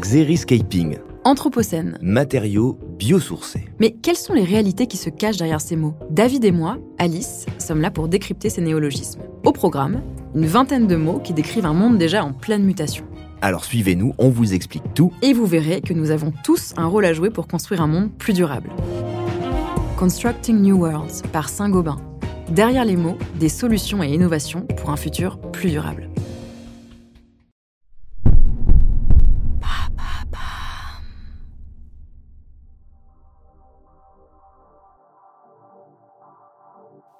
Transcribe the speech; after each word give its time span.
Xeriscaping, 0.00 0.98
Anthropocène. 1.24 1.98
matériaux 2.00 2.78
biosourcés. 2.98 3.68
Mais 3.80 3.90
quelles 3.90 4.16
sont 4.16 4.32
les 4.32 4.44
réalités 4.44 4.86
qui 4.86 4.96
se 4.96 5.10
cachent 5.10 5.38
derrière 5.38 5.60
ces 5.60 5.74
mots? 5.74 5.94
David 6.10 6.44
et 6.44 6.52
moi, 6.52 6.78
Alice, 6.98 7.46
sommes 7.58 7.80
là 7.80 7.90
pour 7.90 8.06
décrypter 8.06 8.48
ces 8.48 8.60
néologismes. 8.60 9.22
Au 9.44 9.50
programme, 9.52 10.00
une 10.34 10.46
vingtaine 10.46 10.86
de 10.86 10.94
mots 10.94 11.18
qui 11.18 11.32
décrivent 11.32 11.66
un 11.66 11.72
monde 11.72 11.98
déjà 11.98 12.24
en 12.24 12.32
pleine 12.32 12.62
mutation. 12.64 13.04
Alors 13.40 13.64
suivez-nous, 13.64 14.14
on 14.18 14.28
vous 14.28 14.54
explique 14.54 14.94
tout. 14.94 15.12
Et 15.22 15.32
vous 15.32 15.46
verrez 15.46 15.80
que 15.80 15.94
nous 15.94 16.10
avons 16.12 16.32
tous 16.44 16.74
un 16.76 16.86
rôle 16.86 17.04
à 17.04 17.12
jouer 17.12 17.30
pour 17.30 17.48
construire 17.48 17.82
un 17.82 17.88
monde 17.88 18.12
plus 18.12 18.34
durable. 18.34 18.70
Constructing 19.98 20.60
New 20.60 20.78
Worlds 20.78 21.22
par 21.32 21.48
Saint-Gobain. 21.48 21.98
Derrière 22.50 22.84
les 22.84 22.96
mots, 22.96 23.18
des 23.38 23.48
solutions 23.48 24.02
et 24.02 24.08
innovations 24.08 24.62
pour 24.76 24.90
un 24.90 24.96
futur 24.96 25.38
plus 25.38 25.70
durable. 25.70 26.08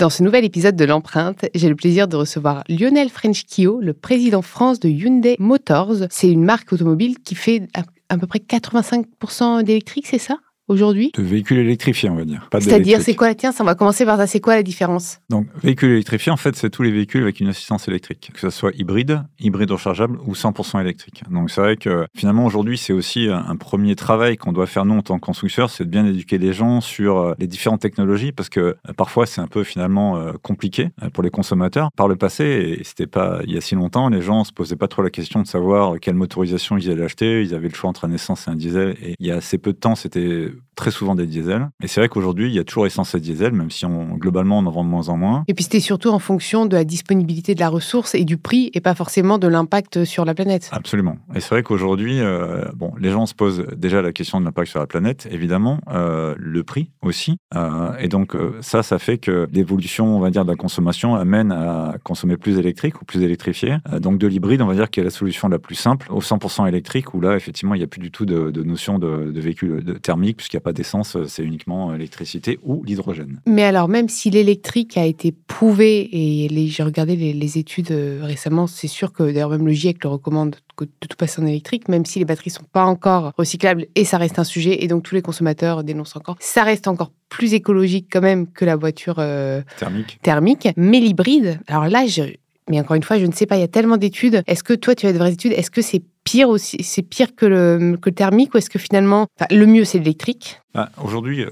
Dans 0.00 0.08
ce 0.08 0.22
nouvel 0.22 0.46
épisode 0.46 0.76
de 0.76 0.86
l'empreinte, 0.86 1.44
j'ai 1.54 1.68
le 1.68 1.74
plaisir 1.74 2.08
de 2.08 2.16
recevoir 2.16 2.64
Lionel 2.70 3.10
Frenchkio, 3.10 3.82
le 3.82 3.92
président 3.92 4.40
France 4.40 4.80
de 4.80 4.88
Hyundai 4.88 5.36
Motors. 5.38 6.06
C'est 6.08 6.30
une 6.30 6.42
marque 6.42 6.72
automobile 6.72 7.18
qui 7.18 7.34
fait 7.34 7.68
à, 7.74 7.82
à 8.08 8.16
peu 8.16 8.26
près 8.26 8.38
85% 8.38 9.62
d'électrique, 9.62 10.06
c'est 10.06 10.16
ça? 10.16 10.38
Aujourd'hui 10.70 11.10
De 11.16 11.22
véhicules 11.22 11.58
électrifiés, 11.58 12.08
on 12.08 12.16
va 12.16 12.24
dire. 12.24 12.48
C'est-à-dire, 12.52 13.00
c'est 13.02 13.14
quoi 13.14 13.28
la 13.28 13.34
tienne 13.34 13.52
On 13.60 13.64
va 13.64 13.74
commencer 13.74 14.04
par 14.04 14.16
ça. 14.16 14.26
C'est 14.26 14.40
quoi 14.40 14.54
la 14.54 14.62
différence 14.62 15.20
Donc, 15.28 15.46
véhicules 15.62 15.90
électrifiés, 15.90 16.32
en 16.32 16.36
fait, 16.36 16.56
c'est 16.56 16.70
tous 16.70 16.82
les 16.82 16.90
véhicules 16.90 17.22
avec 17.22 17.40
une 17.40 17.48
assistance 17.48 17.88
électrique, 17.88 18.30
que 18.32 18.40
ce 18.40 18.50
soit 18.50 18.72
hybride, 18.76 19.22
hybride 19.38 19.70
rechargeable 19.70 20.18
ou 20.26 20.34
100% 20.34 20.80
électrique. 20.80 21.22
Donc, 21.30 21.50
c'est 21.50 21.60
vrai 21.60 21.76
que 21.76 22.06
finalement, 22.16 22.46
aujourd'hui, 22.46 22.78
c'est 22.78 22.92
aussi 22.92 23.28
un 23.28 23.56
premier 23.56 23.96
travail 23.96 24.36
qu'on 24.36 24.52
doit 24.52 24.66
faire 24.66 24.84
nous 24.84 24.94
en 24.94 25.02
tant 25.02 25.18
que 25.18 25.24
constructeurs, 25.24 25.70
c'est 25.70 25.84
de 25.84 25.90
bien 25.90 26.06
éduquer 26.06 26.38
les 26.38 26.52
gens 26.52 26.80
sur 26.80 27.18
euh, 27.18 27.34
les 27.38 27.46
différentes 27.46 27.80
technologies, 27.80 28.32
parce 28.32 28.48
que 28.48 28.60
euh, 28.60 28.74
parfois, 28.96 29.26
c'est 29.26 29.40
un 29.40 29.46
peu 29.46 29.64
finalement 29.64 30.16
euh, 30.16 30.32
compliqué 30.42 30.90
pour 31.12 31.22
les 31.22 31.30
consommateurs. 31.30 31.90
Par 31.96 32.08
le 32.08 32.16
passé, 32.16 32.44
et 32.80 32.84
c'était 32.84 33.06
pas 33.06 33.40
il 33.44 33.52
y 33.54 33.56
a 33.56 33.60
si 33.60 33.74
longtemps, 33.74 34.08
les 34.08 34.22
gens 34.22 34.44
se 34.44 34.52
posaient 34.52 34.76
pas 34.76 34.88
trop 34.88 35.02
la 35.02 35.10
question 35.10 35.42
de 35.42 35.46
savoir 35.46 35.98
quelle 36.00 36.14
motorisation 36.14 36.76
ils 36.76 36.90
allaient 36.90 37.04
acheter. 37.04 37.42
Ils 37.42 37.54
avaient 37.54 37.68
le 37.68 37.74
choix 37.74 37.90
entre 37.90 38.04
un 38.04 38.12
essence 38.12 38.46
et 38.46 38.50
un 38.50 38.56
diesel. 38.56 38.96
Et 39.02 39.14
il 39.18 39.26
y 39.26 39.30
a 39.30 39.36
assez 39.36 39.58
peu 39.58 39.72
de 39.72 39.78
temps, 39.78 39.94
c'était 39.94 40.50
to 40.60 40.69
très 40.80 40.90
souvent 40.90 41.14
des 41.14 41.26
diesels. 41.26 41.68
Et 41.82 41.88
c'est 41.88 42.00
vrai 42.00 42.08
qu'aujourd'hui, 42.08 42.48
il 42.48 42.54
y 42.54 42.58
a 42.58 42.64
toujours 42.64 42.86
essence 42.86 43.14
et 43.14 43.20
diesel, 43.20 43.52
même 43.52 43.70
si 43.70 43.84
on, 43.84 44.16
globalement, 44.16 44.58
on 44.58 44.66
en 44.66 44.70
vend 44.70 44.82
de 44.82 44.88
moins 44.88 45.10
en 45.10 45.16
moins. 45.18 45.44
Et 45.46 45.52
puis 45.52 45.64
c'était 45.64 45.78
surtout 45.78 46.08
en 46.08 46.18
fonction 46.18 46.64
de 46.64 46.74
la 46.74 46.84
disponibilité 46.84 47.54
de 47.54 47.60
la 47.60 47.68
ressource 47.68 48.14
et 48.14 48.24
du 48.24 48.38
prix, 48.38 48.70
et 48.72 48.80
pas 48.80 48.94
forcément 48.94 49.36
de 49.36 49.46
l'impact 49.46 50.04
sur 50.04 50.24
la 50.24 50.34
planète. 50.34 50.70
Absolument. 50.72 51.18
Et 51.34 51.40
c'est 51.40 51.50
vrai 51.50 51.62
qu'aujourd'hui, 51.62 52.20
euh, 52.20 52.64
bon, 52.74 52.92
les 52.98 53.10
gens 53.10 53.26
se 53.26 53.34
posent 53.34 53.66
déjà 53.76 54.00
la 54.00 54.12
question 54.12 54.40
de 54.40 54.46
l'impact 54.46 54.70
sur 54.70 54.80
la 54.80 54.86
planète, 54.86 55.28
évidemment, 55.30 55.80
euh, 55.88 56.34
le 56.38 56.64
prix 56.64 56.90
aussi. 57.02 57.36
Euh, 57.54 57.92
et 57.98 58.08
donc 58.08 58.34
ça, 58.62 58.82
ça 58.82 58.98
fait 58.98 59.18
que 59.18 59.46
l'évolution, 59.52 60.16
on 60.16 60.20
va 60.20 60.30
dire, 60.30 60.44
de 60.44 60.50
la 60.50 60.56
consommation 60.56 61.14
amène 61.14 61.52
à 61.52 61.96
consommer 62.04 62.38
plus 62.38 62.58
électrique 62.58 63.02
ou 63.02 63.04
plus 63.04 63.22
électrifié. 63.22 63.76
Donc 64.00 64.16
de 64.16 64.26
l'hybride, 64.26 64.62
on 64.62 64.66
va 64.66 64.74
dire, 64.74 64.88
qui 64.88 65.00
est 65.00 65.04
la 65.04 65.10
solution 65.10 65.48
la 65.48 65.58
plus 65.58 65.74
simple, 65.74 66.06
au 66.10 66.20
100% 66.20 66.66
électrique, 66.66 67.12
où 67.12 67.20
là, 67.20 67.36
effectivement, 67.36 67.74
il 67.74 67.78
n'y 67.78 67.84
a 67.84 67.86
plus 67.86 68.00
du 68.00 68.10
tout 68.10 68.24
de, 68.24 68.50
de 68.50 68.62
notion 68.62 68.98
de, 68.98 69.30
de 69.30 69.40
véhicule 69.40 69.84
de 69.84 69.92
thermique, 69.92 70.38
puisqu'il 70.38 70.56
n'y 70.56 70.62
a 70.62 70.64
pas 70.64 70.69
d'essence, 70.72 71.16
euh, 71.16 71.26
c'est 71.26 71.42
uniquement 71.42 71.92
l'électricité 71.92 72.58
ou 72.62 72.82
l'hydrogène. 72.84 73.40
Mais 73.46 73.64
alors, 73.64 73.88
même 73.88 74.08
si 74.08 74.30
l'électrique 74.30 74.96
a 74.96 75.06
été 75.06 75.32
prouvé, 75.32 76.08
et 76.12 76.48
j'ai 76.68 76.82
regardé 76.82 77.16
les, 77.16 77.32
les 77.32 77.58
études 77.58 77.90
euh, 77.90 78.20
récemment, 78.22 78.66
c'est 78.66 78.88
sûr 78.88 79.12
que 79.12 79.22
d'ailleurs 79.22 79.50
même 79.50 79.66
le 79.66 79.72
GIEC 79.72 80.04
le 80.04 80.10
recommande 80.10 80.56
de 80.78 80.86
tout 81.08 81.16
passer 81.16 81.42
en 81.42 81.46
électrique, 81.46 81.88
même 81.88 82.04
si 82.06 82.18
les 82.18 82.24
batteries 82.24 82.50
sont 82.50 82.64
pas 82.72 82.84
encore 82.84 83.32
recyclables, 83.36 83.86
et 83.94 84.04
ça 84.04 84.18
reste 84.18 84.38
un 84.38 84.44
sujet, 84.44 84.82
et 84.82 84.88
donc 84.88 85.02
tous 85.02 85.14
les 85.14 85.22
consommateurs 85.22 85.84
dénoncent 85.84 86.16
encore, 86.16 86.36
ça 86.40 86.62
reste 86.62 86.88
encore 86.88 87.12
plus 87.28 87.54
écologique 87.54 88.08
quand 88.10 88.20
même 88.22 88.46
que 88.50 88.64
la 88.64 88.76
voiture 88.76 89.16
euh, 89.18 89.62
Thermique. 89.78 90.18
thermique. 90.22 90.68
Mais 90.76 91.00
l'hybride, 91.00 91.60
alors 91.66 91.86
là, 91.88 92.06
je... 92.06 92.22
mais 92.68 92.80
encore 92.80 92.96
une 92.96 93.02
fois, 93.02 93.18
je 93.18 93.26
ne 93.26 93.32
sais 93.32 93.46
pas, 93.46 93.56
il 93.56 93.60
y 93.60 93.64
a 93.64 93.68
tellement 93.68 93.96
d'études. 93.96 94.42
Est-ce 94.46 94.64
que 94.64 94.74
toi, 94.74 94.94
tu 94.94 95.06
as 95.06 95.12
de 95.12 95.18
vraies 95.18 95.32
études? 95.32 95.52
Est-ce 95.52 95.70
que 95.70 95.82
c'est 95.82 96.02
c'est 96.58 97.02
pire 97.02 97.34
que 97.34 97.46
le, 97.46 97.96
que 98.00 98.10
le 98.10 98.14
thermique, 98.14 98.54
ou 98.54 98.58
est-ce 98.58 98.70
que 98.70 98.78
finalement, 98.78 99.26
le 99.50 99.66
mieux 99.66 99.84
c'est 99.84 99.98
l'électrique? 99.98 100.60
Bah, 100.74 100.90
Aujourd'hui, 101.02 101.42
euh, 101.42 101.50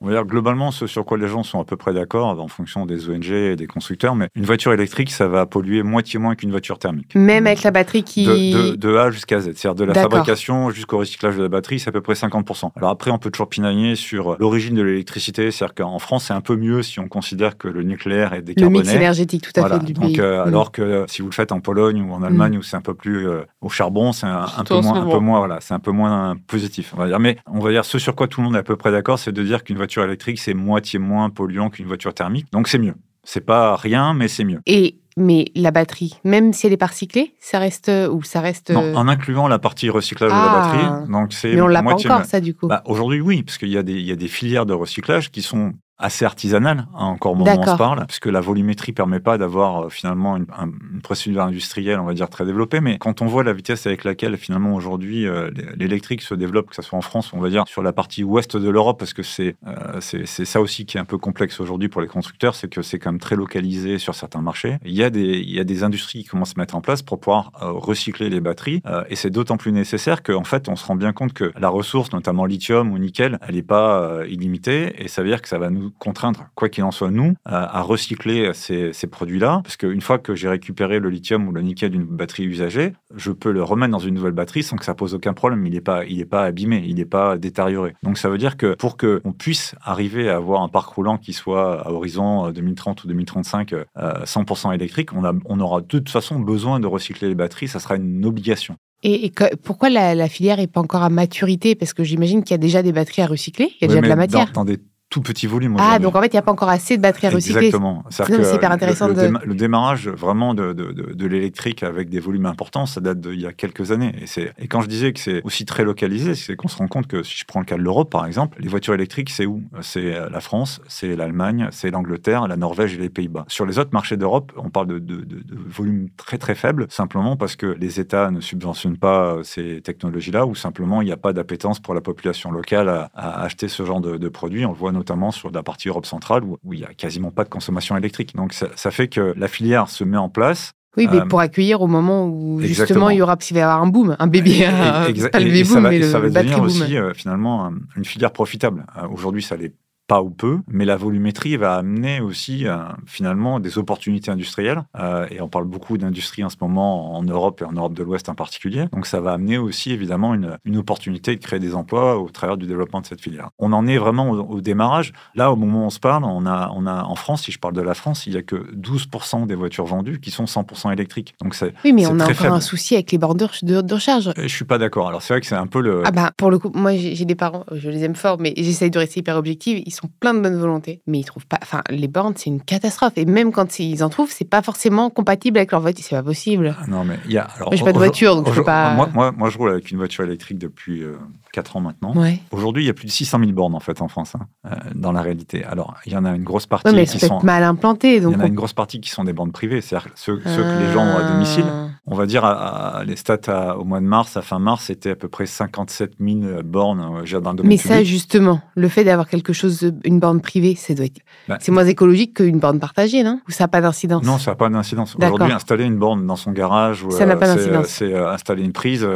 on 0.00 0.06
va 0.06 0.12
dire 0.12 0.24
globalement 0.24 0.70
ce 0.70 0.86
sur 0.86 1.04
quoi 1.04 1.18
les 1.18 1.28
gens 1.28 1.42
sont 1.42 1.60
à 1.60 1.64
peu 1.64 1.76
près 1.76 1.92
d'accord 1.92 2.40
en 2.40 2.48
fonction 2.48 2.86
des 2.86 3.08
ONG 3.10 3.30
et 3.30 3.56
des 3.56 3.66
constructeurs, 3.66 4.14
mais 4.14 4.28
une 4.34 4.44
voiture 4.46 4.72
électrique, 4.72 5.10
ça 5.10 5.28
va 5.28 5.46
polluer 5.46 5.82
moitié 5.82 6.18
moins 6.18 6.34
qu'une 6.34 6.50
voiture 6.50 6.78
thermique. 6.78 7.14
Même 7.14 7.46
avec 7.46 7.62
la 7.62 7.70
batterie 7.70 8.02
qui. 8.02 8.24
De, 8.24 8.70
de- 8.72 8.76
de 8.76 8.96
A 8.96 9.10
jusqu'à 9.10 9.40
Z, 9.40 9.52
c'est-à-dire 9.56 9.74
de 9.74 9.84
la 9.84 9.94
fabrication 9.94 10.70
jusqu'au 10.70 10.98
recyclage 10.98 11.36
de 11.36 11.42
la 11.42 11.48
batterie, 11.48 11.78
c'est 11.78 11.88
à 11.88 11.92
peu 11.92 12.00
près 12.00 12.14
50%. 12.14 12.70
Alors 12.76 12.90
après, 12.90 13.10
on 13.10 13.18
peut 13.18 13.30
toujours 13.30 13.48
pinailler 13.48 13.94
sur 13.96 14.36
l'origine 14.40 14.74
de 14.74 14.82
l'électricité, 14.82 15.50
c'est-à-dire 15.50 15.74
qu'en 15.74 15.98
France, 15.98 16.26
c'est 16.28 16.34
un 16.34 16.40
peu 16.40 16.56
mieux 16.56 16.82
si 16.82 16.98
on 17.00 17.08
considère 17.08 17.58
que 17.58 17.68
le 17.68 17.82
nucléaire 17.82 18.32
est 18.32 18.36
le 18.38 18.42
décarboné. 18.42 18.78
mix 18.80 18.92
énergétique, 18.94 19.42
tout 19.42 19.52
à 19.56 19.60
Voilà. 19.60 19.80
fait. 19.80 19.86
du 19.86 19.92
Donc, 19.92 20.18
euh, 20.18 20.44
Mm. 20.44 20.48
alors 20.48 20.72
que 20.72 20.82
euh, 20.82 21.04
si 21.08 21.20
vous 21.22 21.28
le 21.28 21.34
faites 21.34 21.52
en 21.52 21.60
Pologne 21.60 22.00
ou 22.02 22.12
en 22.12 22.22
Allemagne 22.22 22.56
où 22.58 22.62
c'est 22.62 22.76
un 22.76 22.80
peu 22.80 22.94
plus 22.94 23.28
euh, 23.28 23.42
au 23.60 23.68
charbon, 23.68 24.12
c'est 24.12 24.26
un, 24.26 24.46
peu 24.66 24.80
moins, 24.80 24.94
un 24.94 25.00
moment. 25.00 25.12
peu 25.12 25.18
moins, 25.18 25.38
voilà, 25.40 25.58
c'est 25.60 25.74
un 25.74 25.78
peu 25.78 25.90
moins 25.92 26.36
positif. 26.46 26.94
On 26.96 27.00
va 27.00 27.06
dire. 27.08 27.18
Mais 27.20 27.36
on 27.46 27.58
va 27.60 27.70
dire 27.70 27.84
ce 27.84 27.98
sur 27.98 28.14
quoi 28.14 28.28
tout 28.28 28.40
le 28.40 28.46
monde 28.46 28.56
est 28.56 28.60
à 28.60 28.62
peu 28.62 28.76
près 28.76 28.90
d'accord, 28.92 29.18
c'est 29.18 29.32
de 29.32 29.42
dire 29.42 29.62
qu'une 29.62 29.76
voiture 29.76 29.89
électrique 29.98 30.38
c'est 30.38 30.54
moitié 30.54 30.98
moins 30.98 31.30
polluant 31.30 31.70
qu'une 31.70 31.86
voiture 31.86 32.14
thermique. 32.14 32.46
Donc 32.52 32.68
c'est 32.68 32.78
mieux. 32.78 32.94
C'est 33.24 33.44
pas 33.44 33.76
rien, 33.76 34.14
mais 34.14 34.28
c'est 34.28 34.44
mieux. 34.44 34.60
Et 34.66 34.96
mais 35.16 35.46
la 35.54 35.70
batterie, 35.72 36.18
même 36.24 36.52
si 36.52 36.66
elle 36.66 36.72
est 36.72 36.76
pas 36.78 36.86
recyclée, 36.86 37.34
ça 37.40 37.58
reste 37.58 37.90
ou 38.10 38.22
ça 38.22 38.40
reste. 38.40 38.70
Non, 38.70 38.94
en 38.96 39.08
incluant 39.08 39.48
la 39.48 39.58
partie 39.58 39.90
recyclage 39.90 40.30
de 40.30 40.34
Ah. 40.36 40.46
la 40.46 40.60
batterie, 40.96 41.12
donc 41.12 41.32
c'est 41.32 41.52
mais 41.54 41.60
on 41.60 41.66
l'a 41.66 41.82
pas 41.82 41.94
encore 41.94 42.20
mieux. 42.20 42.24
ça 42.24 42.40
du 42.40 42.54
coup. 42.54 42.68
Bah, 42.68 42.82
Aujourd'hui, 42.86 43.20
oui, 43.20 43.42
parce 43.42 43.58
qu'il 43.58 43.68
y, 43.68 43.72
y 43.72 43.76
a 44.12 44.16
des 44.16 44.28
filières 44.28 44.66
de 44.66 44.72
recyclage 44.72 45.30
qui 45.30 45.42
sont 45.42 45.72
assez 46.00 46.24
artisanales, 46.24 46.86
hein, 46.94 47.04
encore 47.06 47.32
au 47.32 47.34
moment 47.36 47.50
où 47.52 47.58
on 47.60 47.62
se 47.72 47.78
parle, 47.78 48.06
puisque 48.06 48.26
la 48.26 48.40
volumétrie 48.40 48.92
permet 48.92 49.20
pas 49.20 49.38
d'avoir 49.38 49.84
euh, 49.84 49.88
finalement 49.90 50.36
une, 50.36 50.46
un- 50.56 50.70
une 50.92 51.02
procédure 51.02 51.42
industrielle, 51.42 52.00
on 52.00 52.04
va 52.04 52.14
dire, 52.14 52.28
très 52.30 52.44
développée. 52.44 52.80
Mais 52.80 52.98
quand 52.98 53.22
on 53.22 53.26
voit 53.26 53.44
la 53.44 53.52
vitesse 53.52 53.86
avec 53.86 54.04
laquelle 54.04 54.36
finalement 54.36 54.74
aujourd'hui 54.74 55.26
euh, 55.26 55.50
l'électrique 55.76 56.22
se 56.22 56.34
développe, 56.34 56.70
que 56.70 56.74
ce 56.74 56.82
soit 56.82 56.98
en 56.98 57.02
France, 57.02 57.32
on 57.32 57.40
va 57.40 57.50
dire, 57.50 57.64
sur 57.68 57.82
la 57.82 57.92
partie 57.92 58.24
ouest 58.24 58.56
de 58.56 58.68
l'Europe, 58.68 58.98
parce 58.98 59.12
que 59.12 59.22
c'est 59.22 59.56
euh, 59.66 60.00
c'est 60.00 60.26
c'est 60.26 60.44
ça 60.44 60.60
aussi 60.60 60.86
qui 60.86 60.96
est 60.96 61.00
un 61.00 61.04
peu 61.04 61.18
complexe 61.18 61.60
aujourd'hui 61.60 61.88
pour 61.88 62.00
les 62.00 62.08
constructeurs, 62.08 62.54
c'est 62.54 62.68
que 62.68 62.82
c'est 62.82 62.98
quand 62.98 63.12
même 63.12 63.20
très 63.20 63.36
localisé 63.36 63.98
sur 63.98 64.14
certains 64.14 64.40
marchés. 64.40 64.78
Il 64.84 64.92
y, 64.94 65.04
a 65.04 65.10
des, 65.10 65.38
il 65.38 65.50
y 65.54 65.60
a 65.60 65.64
des 65.64 65.82
industries 65.84 66.22
qui 66.22 66.28
commencent 66.28 66.50
à 66.50 66.54
se 66.54 66.58
mettre 66.60 66.74
en 66.76 66.80
place 66.80 67.02
pour 67.02 67.20
pouvoir 67.20 67.52
euh, 67.62 67.70
recycler 67.72 68.30
les 68.30 68.40
batteries, 68.40 68.82
et 69.08 69.16
c'est 69.16 69.30
d'autant 69.30 69.56
plus 69.56 69.72
nécessaire 69.72 70.22
qu'en 70.22 70.44
fait, 70.44 70.68
on 70.68 70.76
se 70.76 70.84
rend 70.86 70.96
bien 70.96 71.12
compte 71.12 71.32
que 71.32 71.52
la 71.58 71.68
ressource, 71.68 72.12
notamment 72.12 72.46
lithium 72.46 72.90
ou 72.92 72.98
nickel, 72.98 73.38
elle 73.46 73.54
n'est 73.56 73.62
pas 73.62 74.24
illimitée, 74.28 75.02
et 75.02 75.08
ça 75.08 75.22
veut 75.22 75.28
dire 75.28 75.42
que 75.42 75.48
ça 75.48 75.58
va 75.58 75.68
nous 75.70 75.89
contraindre, 75.98 76.46
quoi 76.54 76.68
qu'il 76.68 76.84
en 76.84 76.90
soit, 76.90 77.10
nous, 77.10 77.34
à, 77.44 77.78
à 77.78 77.82
recycler 77.82 78.50
ces, 78.54 78.92
ces 78.92 79.06
produits-là, 79.06 79.60
parce 79.64 79.76
qu'une 79.76 80.00
fois 80.00 80.18
que 80.18 80.34
j'ai 80.34 80.48
récupéré 80.48 80.98
le 81.00 81.08
lithium 81.10 81.48
ou 81.48 81.52
le 81.52 81.62
nickel 81.62 81.90
d'une 81.90 82.04
batterie 82.04 82.44
usagée, 82.44 82.92
je 83.16 83.32
peux 83.32 83.50
le 83.52 83.62
remettre 83.62 83.92
dans 83.92 83.98
une 83.98 84.14
nouvelle 84.14 84.32
batterie 84.32 84.62
sans 84.62 84.76
que 84.76 84.84
ça 84.84 84.94
pose 84.94 85.14
aucun 85.14 85.32
problème. 85.32 85.66
Il 85.66 85.72
n'est 85.72 85.80
pas, 85.80 86.04
il 86.04 86.20
est 86.20 86.24
pas 86.24 86.44
abîmé, 86.44 86.82
il 86.86 86.94
n'est 86.96 87.04
pas 87.04 87.36
détérioré. 87.38 87.94
Donc 88.02 88.18
ça 88.18 88.28
veut 88.28 88.38
dire 88.38 88.56
que 88.56 88.74
pour 88.74 88.96
que 88.96 89.20
on 89.24 89.32
puisse 89.32 89.74
arriver 89.82 90.28
à 90.28 90.36
avoir 90.36 90.62
un 90.62 90.68
parc 90.68 90.88
roulant 90.94 91.18
qui 91.18 91.32
soit 91.32 91.82
à 91.86 91.90
horizon 91.90 92.46
euh, 92.46 92.52
2030 92.52 93.04
ou 93.04 93.08
2035 93.08 93.72
euh, 93.72 93.84
100% 94.24 94.74
électrique, 94.74 95.12
on, 95.14 95.24
a, 95.24 95.32
on 95.44 95.60
aura 95.60 95.80
de 95.80 95.86
toute 95.86 96.08
façon 96.08 96.38
besoin 96.40 96.80
de 96.80 96.86
recycler 96.86 97.28
les 97.28 97.34
batteries. 97.34 97.68
Ça 97.68 97.80
sera 97.80 97.96
une 97.96 98.24
obligation. 98.24 98.76
Et, 99.02 99.24
et 99.24 99.30
que- 99.30 99.56
pourquoi 99.56 99.88
la, 99.88 100.14
la 100.14 100.28
filière 100.28 100.60
est 100.60 100.66
pas 100.66 100.80
encore 100.80 101.02
à 101.02 101.08
maturité? 101.08 101.74
Parce 101.74 101.94
que 101.94 102.04
j'imagine 102.04 102.42
qu'il 102.44 102.50
y 102.52 102.54
a 102.54 102.58
déjà 102.58 102.82
des 102.82 102.92
batteries 102.92 103.22
à 103.22 103.26
recycler, 103.26 103.72
il 103.80 103.80
y 103.80 103.84
a 103.84 103.88
Oui, 103.88 103.88
déjà 103.88 104.00
de 104.02 104.06
la 104.08 104.14
dans- 104.14 104.16
matière. 104.20 104.52
Dans, 104.52 104.64
des 104.66 104.78
tout 105.10 105.20
petit 105.20 105.48
volume. 105.48 105.76
Ah, 105.78 105.98
donc 105.98 106.14
en 106.14 106.20
fait, 106.20 106.28
il 106.28 106.36
n'y 106.36 106.38
a 106.38 106.42
pas 106.42 106.52
encore 106.52 106.68
assez 106.68 106.96
de 106.96 107.02
batteries 107.02 107.26
à 107.26 107.30
recycler. 107.30 107.66
Exactement. 107.66 108.04
C'est 108.10 108.54
hyper 108.54 108.70
intéressant. 108.70 109.08
Le, 109.08 109.14
de... 109.14 109.32
le, 109.44 109.54
démarrage 109.54 110.08
vraiment 110.08 110.54
de, 110.54 110.72
de, 110.72 110.92
de, 110.92 111.26
l'électrique 111.26 111.82
avec 111.82 112.08
des 112.08 112.20
volumes 112.20 112.46
importants, 112.46 112.86
ça 112.86 113.00
date 113.00 113.20
d'il 113.20 113.40
y 113.40 113.46
a 113.46 113.52
quelques 113.52 113.90
années. 113.90 114.14
Et, 114.36 114.50
et 114.56 114.68
quand 114.68 114.80
je 114.82 114.86
disais 114.86 115.12
que 115.12 115.18
c'est 115.18 115.42
aussi 115.42 115.64
très 115.64 115.82
localisé, 115.82 116.36
c'est 116.36 116.54
qu'on 116.54 116.68
se 116.68 116.76
rend 116.76 116.86
compte 116.86 117.08
que 117.08 117.24
si 117.24 117.36
je 117.36 117.44
prends 117.44 117.58
le 117.58 117.66
cas 117.66 117.76
de 117.76 117.82
l'Europe, 117.82 118.08
par 118.08 118.24
exemple, 118.24 118.58
les 118.60 118.68
voitures 118.68 118.94
électriques, 118.94 119.30
c'est 119.30 119.46
où? 119.46 119.62
C'est 119.80 120.14
la 120.30 120.40
France, 120.40 120.80
c'est 120.86 121.16
l'Allemagne, 121.16 121.68
c'est 121.72 121.90
l'Angleterre, 121.90 122.46
la 122.46 122.56
Norvège 122.56 122.94
et 122.94 122.98
les 122.98 123.10
Pays-Bas. 123.10 123.46
Sur 123.48 123.66
les 123.66 123.80
autres 123.80 123.90
marchés 123.92 124.16
d'Europe, 124.16 124.52
on 124.56 124.70
parle 124.70 124.86
de, 124.86 124.98
de, 125.00 125.26
volumes 125.66 126.08
très 126.16 126.38
très 126.38 126.54
faibles, 126.54 126.86
simplement 126.88 127.36
parce 127.36 127.56
que 127.56 127.66
les 127.66 127.98
États 127.98 128.30
ne 128.30 128.40
subventionnent 128.40 128.98
pas 128.98 129.38
ces 129.42 129.80
technologies-là, 129.80 130.46
ou 130.46 130.54
simplement 130.54 131.02
il 131.02 131.06
n'y 131.06 131.12
a 131.12 131.16
pas 131.16 131.32
d'appétence 131.32 131.80
pour 131.80 131.94
la 131.94 132.00
population 132.00 132.52
locale 132.52 132.88
à, 132.88 133.10
à 133.14 133.42
acheter 133.42 133.66
ce 133.66 133.84
genre 133.84 134.00
de, 134.00 134.28
produits. 134.28 134.64
On 134.64 134.72
le 134.72 134.76
voit 134.76 134.92
notamment 135.00 135.30
sur 135.30 135.50
la 135.50 135.62
partie 135.62 135.88
Europe 135.88 136.04
centrale 136.04 136.44
où, 136.44 136.58
il 136.72 136.80
n'y 136.80 136.84
a 136.84 136.92
quasiment 136.92 137.30
pas 137.30 137.44
de 137.44 137.48
consommation 137.48 137.96
électrique. 137.96 138.36
Donc 138.36 138.52
ça, 138.52 138.90
fait 138.90 139.08
que 139.08 139.34
la 139.36 139.48
filière 139.48 139.88
se 139.88 140.04
met 140.04 140.18
en 140.18 140.28
place. 140.28 140.72
Oui, 140.96 141.08
mais 141.10 141.20
euh, 141.20 141.24
pour 141.24 141.40
accueillir 141.40 141.80
au 141.82 141.86
moment 141.86 142.26
où 142.26 142.60
justement 142.60 143.10
il 143.10 143.18
y 143.18 143.22
aura, 143.22 143.38
il 143.48 143.54
va 143.54 143.60
y 143.60 143.62
avoir 143.62 143.80
un 143.80 143.86
boom, 143.86 144.16
un 144.18 144.26
bébé, 144.26 144.66
un, 144.66 145.12
pas 145.30 145.38
le 145.38 145.44
bébé 145.46 145.64
boom, 145.64 145.82
mais 145.88 146.02
ça 146.02 146.18
va 146.18 146.28
devenir 146.28 146.60
aussi 146.60 146.96
euh, 146.96 147.14
finalement 147.14 147.72
une 147.96 148.04
filière 148.04 148.32
profitable. 148.32 148.84
Euh, 148.96 149.06
aujourd'hui, 149.08 149.42
ça 149.42 149.56
l'est 149.56 149.72
pas 150.10 150.22
ou 150.22 150.30
peu, 150.30 150.58
mais 150.66 150.84
la 150.84 150.96
volumétrie 150.96 151.56
va 151.56 151.76
amener 151.76 152.20
aussi 152.20 152.66
euh, 152.66 152.78
finalement 153.06 153.60
des 153.60 153.78
opportunités 153.78 154.32
industrielles. 154.32 154.82
Euh, 154.98 155.28
et 155.30 155.40
on 155.40 155.48
parle 155.48 155.66
beaucoup 155.66 155.98
d'industrie 155.98 156.42
en 156.42 156.48
ce 156.48 156.56
moment 156.60 157.14
en 157.14 157.22
Europe 157.22 157.62
et 157.62 157.64
en 157.64 157.70
Europe 157.70 157.94
de 157.94 158.02
l'Ouest 158.02 158.28
en 158.28 158.34
particulier. 158.34 158.86
Donc 158.92 159.06
ça 159.06 159.20
va 159.20 159.34
amener 159.34 159.56
aussi 159.56 159.92
évidemment 159.92 160.34
une, 160.34 160.58
une, 160.64 160.78
opportunité 160.78 161.36
de 161.36 161.40
créer 161.40 161.60
des 161.60 161.76
emplois 161.76 162.18
au 162.18 162.28
travers 162.28 162.56
du 162.56 162.66
développement 162.66 163.00
de 163.00 163.06
cette 163.06 163.20
filière. 163.20 163.50
On 163.60 163.72
en 163.72 163.86
est 163.86 163.98
vraiment 163.98 164.30
au, 164.32 164.60
démarrage. 164.60 165.12
Là, 165.36 165.52
au 165.52 165.56
moment 165.56 165.84
où 165.84 165.86
on 165.86 165.90
se 165.90 166.00
parle, 166.00 166.24
on 166.24 166.44
a, 166.44 166.72
on 166.74 166.88
a 166.88 167.04
en 167.04 167.14
France, 167.14 167.44
si 167.44 167.52
je 167.52 167.60
parle 167.60 167.74
de 167.74 167.80
la 167.80 167.94
France, 167.94 168.26
il 168.26 168.32
y 168.32 168.36
a 168.36 168.42
que 168.42 168.56
12% 168.74 169.46
des 169.46 169.54
voitures 169.54 169.86
vendues 169.86 170.18
qui 170.18 170.32
sont 170.32 170.46
100% 170.46 170.92
électriques. 170.92 171.36
Donc 171.40 171.54
c'est 171.54 171.72
oui, 171.84 171.92
mais 171.92 172.08
on 172.08 172.18
a 172.18 172.28
encore 172.28 172.52
un 172.52 172.60
souci 172.60 172.94
avec 172.94 173.12
les 173.12 173.18
bornes 173.18 173.38
de, 173.38 173.80
de, 173.80 173.94
recharge. 173.94 174.26
Euh, 174.26 174.32
je 174.38 174.48
suis 174.48 174.64
pas 174.64 174.78
d'accord. 174.78 175.06
Alors 175.06 175.22
c'est 175.22 175.34
vrai 175.34 175.40
que 175.40 175.46
c'est 175.46 175.54
un 175.54 175.68
peu 175.68 175.80
le. 175.80 176.02
Ah 176.04 176.10
bah 176.10 176.32
pour 176.36 176.50
le 176.50 176.58
coup, 176.58 176.72
moi 176.74 176.96
j'ai 176.96 177.24
des 177.24 177.36
parents, 177.36 177.64
je 177.70 177.88
les 177.90 178.02
aime 178.02 178.16
fort, 178.16 178.38
mais 178.40 178.54
j'essaye 178.56 178.90
de 178.90 178.98
rester 178.98 179.20
hyper 179.20 179.36
objective. 179.36 179.80
Ils 179.86 179.92
sont 179.92 179.99
plein 180.08 180.34
de 180.34 180.40
bonne 180.40 180.58
volonté, 180.58 181.02
mais 181.06 181.18
ils 181.20 181.24
trouvent 181.24 181.46
pas. 181.46 181.58
Enfin, 181.62 181.82
les 181.90 182.08
bornes, 182.08 182.34
c'est 182.36 182.50
une 182.50 182.60
catastrophe. 182.60 183.12
Et 183.16 183.24
même 183.24 183.52
quand 183.52 183.78
ils 183.78 184.02
en 184.02 184.08
trouvent, 184.08 184.30
c'est 184.30 184.48
pas 184.48 184.62
forcément 184.62 185.10
compatible 185.10 185.58
avec 185.58 185.72
leur 185.72 185.80
voiture. 185.80 186.04
C'est 186.06 186.16
pas 186.16 186.22
possible. 186.22 186.76
Ah 186.80 186.86
non, 186.88 187.04
mais 187.04 187.18
il 187.26 187.32
y 187.32 187.38
a. 187.38 187.44
Alors, 187.44 187.68
moi, 187.70 187.76
j'ai 187.76 187.84
pas 187.84 187.92
de 187.92 187.98
voiture, 187.98 188.36
donc 188.36 188.48
je 188.48 188.54
peux 188.54 188.64
pas. 188.64 188.94
Moi, 188.94 189.08
moi, 189.12 189.32
moi, 189.32 189.50
je 189.50 189.58
roule 189.58 189.70
avec 189.70 189.90
une 189.90 189.98
voiture 189.98 190.24
électrique 190.24 190.58
depuis 190.58 191.02
euh, 191.02 191.16
4 191.52 191.76
ans 191.76 191.80
maintenant. 191.80 192.14
Aujourd'hui, 192.50 192.84
il 192.84 192.86
y 192.86 192.90
a 192.90 192.94
plus 192.94 193.06
de 193.06 193.10
600 193.10 193.38
000 193.40 193.52
bornes 193.52 193.74
en 193.74 193.80
fait 193.80 194.00
en 194.00 194.08
France, 194.08 194.34
hein, 194.34 194.46
euh, 194.66 194.76
dans 194.94 195.12
la 195.12 195.22
réalité. 195.22 195.64
Alors, 195.64 195.94
il 196.06 196.12
y 196.12 196.16
en 196.16 196.24
a 196.24 196.34
une 196.34 196.44
grosse 196.44 196.66
partie 196.66 196.94
mais 196.94 197.06
qui 197.06 197.18
sont 197.18 197.40
mal 197.42 197.62
implantées. 197.62 198.20
Donc 198.20 198.34
il 198.34 198.38
y 198.38 198.40
en 198.40 198.44
a 198.44 198.48
une 198.48 198.54
grosse 198.54 198.72
partie 198.72 199.00
qui 199.00 199.10
sont 199.10 199.24
des 199.24 199.32
bornes 199.32 199.52
privées, 199.52 199.80
c'est-à-dire 199.80 200.10
ceux, 200.14 200.36
que 200.38 200.48
les 200.48 200.92
gens 200.92 201.04
ont 201.04 201.16
à 201.16 201.32
domicile. 201.32 201.64
On 202.06 202.14
va 202.14 202.26
dire 202.26 202.44
à, 202.44 203.02
les 203.06 203.16
stats 203.16 203.76
au 203.76 203.84
mois 203.84 204.00
de 204.00 204.06
mars, 204.06 204.36
à 204.36 204.42
fin 204.42 204.58
mars, 204.58 204.84
c'était 204.86 205.10
à 205.10 205.16
peu 205.16 205.28
près 205.28 205.46
57 205.46 206.14
000 206.20 206.62
bornes 206.64 207.00
euh, 207.00 207.40
dans 207.40 207.50
le 207.50 207.56
domaine 207.58 207.68
Mais 207.68 207.76
ça, 207.76 208.02
justement, 208.02 208.60
le 208.74 208.88
fait 208.88 209.04
d'avoir 209.04 209.28
quelque 209.28 209.52
chose, 209.52 209.92
une 210.04 210.18
borne 210.18 210.40
privée, 210.40 210.74
c'est 210.76 210.94
doit 210.94 211.06
être... 211.06 211.20
Bah, 211.48 211.58
c'est 211.60 211.72
moins 211.72 211.86
écologique 211.86 212.34
qu'une 212.34 212.58
borne 212.58 212.80
partagée, 212.80 213.22
non? 213.22 213.40
Ou 213.48 213.52
ça 213.52 213.64
n'a 213.64 213.68
pas 213.68 213.80
d'incidence? 213.80 214.24
Non, 214.24 214.38
ça 214.38 214.52
n'a 214.52 214.54
pas 214.56 214.68
d'incidence. 214.68 215.16
Aujourd'hui, 215.16 215.52
installer 215.52 215.84
une 215.84 215.98
borne 215.98 216.26
dans 216.26 216.36
son 216.36 216.52
garage, 216.52 217.04
ça 217.10 217.26
n'a 217.26 217.36
pas 217.36 217.48
euh, 217.48 217.56
d'incidence. 217.56 217.86
C'est 217.86 218.14
installer 218.14 218.64
une 218.64 218.72
prise. 218.72 219.06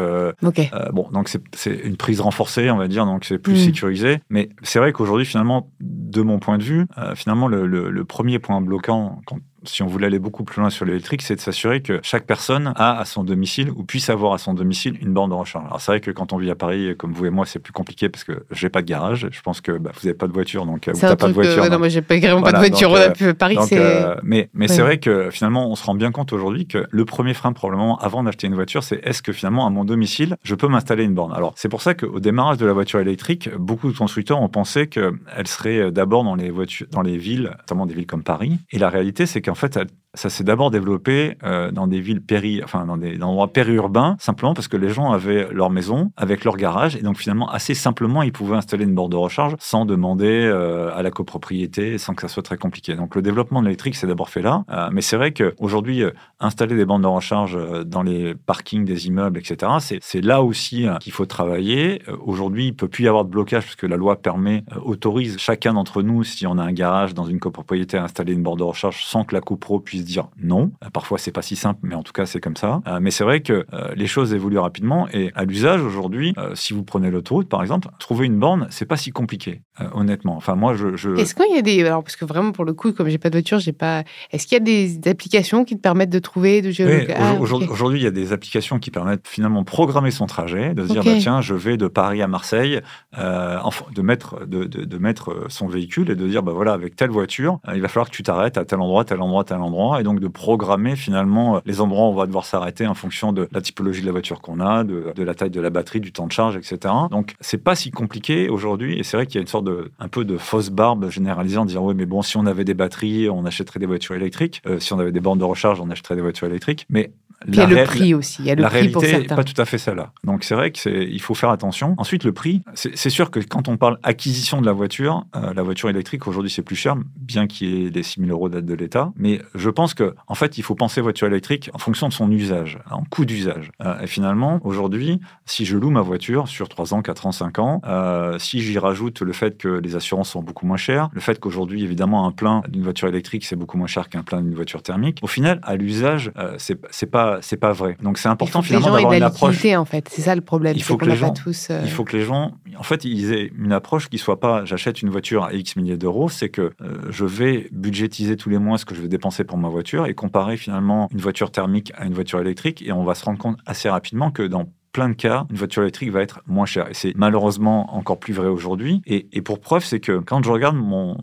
bon, 0.93 1.09
donc 1.13 1.29
c'est 1.53 1.75
une 1.85 1.97
prise 1.97 2.21
renforcée, 2.21 2.71
on 2.71 2.77
va 2.77 2.89
dire 2.89 3.07
donc 3.07 3.25
c'est 3.25 3.39
plus 3.39 3.55
mm. 3.55 3.65
sécurisé. 3.65 4.21
Mais 4.31 4.49
c'est 4.63 4.79
vrai 4.79 4.93
qu'aujourd'hui, 4.93 5.27
finalement, 5.27 5.71
de 5.81 6.23
mon 6.23 6.39
point 6.39 6.59
de 6.59 6.63
vue, 6.63 6.87
euh, 6.99 7.15
finalement, 7.15 7.49
le, 7.49 7.67
le, 7.67 8.05
premier 8.05 8.39
point 8.39 8.61
bloquant 8.61 9.21
quand 9.27 9.39
si 9.65 9.83
on 9.83 9.87
voulait 9.87 10.07
aller 10.07 10.19
beaucoup 10.19 10.45
plus 10.45 10.61
loin 10.61 10.71
sur 10.71 10.85
l'électrique, 10.85 11.23
c'est 11.23 11.37
de 11.37 11.41
s'assurer 11.41 11.83
que 11.83 12.01
chaque 12.03 12.27
personne 12.27 12.73
a 12.77 12.99
à 12.99 13.05
son 13.05 13.25
domicile 13.25 13.71
ou 13.71 13.85
puisse 13.85 14.11
avoir 14.11 14.33
à 14.33 14.39
son 14.39 14.55
domicile 14.55 14.97
une 15.01 15.13
borne 15.13 15.31
de 15.31 15.35
recharge. 15.35 15.67
Alors 15.67 15.81
c'est 15.81 15.93
vrai 15.93 16.01
que 16.01 16.11
quand 16.11 16.33
on 16.33 16.39
vit 16.39 16.51
à 16.51 16.55
Paris, 16.55 16.95
comme 16.97 17.13
vous 17.13 17.27
et 17.27 17.31
moi, 17.31 17.47
c'est 17.47 17.59
plus 17.59 17.73
compliqué 17.73 18.09
parce 18.09 18.25
que 18.25 18.45
j'ai 18.51 18.69
pas 18.69 18.83
de 18.83 18.87
garage. 18.87 19.29
Je 19.31 19.41
pense 19.43 19.61
que 19.61 19.73
bah, 19.73 19.91
vous 19.95 20.07
n'avez 20.07 20.17
pas 20.17 20.27
de 20.27 20.33
voiture, 20.33 20.67
donc 20.67 20.89
euh, 20.89 20.93
vous 20.93 21.01
n'avez 21.01 21.17
pas 21.17 21.29
de 21.29 21.33
voiture. 21.33 21.71
non, 21.71 21.79
moi 21.79 21.89
j'ai 21.89 22.03
pas, 22.03 22.19
pas 22.19 22.53
de 22.53 22.59
voiture. 22.59 22.95
Euh, 22.95 23.33
Paris, 23.35 23.57
c'est. 23.67 23.79
Euh, 23.79 24.15
mais 24.23 24.51
mais 24.55 24.69
c'est 24.69 24.83
vrai 24.83 24.99
que 24.99 25.31
finalement, 25.31 25.71
on 25.71 25.75
se 25.75 25.85
rend 25.85 25.95
bien 25.95 26.13
compte 26.13 26.33
aujourd'hui 26.33 26.67
que 26.67 26.87
le 26.91 27.05
premier 27.05 27.35
frein 27.35 27.53
probablement 27.53 27.99
avant 27.99 28.23
d'acheter 28.23 28.47
une 28.47 28.55
voiture, 28.55 28.83
c'est 28.83 29.01
est-ce 29.05 29.23
que 29.23 29.33
finalement 29.33 29.67
à 29.67 29.71
mon 29.71 29.85
domicile, 29.85 30.37
je 30.43 30.55
peux 30.55 30.69
m'installer 30.69 31.05
une 31.05 31.15
borne? 31.15 31.33
Alors 31.33 31.55
c'est 31.57 31.69
pour 31.69 31.83
ça 31.83 31.95
qu'au 31.95 32.21
démarrage 32.21 32.59
de 32.59 32.67
la 32.67 32.73
voiture 32.73 33.01
électrique, 33.01 33.51
beaucoup 33.57 33.91
de 33.91 33.97
constructeurs 33.97 34.41
ont 34.41 34.49
pensé 34.49 34.87
qu'elle 34.87 35.47
serait 35.47 35.91
d'abord 35.91 36.25
dans 36.25 36.35
les 36.35 36.51
voitures, 36.51 36.87
dans 36.91 37.03
les 37.03 37.17
villes, 37.17 37.51
notamment 37.61 37.87
des 37.87 37.95
villes 37.95 38.07
comme 38.07 38.23
Paris. 38.23 38.59
Et 38.71 38.79
la 38.79 38.89
réalité, 38.89 39.27
c'est 39.27 39.43
qu'en 39.43 39.54
fait, 39.55 39.77
elle 39.77 39.89
ça 40.15 40.31
s'est 40.31 40.45
d'abord 40.45 40.71
développé 40.71 41.37
euh, 41.43 41.71
dans 41.71 41.87
des 41.87 42.01
villes 42.01 42.23
péri, 42.23 42.61
enfin 42.63 42.87
dans 42.87 42.97
des, 42.97 43.23
endroits 43.23 43.53
périurbains, 43.53 44.17
simplement 44.19 44.55
parce 44.55 44.69
que 44.69 44.77
les 44.77 44.89
gens 44.89 45.13
avaient 45.13 45.49
leur 45.53 45.71
maison 45.71 46.13
avec 46.17 46.45
leur 46.45 46.57
garage 46.57 46.97
et 46.97 47.03
donc 47.03 47.19
finalement 47.19 47.51
assez 47.51 47.75
simplement 47.75 48.23
ils 48.23 48.33
pouvaient 48.33 48.57
installer 48.57 48.85
une 48.85 48.95
borne 48.95 49.11
de 49.11 49.17
recharge 49.17 49.55
sans 49.59 49.85
demander 49.85 50.27
euh, 50.27 50.95
à 50.95 51.03
la 51.03 51.11
copropriété, 51.11 51.99
sans 51.99 52.15
que 52.15 52.23
ça 52.23 52.29
soit 52.29 52.43
très 52.43 52.57
compliqué. 52.57 52.95
Donc 52.95 53.15
le 53.15 53.23
développement 53.23 53.61
de 53.61 53.67
l'électrique 53.67 53.97
s'est 53.97 54.07
d'abord 54.07 54.29
fait 54.29 54.43
là, 54.43 54.65
euh, 54.71 54.89
mais 54.93 55.01
c'est 55.01 55.17
vrai 55.17 55.33
qu'aujourd'hui 55.33 56.03
installer 56.41 56.77
des 56.77 56.85
bornes 56.85 57.03
de 57.03 57.07
recharge 57.07 57.59
dans 57.87 58.03
les 58.03 58.35
parkings 58.35 58.85
des 58.85 59.07
immeubles, 59.07 59.39
etc. 59.39 59.73
C'est 60.01 60.21
là 60.21 60.43
aussi 60.43 60.87
qu'il 61.01 61.13
faut 61.13 61.27
travailler. 61.27 62.03
Aujourd'hui, 62.25 62.69
il 62.69 62.77
peut 62.77 62.89
plus 62.89 63.05
y 63.05 63.09
avoir 63.09 63.25
de 63.25 63.31
blocage 63.31 63.65
parce 63.65 63.77
que 63.77 63.87
la 63.87 63.97
loi 63.97 64.17
permet, 64.17 64.65
autorise 64.83 65.39
chacun 65.39 65.75
d'entre 65.75 66.03
nous, 66.03 66.25
si 66.25 66.47
on 66.47 66.59
a 66.59 66.63
un 66.63 66.73
garage 66.73 67.15
dans 67.15 67.25
une 67.25 67.41
copropriété, 67.41 67.97
à 67.97 68.05
installer 68.05 68.33
une 68.33 68.43
borne 68.43 68.59
de 68.59 68.65
recharge 68.65 69.05
sans 69.05 69.25
que 69.25 69.35
la 69.35 69.41
copro 69.41 69.81
puisse 69.81 70.04
dire 70.05 70.29
non. 70.41 70.73
Euh, 70.85 70.91
parfois, 70.91 71.19
c'est 71.19 71.33
pas 71.33 71.43
si 71.43 71.57
simple, 71.57 71.81
mais 71.83 71.95
en 71.95 72.03
tout 72.03 72.13
cas, 72.13 72.27
c'est 72.27 72.41
comme 72.41 72.57
ça. 72.57 72.81
Euh, 72.87 72.99
mais 73.01 73.11
c'est 73.11 73.25
vrai 73.25 73.41
que 73.41 73.67
euh, 73.73 73.95
les 73.97 74.07
choses 74.07 74.35
évoluent 74.35 74.59
rapidement 74.59 75.09
et 75.13 75.33
à 75.35 75.45
l'usage 75.45 75.83
aujourd'hui, 75.83 76.35
si 76.55 76.73
vous 76.73 76.85
prenez 76.85 77.11
l'autoroute, 77.11 77.49
par 77.49 77.63
exemple, 77.63 77.89
trouver 77.99 78.27
une 78.27 78.39
borne, 78.39 78.67
c'est 78.71 78.87
pas 78.87 78.97
si 78.97 79.11
compliqué, 79.11 79.63
honnêtement. 79.93 80.37
Enfin, 80.37 80.55
moi, 80.55 80.75
je. 80.75 81.17
Est-ce 81.17 81.35
qu'il 81.35 81.55
y 81.55 81.59
a 81.59 81.63
des. 81.63 81.85
Alors, 81.85 82.03
parce 82.03 82.17
que 82.17 82.25
vraiment, 82.25 82.53
pour 82.53 82.65
le 82.65 82.73
coup, 82.73 82.93
comme 82.93 83.09
j'ai 83.09 83.19
pas 83.19 83.31
de 83.31 83.37
voiture, 83.37 83.59
j'ai 83.59 83.73
pas. 83.73 84.05
Est-ce 84.31 84.47
qu'il 84.47 84.57
y 84.59 84.61
a 84.61 84.65
des 84.65 85.09
applications 85.09 85.65
qui 85.65 85.77
te 85.77 85.81
permettent 85.81 86.11
de 86.11 86.19
trouver 86.19 86.63
de 86.63 86.73
ah, 87.17 87.35
Aujourd'hui, 87.41 88.01
il 88.01 88.05
y 88.05 88.07
a 88.07 88.11
des 88.11 88.33
applications 88.33 88.79
qui 88.79 88.91
permettent 88.91 89.27
finalement 89.29 89.61
de 89.61 89.67
programmer 89.67 90.11
son 90.11 90.27
trajet, 90.27 90.75
de 90.75 90.87
se 90.87 90.93
dire, 90.93 91.05
bah, 91.05 91.13
tiens, 91.19 91.41
je 91.41 91.55
vais 91.55 91.77
de 91.77 91.89
Paris 91.89 92.23
à 92.23 92.29
Marseille, 92.29 92.81
de, 93.17 94.03
mettre, 94.03 94.47
de, 94.47 94.65
de, 94.65 94.99
mettre 94.99 95.47
son 95.49 95.67
véhicule 95.67 96.11
et 96.11 96.17
de 96.17 96.27
dire, 96.27 96.43
bah 96.43 96.53
voilà, 96.53 96.73
avec 96.73 96.97
telle 96.97 97.11
voiture, 97.11 97.59
il 97.75 97.81
va 97.81 97.89
falloir 97.89 98.11
que 98.11 98.15
tu 98.15 98.23
t'arrêtes 98.23 98.59
à 98.59 98.65
tel 98.65 98.81
endroit, 98.81 99.05
tel 99.05 99.21
endroit, 99.21 99.45
tel 99.45 99.59
endroit 99.59 99.94
et 99.99 100.03
donc 100.03 100.21
de 100.21 100.29
programmer 100.29 100.97
finalement 100.97 101.57
euh, 101.57 101.61
les 101.67 101.81
endroits 101.81 102.07
où 102.07 102.11
on 102.11 102.15
va 102.15 102.27
devoir 102.27 102.45
s'arrêter 102.45 102.87
en 102.87 102.95
fonction 102.95 103.33
de 103.33 103.49
la 103.53 103.61
typologie 103.61 104.01
de 104.01 104.07
la 104.07 104.13
voiture 104.13 104.41
qu'on 104.41 104.61
a, 104.61 104.85
de, 104.85 105.13
la 105.17 105.35
taille 105.35 105.51
de 105.51 105.61
la 105.61 105.71
batterie, 105.71 106.01
du 106.01 106.13
temps 106.13 106.27
de 106.27 106.33
charge, 106.33 106.57
etc. 106.57 106.95
Donc 107.11 107.35
c'est 107.41 107.63
pas 107.63 107.75
si 107.75 107.91
compliqué 107.91 108.49
aujourd'hui 108.49 108.99
et 108.99 109.03
c'est 109.03 109.17
vrai 109.17 109.27
qu'il 109.27 109.37
y 109.37 109.39
a 109.39 109.43
une 109.43 109.49
sorte 109.49 109.65
de 109.65 109.91
un 109.99 110.09
peu 110.09 110.25
de 110.25 110.37
fausse 110.37 110.71
barbe 110.71 111.11
généralisée 111.11 111.59
en 111.59 111.65
disant 111.65 111.85
oui 111.85 111.95
mais 111.97 112.07
bon 112.07 112.23
si 112.23 112.37
on 112.37 112.47
avait 112.47 112.65
des 112.65 112.75
batteries 112.75 113.29
on 113.29 113.45
achèterait 113.45 113.81
des 113.81 113.87
voitures 113.87 114.15
électriques, 114.15 114.63
euh, 114.67 114.79
si 114.79 114.93
on 114.93 114.99
avait 114.99 115.13
des 115.13 115.21
bornes 115.21 115.39
de 115.39 115.45
recharge 115.45 115.81
on 115.81 115.91
achèterait 115.91 116.17
des 116.17 116.23
voitures 116.23 116.47
électriques, 116.47 116.87
mais 116.89 117.13
il 117.47 117.57
y 117.57 117.61
a 117.61 117.67
le 117.67 117.85
prix 117.85 118.15
aussi. 118.15 118.43
Il 118.43 118.47
y 118.47 118.51
a 118.51 118.55
le 118.55 118.63
la 118.63 118.69
prix 118.69 118.79
réalité 118.79 118.93
pour 118.93 119.03
n'est 119.03 119.37
pas 119.37 119.45
tout 119.45 119.61
à 119.61 119.65
fait 119.65 119.79
celle-là. 119.79 120.13
Donc 120.25 120.45
c'est 120.45 120.55
vrai 120.55 120.71
qu'il 120.71 121.21
faut 121.21 121.35
faire 121.35 121.51
attention. 121.51 121.95
Ensuite, 121.99 122.25
le 122.25 122.33
prix, 122.33 122.63
c'est 122.75 123.11
sûr 123.11 123.31
que 123.31 123.41
quand 123.41 123.69
on 123.69 123.77
parle 123.77 123.99
acquisition 124.03 124.61
de 124.61 124.67
la 124.67 124.73
voiture, 124.73 125.27
euh, 125.37 125.53
la 125.55 125.63
voiture 125.63 125.89
électrique 125.89 126.27
aujourd'hui 126.27 126.51
c'est 126.51 126.63
plus 126.63 126.77
cher, 126.77 126.97
bien 127.17 127.47
qu'il 127.47 127.69
y 127.69 127.87
ait 127.87 127.91
les 127.91 128.03
6 128.03 128.21
000 128.21 128.31
euros 128.31 128.49
d'aide 128.49 128.67
de 128.67 128.75
l'État. 128.75 129.13
Mais 129.17 129.41
je 129.55 129.71
pense 129.71 129.95
que 129.95 130.15
en 130.27 130.35
fait, 130.35 130.59
il 130.59 130.63
faut 130.63 130.75
penser 130.75 131.01
voiture 131.01 131.27
électrique 131.27 131.71
en 131.73 131.79
fonction 131.79 132.09
de 132.09 132.13
son 132.13 132.31
usage, 132.31 132.79
en 132.91 133.05
coût 133.05 133.25
d'usage. 133.25 133.71
Euh, 133.83 134.01
et 134.01 134.07
finalement, 134.07 134.61
aujourd'hui, 134.65 135.21
si 135.47 135.65
je 135.65 135.77
loue 135.77 135.91
ma 135.91 136.03
voiture 136.03 136.49
sur 136.49 136.69
3 136.69 136.95
ans, 136.95 137.03
4 137.03 137.27
ans, 137.27 137.33
5 137.33 137.59
ans, 137.59 137.81
euh, 137.87 138.39
si 138.39 138.61
j'y 138.61 138.79
rajoute 138.79 139.21
le 139.21 139.33
fait 139.33 139.57
que 139.59 139.69
les 139.69 139.97
assurances 139.97 140.31
sont 140.31 140.43
beaucoup 140.43 140.67
moins 140.67 140.77
chères, 140.77 141.11
le 141.13 141.21
fait 141.21 141.39
qu'aujourd'hui, 141.41 141.85
évidemment, 141.85 142.27
un 142.27 142.33
plein 142.33 142.63
d'une 142.69 142.83
voiture 142.83 143.09
électrique 143.09 143.45
c'est 143.45 143.57
beaucoup 143.57 143.79
moins 143.79 143.87
cher 143.87 144.09
qu'un 144.09 144.23
plein 144.23 144.41
d'une 144.41 144.55
voiture 144.55 144.83
thermique, 144.83 145.19
au 145.23 145.27
final, 145.27 145.61
à 145.63 145.77
l'usage, 145.77 146.33
c'est 146.59 147.11
pas 147.11 147.34
c'est 147.43 147.57
pas 147.57 147.73
vrai. 147.73 147.97
Donc 148.03 148.19
c'est 148.19 148.29
important 148.29 148.63
finalement 148.63 148.93
d'avoir 148.93 149.13
une 149.13 149.23
approche. 149.23 149.65
en 149.65 149.85
fait, 149.85 150.09
c'est 150.11 150.23
ça 150.23 150.35
le 150.35 150.41
problème. 150.41 150.75
Il 150.77 150.83
faut 150.83 150.97
que 150.97 151.07
les 151.07 151.17
gens, 151.17 151.33
tous, 151.33 151.69
euh, 151.71 151.81
il 151.85 151.91
faut 151.91 152.05
que 152.05 152.17
les 152.17 152.25
gens, 152.25 152.53
en 152.79 152.83
fait, 152.83 153.05
ils 153.05 153.33
aient 153.33 153.51
une 153.57 153.73
approche 153.73 154.09
qui 154.09 154.19
soit 154.19 154.41
pas, 154.41 154.65
j'achète 154.65 155.03
une 155.03 155.11
voiture 155.11 155.45
à 155.45 155.53
X 155.53 155.77
milliers 155.77 155.97
d'euros, 155.97 156.29
c'est 156.29 156.49
que 156.49 156.73
euh, 156.81 156.99
je 157.11 157.25
vais 157.25 157.69
budgétiser 157.73 158.37
tous 158.37 158.51
les 158.51 158.59
mois 158.59 158.79
ce 158.79 158.85
que 158.85 158.95
je 158.95 159.01
vais 159.01 159.09
dépenser 159.09 159.45
pour 159.45 159.59
ma 159.59 159.69
voiture 159.69 160.07
et 160.07 160.15
comparer 160.15 160.57
finalement 160.57 161.09
une 161.13 161.21
voiture 161.21 161.51
thermique 161.51 161.93
à 161.97 162.07
une 162.07 162.15
voiture 162.15 162.41
électrique 162.41 162.83
et 162.83 162.93
on 162.93 163.05
va 163.05 163.15
se 163.15 163.25
rendre 163.25 163.39
compte 163.39 163.59
assez 163.67 163.89
rapidement 163.89 164.31
que 164.31 164.43
dans 164.43 164.67
plein 164.95 165.09
de 165.09 165.15
cas, 165.15 165.45
une 165.51 165.57
voiture 165.57 165.83
électrique 165.83 166.11
va 166.11 166.23
être 166.23 166.41
moins 166.47 166.67
chère. 166.67 166.89
Et 166.89 166.95
c'est 166.95 167.13
malheureusement 167.17 167.95
encore 167.95 168.19
plus 168.19 168.33
vrai 168.33 168.47
aujourd'hui. 168.47 169.03
Et, 169.07 169.43
pour 169.43 169.61
preuve, 169.61 169.85
c'est 169.85 170.01
que 170.01 170.21
quand 170.21 170.43
je 170.43 170.51
regarde 170.51 170.77
mon, 170.77 171.19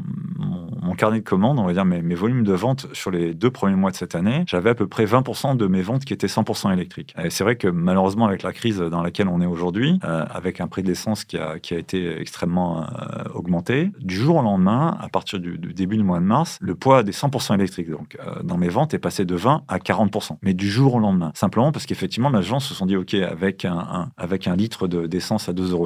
mon 0.92 0.94
carnet 0.96 1.20
de 1.20 1.24
commandes, 1.24 1.58
on 1.58 1.66
va 1.66 1.74
dire 1.74 1.86
mes, 1.86 2.02
mes 2.02 2.16
volumes 2.16 2.44
de 2.44 2.54
vente 2.54 2.88
sur 2.94 3.12
les 3.12 3.34
deux 3.34 3.50
premiers 3.50 3.76
mois 3.76 3.92
de 3.92 3.96
cette 3.96 4.14
année, 4.14 4.44
j'avais 4.46 4.72
à 4.72 4.76
peu 4.76 4.88
près 4.88 5.06
20% 5.06 5.56
de 5.56 5.68
mes 5.68 5.82
ventes 5.82 6.04
qui 6.04 6.14
étaient 6.14 6.28
100% 6.28 6.74
électriques. 6.74 7.16
Et 7.24 7.30
c'est 7.30 7.46
vrai 7.46 7.56
que 7.56 7.70
malheureusement, 7.70 8.26
avec 8.28 8.44
la 8.44 8.52
crise 8.52 8.80
dans 8.80 9.02
laquelle 9.02 9.30
on 9.30 9.42
est 9.42 9.46
aujourd'hui, 9.46 10.00
euh, 10.04 10.26
avec 10.30 10.60
un 10.60 10.68
prix 10.68 10.84
de 10.84 10.88
l'essence 10.88 11.24
qui 11.24 11.38
a, 11.38 11.60
qui 11.60 11.74
a 11.74 11.78
été 11.78 12.20
extrêmement 12.20 12.84
euh, 12.84 13.24
augmenté, 13.34 13.92
du 14.02 14.16
jour 14.16 14.38
au 14.38 14.42
lendemain, 14.42 14.98
à 15.00 15.08
partir 15.08 15.40
du, 15.40 15.58
du 15.58 15.74
début 15.74 15.98
du 15.98 16.04
mois 16.04 16.20
de 16.20 16.26
mars, 16.26 16.58
le 16.62 16.76
poids 16.76 17.04
des 17.04 17.14
100% 17.14 17.56
électriques 17.56 17.90
donc, 17.90 18.18
euh, 18.20 18.44
dans 18.44 18.58
mes 18.58 18.70
ventes 18.70 18.94
est 18.94 19.00
passé 19.00 19.24
de 19.24 19.36
20 19.36 19.64
à 19.68 19.78
40%. 19.78 20.38
Mais 20.42 20.54
du 20.54 20.70
jour 20.70 20.96
au 20.96 21.00
lendemain. 21.00 21.32
Simplement 21.36 21.72
parce 21.72 21.86
qu'effectivement, 21.86 22.30
les 22.30 22.44
gens 22.44 22.60
se 22.60 22.74
sont 22.74 22.86
dit, 22.86 22.98
OK, 22.98 23.14
avec 23.14 23.61
un, 23.66 23.78
un- 23.78 24.12
avec 24.18 24.48
un 24.48 24.56
litre 24.56 24.88
de- 24.88 25.08
d'essence 25.08 25.50
à 25.50 25.54
2,50 25.54 25.72
euros, 25.72 25.86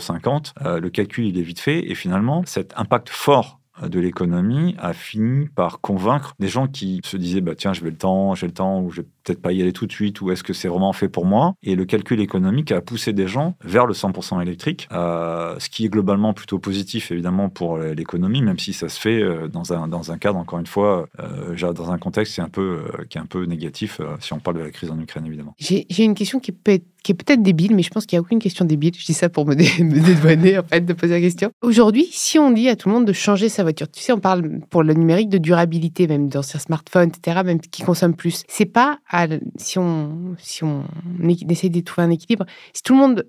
euh, 0.69 0.79
le 0.79 0.89
calcul, 0.89 1.25
il 1.25 1.37
est 1.37 1.41
vite 1.43 1.59
fait. 1.59 1.89
Et 1.89 1.95
finalement, 1.95 2.43
cet 2.45 2.73
impact 2.77 3.09
fort 3.09 3.59
euh, 3.83 3.87
de 3.89 3.99
l'économie 3.99 4.75
a 4.79 4.93
fini 4.93 5.47
par 5.49 5.81
convaincre 5.81 6.33
des 6.39 6.47
gens 6.47 6.67
qui 6.67 7.01
se 7.03 7.17
disaient 7.17 7.41
bah 7.41 7.55
tiens 7.55 7.73
je 7.73 7.81
vais 7.83 7.89
le 7.91 7.97
temps 7.97 8.33
j'ai 8.35 8.47
le 8.47 8.53
temps 8.53 8.79
ou 8.81 8.89
je 8.89 9.01
vais 9.01 9.07
peut-être 9.25 9.41
pas 9.41 9.51
y 9.51 9.61
aller 9.61 9.73
tout 9.73 9.87
de 9.87 9.91
suite 9.91 10.21
ou 10.21 10.31
est-ce 10.31 10.43
que 10.43 10.53
c'est 10.53 10.67
vraiment 10.67 10.93
fait 10.93 11.09
pour 11.09 11.25
moi 11.25 11.55
et 11.63 11.75
le 11.75 11.85
calcul 11.85 12.19
économique 12.21 12.71
a 12.71 12.81
poussé 12.81 13.11
des 13.11 13.27
gens 13.27 13.55
vers 13.63 13.85
le 13.87 13.93
100% 13.93 14.41
électrique 14.41 14.87
euh, 14.91 15.55
ce 15.59 15.69
qui 15.69 15.85
est 15.85 15.89
globalement 15.89 16.33
plutôt 16.33 16.59
positif 16.59 17.11
évidemment 17.11 17.49
pour 17.49 17.77
l'économie 17.77 18.41
même 18.41 18.59
si 18.59 18.71
ça 18.73 18.87
se 18.87 18.99
fait 18.99 19.21
euh, 19.21 19.47
dans 19.47 19.73
un 19.73 19.87
dans 19.87 20.11
un 20.11 20.17
cadre 20.17 20.37
encore 20.37 20.59
une 20.59 20.67
fois 20.67 21.07
euh, 21.19 21.73
dans 21.73 21.91
un 21.91 21.97
contexte 21.97 22.35
qui 22.35 22.39
est 22.39 22.43
un 22.43 22.49
peu 22.49 22.61
euh, 22.99 23.03
qui 23.09 23.17
est 23.17 23.21
un 23.21 23.25
peu 23.25 23.45
négatif 23.45 23.99
si 24.19 24.33
on 24.33 24.39
parle 24.39 24.57
de 24.57 24.63
la 24.63 24.71
crise 24.71 24.91
en 24.91 24.99
Ukraine 24.99 25.25
évidemment 25.25 25.55
J'ai 25.59 25.85
une 26.03 26.13
question 26.15 26.39
qui 26.39 26.51
est 26.51 27.13
peut-être 27.13 27.41
débile, 27.41 27.75
mais 27.75 27.83
je 27.83 27.89
pense 27.89 28.05
qu'il 28.05 28.17
n'y 28.17 28.19
a 28.19 28.21
aucune 28.21 28.39
question 28.39 28.65
débile. 28.65 28.93
Je 28.97 29.05
dis 29.05 29.13
ça 29.13 29.29
pour 29.29 29.45
me, 29.45 29.53
dé- 29.55 29.69
me 29.83 29.99
dédouaner, 29.99 30.57
en 30.57 30.63
fait, 30.63 30.81
de 30.81 30.93
poser 30.93 31.13
la 31.13 31.21
question. 31.21 31.51
Aujourd'hui, 31.61 32.07
si 32.11 32.39
on 32.39 32.49
dit 32.51 32.67
à 32.67 32.75
tout 32.75 32.89
le 32.89 32.95
monde 32.95 33.05
de 33.05 33.13
changer 33.13 33.47
sa 33.49 33.61
voiture, 33.63 33.89
tu 33.91 34.01
sais, 34.01 34.11
on 34.11 34.19
parle 34.19 34.59
pour 34.69 34.81
le 34.83 34.93
numérique 34.93 35.29
de 35.29 35.37
durabilité, 35.37 36.07
même 36.07 36.29
dans 36.29 36.41
ses 36.41 36.57
smartphones, 36.59 37.09
etc., 37.09 37.41
même 37.45 37.59
qui 37.59 37.83
consomment 37.83 38.15
plus. 38.15 38.43
C'est 38.47 38.65
pas, 38.65 38.97
si 39.57 39.79
on, 39.79 40.35
si 40.37 40.63
essaie 41.49 41.69
de 41.69 41.79
trouver 41.81 42.07
un 42.07 42.11
équilibre, 42.11 42.45
si 42.73 42.81
tout 42.83 42.93
le 42.93 42.99
monde, 42.99 43.27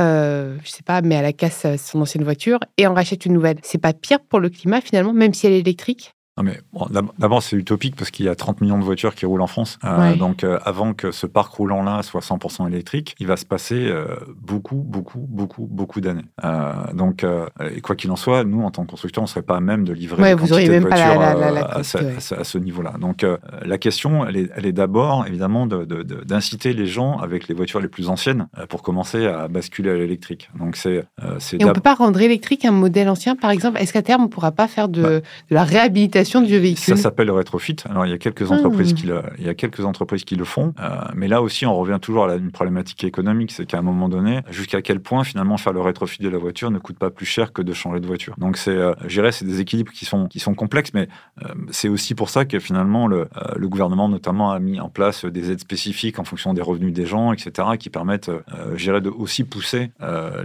euh, 0.00 0.58
je 0.64 0.70
sais 0.70 0.82
pas, 0.82 1.02
met 1.02 1.16
à 1.16 1.22
la 1.22 1.32
casse 1.32 1.64
euh, 1.64 1.76
son 1.76 2.00
ancienne 2.00 2.24
voiture 2.24 2.58
et 2.76 2.86
en 2.86 2.94
rachète 2.94 3.26
une 3.26 3.34
nouvelle, 3.34 3.58
c'est 3.62 3.78
pas 3.78 3.92
pire 3.92 4.20
pour 4.20 4.40
le 4.40 4.48
climat, 4.48 4.80
finalement, 4.80 5.12
même 5.12 5.34
si 5.34 5.46
elle 5.46 5.52
est 5.54 5.60
électrique? 5.60 6.14
Non, 6.38 6.44
mais 6.44 6.60
bon, 6.72 6.86
d'abord, 7.18 7.42
c'est 7.42 7.56
utopique 7.56 7.96
parce 7.96 8.10
qu'il 8.12 8.24
y 8.24 8.28
a 8.28 8.34
30 8.36 8.60
millions 8.60 8.78
de 8.78 8.84
voitures 8.84 9.14
qui 9.16 9.26
roulent 9.26 9.42
en 9.42 9.46
France. 9.48 9.78
Euh, 9.84 9.98
Ouais. 9.98 10.16
Donc, 10.16 10.44
euh, 10.44 10.58
avant 10.64 10.94
que 10.94 11.10
ce 11.10 11.26
parc 11.26 11.52
roulant-là 11.52 12.02
soit 12.02 12.20
100% 12.22 12.66
électrique, 12.68 13.14
il 13.18 13.26
va 13.26 13.36
se 13.36 13.44
passer 13.44 13.88
euh, 13.88 14.06
beaucoup, 14.40 14.76
beaucoup, 14.76 15.26
beaucoup, 15.28 15.66
beaucoup 15.70 16.00
d'années. 16.00 16.24
Donc, 16.94 17.26
et 17.74 17.80
quoi 17.80 17.96
qu'il 17.96 18.10
en 18.12 18.16
soit, 18.16 18.44
nous, 18.44 18.62
en 18.62 18.70
tant 18.70 18.84
que 18.84 18.90
constructeur, 18.90 19.22
on 19.22 19.26
ne 19.26 19.28
serait 19.28 19.42
pas 19.42 19.56
à 19.56 19.60
même 19.60 19.84
de 19.84 19.92
livrer 19.92 20.22
Ouais, 20.22 20.34
vous 20.34 20.46
de 20.46 20.52
voitures, 20.78 20.80
la- 21.20 21.34
la- 21.34 21.50
la 21.50 21.64
à, 21.64 21.82
ce, 21.82 21.98
ouais. 21.98 22.64
niveau-là. 22.64 22.94
Donc, 23.00 23.26
la 23.64 23.78
question, 23.78 24.24
elle 24.26 24.36
est, 24.66 24.72
d'abord, 24.72 25.26
évidemment, 25.26 25.66
de- 25.66 25.84
de- 25.84 26.02
de- 26.04 26.22
d'inciter 26.24 26.72
les 26.72 26.86
gens 26.86 27.18
avec 27.18 27.48
les 27.48 27.54
voitures 27.54 27.80
les 27.80 27.88
plus 27.88 28.08
anciennes 28.08 28.46
pour 28.68 28.82
commencer 28.82 29.26
à 29.26 29.48
basculer 29.48 29.90
à 29.90 29.94
l'électrique. 29.94 30.48
Donc, 30.58 30.76
c'est 30.76 30.94
Et 30.94 31.64
on 31.64 31.66
d'ab- 31.66 31.74
peut 31.74 31.80
pas 31.80 31.94
rendre 31.94 32.20
électrique 32.20 32.64
un 32.64 32.70
modèle 32.70 33.08
ancien, 33.08 33.34
par 33.36 33.50
exemple? 33.50 33.78
Est-ce 33.80 33.92
qu'à 33.92 34.02
terme, 34.02 34.22
on 34.24 34.28
pourra 34.28 34.52
pas 34.52 34.68
faire 34.68 34.88
de, 34.88 35.02
de 35.02 35.22
la 35.50 35.64
réhabilitation 35.64 36.19
de 36.42 36.46
vieux 36.46 36.58
véhicules 36.58 36.96
Ça 36.96 37.02
s'appelle 37.02 37.26
le 37.26 37.32
rétrofit. 37.32 37.76
Alors, 37.88 38.06
il 38.06 38.10
y 38.10 38.14
a 38.14 38.18
quelques 38.18 38.50
Ah. 38.50 38.54
entreprises 38.54 38.94
qui 38.94 39.06
le, 39.06 39.22
il 39.38 39.44
y 39.44 39.48
a 39.48 39.54
quelques 39.54 39.84
entreprises 39.84 40.24
qui 40.24 40.36
le 40.36 40.44
font. 40.44 40.74
Euh, 40.80 40.88
mais 41.14 41.28
là 41.28 41.42
aussi, 41.42 41.66
on 41.66 41.74
revient 41.76 41.98
toujours 42.00 42.24
à 42.24 42.28
la- 42.28 42.36
une 42.36 42.50
problématique 42.52 43.04
économique. 43.04 43.52
C'est 43.52 43.66
qu'à 43.66 43.78
un 43.78 43.82
moment 43.82 44.08
donné, 44.08 44.40
jusqu'à 44.50 44.82
quel 44.82 45.00
point, 45.00 45.24
finalement, 45.24 45.56
faire 45.56 45.72
le 45.72 45.80
rétrofit 45.80 46.22
de 46.22 46.28
la 46.28 46.38
voiture 46.38 46.70
ne 46.70 46.78
coûte 46.78 46.98
pas 46.98 47.10
plus 47.10 47.26
cher 47.26 47.52
que 47.52 47.62
de 47.62 47.72
changer 47.72 48.00
de 48.00 48.06
voiture. 48.06 48.34
Donc, 48.38 48.56
c'est, 48.56 48.70
euh, 48.70 48.92
je 49.02 49.08
dirais, 49.08 49.32
c'est 49.32 49.44
des 49.44 49.60
équilibres 49.60 49.92
qui 49.92 50.04
sont, 50.04 50.26
qui 50.26 50.38
sont 50.40 50.54
complexes, 50.54 50.92
mais 50.94 51.08
euh, 51.44 51.48
c'est 51.70 51.88
aussi 51.88 52.14
pour 52.14 52.30
ça 52.30 52.44
que 52.44 52.58
finalement, 52.58 53.06
le, 53.06 53.20
euh, 53.20 53.26
le 53.56 53.68
gouvernement, 53.68 54.08
notamment, 54.08 54.50
a 54.52 54.58
mis 54.58 54.80
en 54.80 54.88
place 54.88 55.24
des 55.24 55.50
aides 55.50 55.60
spécifiques 55.60 56.18
en 56.18 56.24
fonction 56.24 56.54
des 56.54 56.62
revenus 56.62 56.92
des 56.92 57.06
gens, 57.06 57.32
etc., 57.32 57.68
qui 57.78 57.90
permettent, 57.90 58.30
je 58.74 58.82
dirais, 58.84 59.00
de 59.00 59.10
aussi 59.10 59.44
pousser 59.44 59.90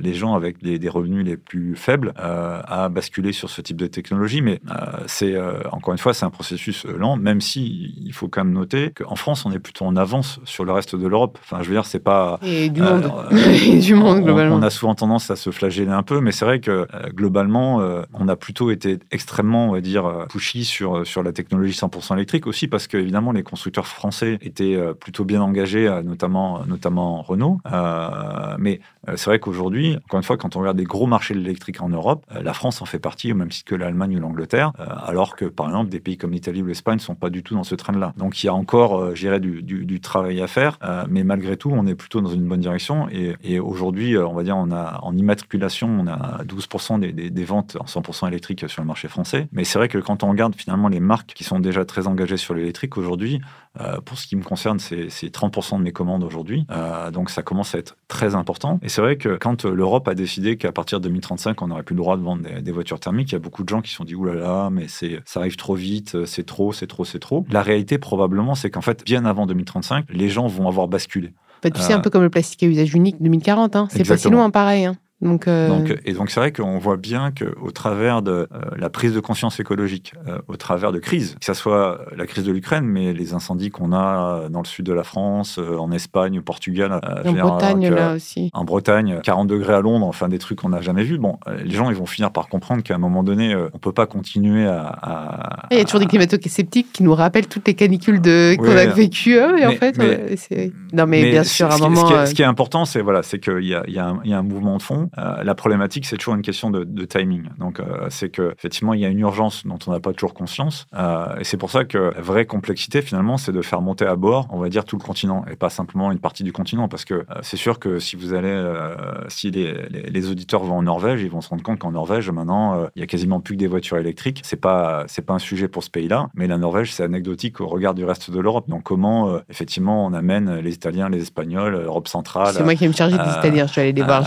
les 0.02 0.14
gens 0.14 0.34
avec 0.36 0.62
les- 0.62 0.80
des 0.80 0.90
revenus 0.90 1.26
les 1.26 1.38
plus 1.38 1.76
faibles 1.76 2.14
à 2.18 2.90
basculer 2.90 3.32
sur 3.32 3.50
ce 3.50 3.62
type 3.62 3.78
de 3.78 3.88
technologie. 3.88 4.42
Mais 4.42 4.60
euh, 4.70 4.74
c'est, 5.08 5.34
euh, 5.36 5.60
encore 5.72 5.92
une 5.94 5.98
fois, 5.98 6.14
c'est 6.14 6.26
un 6.26 6.30
processus 6.30 6.86
euh, 6.86 6.98
lent, 6.98 7.16
même 7.18 7.42
si 7.42 7.94
il 7.98 8.14
faut 8.14 8.28
quand 8.28 8.44
même 8.44 8.54
noter 8.54 8.92
qu'en 8.92 9.16
France, 9.16 9.46
on 9.46 9.52
est 9.52 9.60
plutôt 9.60 9.86
en 9.86 9.96
avance 9.96 10.40
sur 10.46 10.66
le 10.66 10.72
reste 10.72 10.96
de 10.96 11.08
l'Europe. 11.08 11.38
Enfin, 11.44 11.62
je 11.62 11.68
veux 11.70 11.76
dire, 11.76 11.86
c'est 11.86 12.00
pas. 12.00 12.40
Et 12.44 12.70
du 12.70 12.82
Euh, 12.82 12.96
monde. 13.02 13.12
euh, 13.32 13.38
Et 13.66 13.80
du 13.80 13.96
monde, 13.96 14.20
on- 14.20 14.22
globalement. 14.22 14.56
On, 14.56 14.62
a 14.62 14.70
souvent 14.70 14.96
tendance 14.96 15.30
à 15.32 15.36
se 15.36 15.50
flageller 15.52 15.90
un 15.92 16.04
peu, 16.04 16.20
mais 16.22 16.32
c'est 16.32 16.46
vrai 16.46 16.60
que 16.60 16.72
euh, 16.72 16.86
globalement, 17.14 17.82
euh, 17.82 18.04
on 18.14 18.28
a 18.28 18.36
plutôt 18.36 18.72
été 18.72 19.00
extrêmement, 19.12 19.70
on 19.70 19.72
va 19.74 19.82
dire, 19.82 20.06
euh, 20.06 20.26
pushy 20.26 20.66
sur, 20.66 21.06
sur 21.06 21.24
la 21.24 21.32
technologie 21.32 21.74
100% 21.74 22.14
électrique 22.16 22.48
aussi 22.48 22.68
parce 22.68 22.88
que 22.88 22.98
évidemment 22.98 23.32
les 23.32 23.44
constructeurs 23.44 23.88
français 23.88 24.38
étaient 24.42 24.76
euh, 24.76 24.94
plutôt 24.94 25.26
bien 25.26 25.42
engagés, 25.42 25.88
euh, 25.88 26.02
notamment, 26.04 26.62
notamment 26.68 27.22
Renault. 27.22 27.60
Euh, 27.72 28.56
mais 28.60 28.80
euh, 29.08 29.14
c'est 29.16 29.30
vrai 29.30 29.40
qu'aujourd'hui, 29.40 29.98
encore 30.06 30.18
une 30.18 30.24
fois, 30.24 30.38
quand 30.38 30.56
on 30.56 30.60
regarde 30.60 30.78
des 30.78 30.84
gros 30.84 31.08
marchés 31.08 31.34
de 31.34 31.40
l'électrique 31.40 31.82
en 31.82 31.90
Europe, 31.90 32.26
euh, 32.36 32.42
la 32.42 32.54
France 32.54 32.82
en 32.82 32.86
fait 32.86 33.00
partie 33.00 33.32
au 33.32 33.36
même 33.36 33.50
titre 33.50 33.66
que 33.70 33.76
l'Allemagne 33.76 34.18
ou 34.18 34.20
l'Angleterre, 34.20 34.72
euh, 34.80 34.86
alors 35.06 35.36
que 35.36 35.46
par 35.56 35.68
exemple 35.68 35.90
des 35.90 36.00
pays 36.00 36.18
comme 36.18 36.32
l'Italie 36.32 36.62
ou 36.62 36.66
l'Espagne 36.68 36.96
ne 36.98 37.02
sont 37.02 37.16
pas 37.16 37.30
du 37.30 37.42
tout 37.44 37.56
dans 37.56 37.64
ce 37.64 37.76
train-là. 37.76 38.14
Donc 38.18 38.44
il 38.44 38.48
y 38.48 38.50
a 38.50 38.54
encore, 38.54 39.00
euh, 39.00 39.16
je 39.16 39.22
dirais, 39.22 39.40
du, 39.40 39.62
du- 39.64 39.86
travail 40.02 40.42
à 40.42 40.48
faire, 40.48 40.78
euh, 40.84 41.06
mais 41.10 41.24
malgré 41.24 41.58
tout, 41.58 41.72
on 41.74 41.88
est 41.88 41.96
plutôt 41.96 42.22
dans 42.22 42.30
une 42.30 42.46
bonne 42.48 42.60
direction. 42.60 43.08
Et, 43.10 43.60
aujourd'hui, 43.60 44.16
euh, 44.16 44.28
on 44.28 44.34
va 44.34 44.44
dire, 44.44 44.58
on 44.58 44.72
a 44.72 45.00
en 45.02 45.16
immatriculation, 45.18 45.88
on 45.88 46.06
a 46.08 46.44
12% 46.44 47.00
des, 47.00 47.12
des- 47.14 47.30
des 47.30 47.46
ventes 47.46 47.78
en 47.80 47.86
100% 47.86 48.28
électrique 48.28 48.66
sur 48.70 48.82
le 48.82 48.88
marché 48.88 49.08
français. 49.08 49.48
Mais 49.52 49.64
c'est 49.64 49.80
vrai 49.80 49.88
que 49.88 49.98
quand 49.98 50.24
on 50.24 50.30
regarde 50.30 50.54
finalement 50.56 50.90
les 50.90 51.00
marques 51.00 51.34
qui 51.34 51.44
sont 51.44 51.60
déjà 51.60 51.86
très 51.86 52.08
engagées 52.08 52.38
sur 52.38 52.54
l'électrique 52.54 52.98
aujourd'hui, 52.98 53.42
euh, 53.80 54.00
pour 54.02 54.18
ce 54.18 54.28
qui 54.28 54.36
me 54.36 54.44
concerne, 54.44 54.80
c'est 54.80 55.10
c'est 55.10 55.28
30% 55.28 55.78
de 55.78 55.84
mes 55.84 55.92
commandes 55.92 56.24
aujourd'hui. 56.24 56.66
Euh, 56.72 57.12
donc 57.12 57.30
ça 57.30 57.42
commence 57.42 57.76
à 57.76 57.80
être 57.80 57.98
très 58.08 58.36
important. 58.36 58.80
Et 58.82 58.90
c'est 58.90 59.02
vrai 59.02 59.18
que 59.18 59.38
quand 59.38 59.66
euh, 59.66 59.74
l'Europe 59.74 60.08
a 60.08 60.16
décidé 60.16 60.58
qu'à 60.58 60.72
partir 60.72 61.00
de 61.00 61.06
2035, 61.06 61.62
on 61.62 61.68
n'aurait 61.68 61.84
plus 61.84 61.96
le 61.96 62.02
droit 62.02 62.18
de 62.18 62.22
vendre 62.22 62.44
des, 62.44 62.62
des 62.62 62.72
voitures 62.72 63.00
thermiques, 63.00 63.32
il 63.32 63.34
y 63.34 63.36
a 63.36 63.40
beaucoup 63.40 63.64
de 63.64 63.70
gens 63.70 63.82
qui 63.82 63.92
se 63.92 63.98
sont 63.98 64.06
dit 64.06 64.16
oulala, 64.16 64.42
là 64.42 64.48
là, 64.48 64.70
mais 64.70 64.88
ça 64.88 65.40
arrive 65.40 65.56
trop 65.56 65.76
vite, 65.76 66.16
euh, 66.16 66.26
c'est 66.26 66.46
trop, 66.46 66.74
c'est 66.74 66.88
trop, 66.88 67.06
c'est 67.06 67.20
trop. 67.20 67.46
La 67.50 67.62
réalité 67.62 67.98
probablement, 67.98 68.56
c'est 68.56 68.70
qu'en 68.70 68.82
fait, 68.82 69.04
bien 69.06 69.26
avant 69.26 69.46
2035, 69.46 70.06
les 70.10 70.30
gens 70.30 70.48
vont 70.48 70.68
avoir 70.68 70.88
basculé. 70.88 71.34
Bah, 71.64 71.72
tu 71.72 71.82
sais, 71.82 71.94
Euh, 71.94 71.98
un 71.98 72.00
peu 72.00 72.10
comme 72.10 72.22
le 72.22 72.30
plastique 72.30 72.62
à 72.64 72.68
usage 72.68 72.94
unique 72.94 73.22
2040. 73.22 73.76
Hein. 73.76 73.88
C'est 73.90 74.08
pas 74.08 74.18
si 74.18 74.30
loin, 74.30 74.50
pareil. 74.50 74.86
Hein. 74.86 74.96
Donc, 75.26 75.48
euh, 75.48 75.68
Donc, 75.68 75.98
et 76.06 76.14
donc 76.14 76.30
c'est 76.30 76.40
vrai 76.40 76.52
qu'on 76.52 76.78
voit 76.78 76.98
bien 76.98 77.32
qu'au 77.32 77.72
travers 77.72 78.22
de 78.22 78.32
euh, 78.32 78.48
la 78.78 78.90
prise 78.90 79.14
de 79.14 79.20
conscience 79.20 79.60
écologique, 79.60 80.14
euh, 80.28 80.38
au 80.48 80.56
travers 80.56 80.92
de 80.92 81.00
crises, 81.00 81.36
que 81.40 81.46
ce 81.46 81.54
soit 81.54 82.00
la 82.16 82.26
crise 82.26 82.44
de 82.44 82.52
l'Ukraine, 82.52 82.86
mais 82.86 83.12
les 83.14 83.34
incendies 83.34 83.70
qu'on 83.72 83.92
a 83.94 84.48
dans 84.50 84.60
le 84.62 84.66
sud 84.68 84.86
de 84.86 84.94
la 84.94 85.04
France, 85.04 85.58
euh, 85.60 85.78
en 85.78 85.92
Espagne, 85.92 86.40
au 86.40 86.42
Portugal, 86.42 86.92
euh, 87.04 87.30
en 87.30 87.34
Bretagne, 87.50 87.90
là 87.90 88.14
aussi. 88.14 88.50
en 88.54 88.64
Bretagne, 88.64 89.20
40 89.24 89.48
degrés 89.48 89.74
à 89.74 89.82
Londres, 89.82 90.06
enfin 90.08 90.30
des 90.30 90.40
trucs 90.40 90.60
qu'on 90.62 90.70
n'a 90.70 90.82
jamais 90.82 91.04
vus. 91.04 91.18
Bon, 91.18 91.38
euh, 91.48 91.58
les 91.64 91.72
gens 91.76 91.90
ils 91.90 91.96
vont 91.96 92.06
finir 92.06 92.32
par 92.32 92.48
comprendre 92.48 92.84
qu'à 92.84 92.96
un 92.96 93.00
moment 93.00 93.24
donné, 93.24 93.54
euh, 93.54 93.70
on 93.74 93.78
peut 93.80 93.92
pas 93.92 94.06
continuer 94.06 94.68
à. 94.68 94.86
à- 95.02 95.68
Il 95.72 95.78
y 95.78 95.82
a 95.82 95.84
toujours 95.86 96.00
des 96.00 96.06
climato-sceptiques 96.06 96.92
qui 96.94 97.04
nous 97.04 97.14
rappellent 97.16 97.48
toutes 97.48 97.68
les 97.68 97.74
canicules 97.74 98.22
de... 98.22 98.56
qu'on 98.58 98.66
a 98.78 98.86
vécues. 98.94 99.40
Ah 99.40 99.50
oui, 99.54 99.66
en 99.66 99.72
fait, 99.72 99.98
mais- 99.98 100.70
Non, 100.94 101.06
mais, 101.08 101.32
bien 101.32 101.44
sûr, 101.44 101.68
à 101.70 101.76
un 101.76 101.78
moment... 101.78 102.02
Ce 102.02 102.06
qui, 102.08 102.14
est, 102.14 102.18
euh, 102.18 102.26
ce 102.28 102.34
qui 102.36 102.42
est 102.42 102.46
important, 102.46 102.86
c'est 102.86 103.02
voilà, 103.02 103.24
c'est 103.24 103.40
qu'il 103.40 103.60
y 103.64 103.74
y, 103.74 103.96
y 103.96 104.00
a 104.34 104.38
un 104.38 104.42
mouvement 104.44 104.78
de 104.78 104.82
fond. 104.82 105.10
Euh, 105.18 105.44
la 105.44 105.56
problématique, 105.56 106.06
c'est 106.06 106.18
toujours 106.18 106.36
une 106.36 106.42
question 106.42 106.70
de, 106.72 106.84
de 106.84 107.06
timing. 107.06 107.50
Donc, 107.58 107.80
euh, 107.80 108.08
c'est 108.10 108.30
que 108.30 108.54
effectivement, 108.58 108.94
il 108.94 109.00
y 109.02 109.06
a 109.06 109.10
une 109.10 109.20
urgence 109.20 109.66
dont 109.66 109.80
on 109.88 109.92
n'a 109.92 110.00
pas 110.00 110.14
toujours 110.14 110.34
conscience. 110.34 110.86
Euh, 110.94 111.38
et 111.40 111.44
c'est 111.44 111.58
pour 111.58 111.72
ça 111.72 111.86
que 111.86 112.12
la 112.16 112.22
vraie 112.22 112.46
complexité, 112.46 113.02
finalement, 113.02 113.38
c'est 113.38 113.52
de 113.52 113.62
faire 113.62 113.82
monter 113.82 114.06
à 114.06 114.16
bord, 114.16 114.48
on 114.52 114.60
va 114.60 114.70
dire, 114.70 114.84
tout 114.86 114.98
le 114.98 115.04
continent 115.04 115.46
et 115.52 115.56
pas 115.56 115.70
simplement 115.70 116.12
une 116.12 116.20
partie 116.20 116.44
du 116.44 116.52
continent. 116.52 116.88
Parce 116.88 117.06
que 117.06 117.14
euh, 117.14 117.24
c'est 117.42 117.58
sûr 117.58 117.80
que 117.80 118.00
si 118.00 118.16
vous 118.16 118.34
allez, 118.34 118.48
euh, 118.50 118.96
si 119.30 119.52
les, 119.52 119.74
les- 119.90 120.10
les 120.10 120.30
auditeurs 120.32 120.64
vont 120.64 120.78
en 120.78 120.84
Norvège, 120.84 121.22
ils 121.22 121.30
vont 121.32 121.42
se 121.42 121.50
rendre 121.50 121.64
compte 121.64 121.80
qu'en 121.80 121.92
Norvège, 121.92 122.30
maintenant, 122.30 122.88
il 122.96 123.00
y 123.00 123.04
a 123.04 123.08
quasiment 123.08 123.40
plus 123.40 123.56
que 123.56 123.60
des 123.60 123.68
voitures 123.68 123.98
électriques. 123.98 124.42
C'est 124.44 124.56
pas, 124.60 125.04
c'est 125.08 125.26
pas 125.26 125.34
un 125.34 125.40
sujet 125.40 125.68
pour 125.68 125.84
ce 125.84 125.90
pays-là. 125.90 126.28
Mais 126.36 126.48
la 126.48 126.58
Norvège, 126.58 126.94
c'est 126.94 127.04
anecdotique 127.04 127.62
au 127.62 127.68
regard 127.68 127.94
du 127.94 128.04
reste 128.06 128.32
de 128.32 128.40
l'Europe. 128.40 128.70
Donc, 128.70 128.84
comment, 128.84 129.30
euh, 129.30 129.40
effectivement, 129.50 130.06
on 130.06 130.14
amène 130.14 130.56
les 130.60 130.74
Italiens, 130.74 131.10
les 131.10 131.22
Espagnols, 131.22 131.74
l'Europe 131.84 132.08
centrale. 132.08 132.54
C'est 132.54 132.64
moi 132.64 132.74
qui 132.74 132.82
vais 132.82 132.88
me 132.90 132.94
charger 132.94 133.18
des 133.18 133.24
Italiens, 133.40 133.68
je 133.68 133.74
vais 133.76 133.82
aller 133.82 133.94
les 133.94 134.04
voir. 134.04 134.24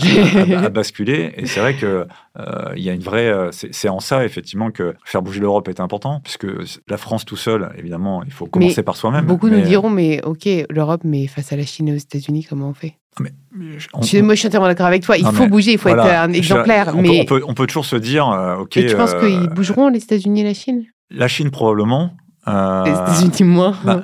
À 0.69 0.73
basculer. 0.73 1.33
Et 1.37 1.45
c'est 1.45 1.59
vrai 1.59 1.75
que 1.75 2.07
euh, 2.39 2.73
il 2.75 2.83
y 2.83 2.89
a 2.89 2.93
une 2.93 3.01
vraie. 3.01 3.27
euh, 3.27 3.49
c'est 3.51 3.89
en 3.89 3.99
ça 3.99 4.23
effectivement 4.25 4.71
que 4.71 4.95
faire 5.03 5.21
bouger 5.21 5.39
l'Europe 5.39 5.67
est 5.67 5.79
important, 5.79 6.21
puisque 6.23 6.47
la 6.87 6.97
France 6.97 7.25
tout 7.25 7.35
seul, 7.37 7.71
évidemment, 7.77 8.23
il 8.23 8.31
faut 8.31 8.45
commencer 8.45 8.83
par 8.83 8.95
soi-même. 8.95 9.25
Beaucoup 9.25 9.47
mais- 9.47 9.57
nous 9.57 9.61
diront, 9.63 9.89
mais 9.89 10.21
ok, 10.23 10.47
l'Europe, 10.69 11.01
mais 11.03 11.27
face 11.27 11.51
à 11.51 11.57
la 11.57 11.63
Chine 11.65 11.87
et 11.89 11.93
aux 11.93 11.97
États-Unis, 11.97 12.45
comment 12.49 12.69
on 12.69 12.73
fait? 12.73 12.95
Mais- 13.19 13.31
on- 13.93 14.01
Je- 14.01 14.19
Moi, 14.19 14.35
je 14.35 14.39
suis 14.39 14.47
entièrement 14.47 14.67
d'accord 14.67 14.85
avec 14.85 15.03
toi. 15.03 15.17
Il 15.17 15.23
Non, 15.25 15.31
faut 15.33 15.47
bouger, 15.47 15.73
il 15.73 15.77
faut 15.77 15.89
voilà, 15.89 16.05
être 16.23 16.29
un 16.29 16.31
je- 16.33 16.37
exemplaire. 16.37 16.91
on, 16.95 17.01
mais 17.01 17.25
peut, 17.25 17.35
on, 17.35 17.39
peut, 17.39 17.45
on 17.49 17.53
peut 17.53 17.67
toujours 17.67 17.85
se 17.85 17.95
dire, 17.97 18.29
euh, 18.29 18.57
ok. 18.57 18.77
et 18.77 18.85
tu 18.85 18.95
penses 18.95 19.13
euh, 19.15 19.19
qu'ils 19.27 19.49
bougeront, 19.49 19.89
les 19.89 20.01
États-Unis 20.03 20.41
et 20.41 20.43
la 20.45 20.53
Chine? 20.53 20.85
La 21.09 21.27
Chine 21.27 21.49
probablement. 21.51 22.11
euh, 22.47 22.83
Les 22.85 22.91
États-Unis 22.91 23.43
moins. 23.51 23.75
bah, 23.83 24.03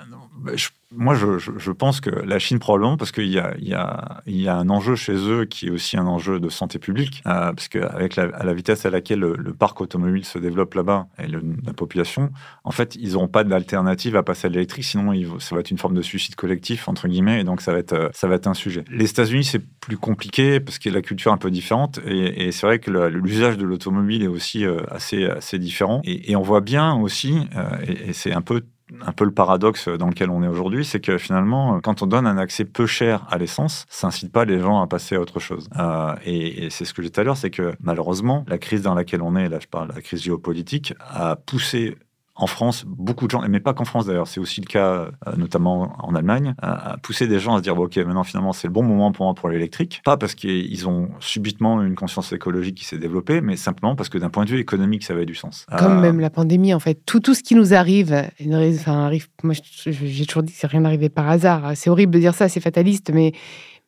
je- 0.56 0.68
moi, 0.96 1.16
je, 1.16 1.72
pense 1.72 2.02
que 2.02 2.10
la 2.10 2.40
Chine, 2.40 2.60
probablement, 2.60 2.98
parce 2.98 3.12
qu'il 3.12 3.28
y 3.28 3.40
a, 3.40 4.22
un 4.28 4.70
enjeu 4.70 4.96
chez 4.96 5.16
eux 5.16 5.46
qui 5.46 5.68
est 5.68 5.70
aussi 5.70 5.98
un 5.98 6.06
enjeu 6.06 6.40
de 6.40 6.50
santé 6.50 6.80
publique, 6.80 7.22
euh, 7.26 7.54
parce 7.54 7.68
qu'avec 7.68 8.16
la, 8.16 8.54
vitesse 8.54 8.86
à 8.86 8.90
laquelle 8.90 9.20
le, 9.20 9.54
parc 9.54 9.82
automobile 9.82 10.26
se 10.26 10.38
développe 10.38 10.74
là-bas 10.74 11.08
et 11.20 11.28
la 11.28 11.74
population, 11.74 12.32
en 12.64 12.72
fait, 12.72 12.96
ils 12.96 13.14
n'auront 13.14 13.28
pas 13.28 13.44
d'alternative 13.44 14.16
à 14.16 14.24
passer 14.24 14.48
à 14.48 14.50
l'électrique, 14.50 14.86
sinon 14.86 15.14
ça 15.40 15.56
va 15.56 15.62
être 15.62 15.72
une 15.72 15.78
forme 15.78 15.96
de 15.96 16.02
suicide 16.02 16.36
collectif, 16.36 16.88
entre 16.88 17.08
guillemets, 17.08 17.42
et 17.42 17.44
donc 17.44 17.62
ça 17.62 17.72
va 17.72 17.80
être, 17.80 17.94
euh, 17.94 18.10
ça 18.14 18.28
va 18.28 18.36
être 18.36 18.48
un 18.48 18.54
sujet. 18.54 18.84
Les 18.90 19.10
États-Unis, 19.10 19.44
c'est 19.44 19.64
plus 19.80 19.98
compliqué 19.98 20.60
parce 20.60 20.80
que 20.80 20.90
la 20.90 21.02
culture 21.02 21.32
est 21.32 21.36
un 21.36 21.38
peu 21.38 21.52
différente, 21.52 22.00
et, 22.06 22.52
c'est 22.52 22.68
vrai 22.68 22.80
que 22.80 22.92
l'usage 22.92 23.58
de 23.58 23.66
l'automobile 23.66 24.24
est 24.24 24.28
aussi 24.28 24.66
euh, 24.66 24.80
assez 24.90 25.60
différent. 25.60 26.02
Et, 26.04 26.36
on 26.36 26.42
voit 26.42 26.62
bien 26.62 26.94
aussi, 26.96 27.48
et 27.88 28.14
c'est 28.14 28.34
un 28.34 28.42
peu 28.42 28.62
un 29.02 29.12
peu 29.12 29.26
le 29.26 29.32
paradoxe 29.32 29.88
dans 29.90 30.08
lequel 30.08 30.30
on 30.30 30.44
est 30.44 30.48
aujourd'hui, 30.48 30.86
c'est 30.86 31.00
que 31.00 31.18
finalement, 31.18 31.80
quand 31.82 32.04
on 32.04 32.06
donne 32.06 32.28
un 32.28 32.38
accès 32.38 32.66
peu 32.66 32.86
cher 32.86 33.26
à 33.30 33.38
l'essence, 33.38 33.86
ça 33.90 34.08
incite 34.08 34.32
pas 34.32 34.46
les 34.46 34.60
gens 34.60 34.82
à 34.82 34.88
passer 34.88 35.16
à 35.16 35.22
autre 35.22 35.40
chose. 35.40 35.68
Euh, 35.78 36.16
et, 36.26 36.70
c'est 36.70 36.86
ce 36.86 36.94
que 36.94 37.02
j'ai 37.02 37.10
dit 37.10 37.14
tout 37.14 37.22
à 37.22 37.24
l'heure, 37.24 37.38
c'est 37.38 37.50
que 37.50 37.74
malheureusement, 37.80 38.46
la 38.48 38.58
crise 38.58 38.82
dans 38.82 38.94
laquelle 38.94 39.22
on 39.22 39.36
est, 39.36 39.50
là 39.50 39.60
je 39.60 39.68
parle 39.68 39.92
la 39.94 40.02
crise 40.02 40.22
géopolitique, 40.22 40.94
a 41.00 41.36
poussé 41.36 41.98
en 42.38 42.48
France, 42.48 42.84
beaucoup 42.86 43.28
de 43.28 43.32
gens, 43.32 43.42
mais 43.48 43.62
pas 43.62 43.74
qu'en 43.74 43.86
France 43.86 44.06
d'ailleurs, 44.06 44.28
c'est 44.28 44.42
aussi 44.42 44.60
le 44.60 44.66
cas 44.66 44.88
euh, 44.90 45.08
notamment 45.38 45.96
en 46.00 46.16
Allemagne, 46.16 46.54
à 46.62 46.98
pousser 47.02 47.28
des 47.28 47.40
gens 47.40 47.56
à 47.56 47.58
se 47.60 47.64
dire 47.64 47.78
ok, 47.78 47.96
maintenant 47.98 48.26
finalement 48.26 48.52
c'est 48.52 48.68
le 48.68 48.74
bon 48.74 48.84
moment 48.84 49.14
pour 49.14 49.26
moi 49.26 49.34
pour 49.34 49.48
l'électrique. 49.48 50.02
Pas 50.04 50.18
parce 50.18 50.36
qu'ils 50.36 50.88
ont 50.88 51.10
subitement 51.20 51.82
une 51.82 51.96
conscience 51.96 52.34
écologique 52.34 52.76
qui 52.76 52.86
s'est 52.86 52.98
développée, 52.98 53.40
mais 53.40 53.56
simplement 53.56 53.96
parce 53.96 54.10
que 54.10 54.18
d'un 54.18 54.30
point 54.30 54.44
de 54.44 54.50
vue 54.50 54.60
économique, 54.60 55.04
ça 55.06 55.14
avait 55.14 55.26
du 55.26 55.36
sens. 55.36 55.66
Comme 55.78 56.00
euh, 56.00 56.02
même 56.02 56.20
la 56.20 56.30
pandémie 56.30 56.74
en 56.74 56.80
fait, 56.80 56.96
tout, 57.06 57.22
tout 57.22 57.34
ce 57.34 57.42
qui 57.42 57.56
nous 57.56 57.74
arrive, 57.74 58.14
enfin, 58.42 59.06
arrive 59.06 59.28
moi 59.44 59.54
j'ai 59.86 60.26
toujours 60.26 60.44
dit 60.44 60.52
que 60.52 60.60
c'est 60.60 60.68
rien 60.68 60.82
n'arrivait 60.82 61.10
par 61.10 61.30
hasard. 61.30 61.72
C'est 61.76 61.90
horrible 61.90 62.14
de 62.14 62.20
dire 62.20 62.34
ça, 62.34 62.50
c'est 62.50 62.60
fataliste, 62.60 63.12
mais 63.14 63.32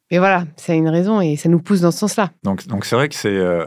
mais 0.10 0.20
voilà, 0.20 0.46
ça 0.56 0.72
a 0.72 0.76
une 0.76 0.88
raison 0.88 1.20
et 1.20 1.36
ça 1.36 1.50
nous 1.50 1.60
pousse 1.60 1.82
dans 1.82 1.92
ce 1.92 2.00
sens-là. 2.00 2.32
Donc, 2.44 2.66
donc 2.68 2.86
c'est 2.86 2.96
vrai 2.96 3.10
que 3.10 3.16
c'est 3.16 3.28
euh, 3.28 3.66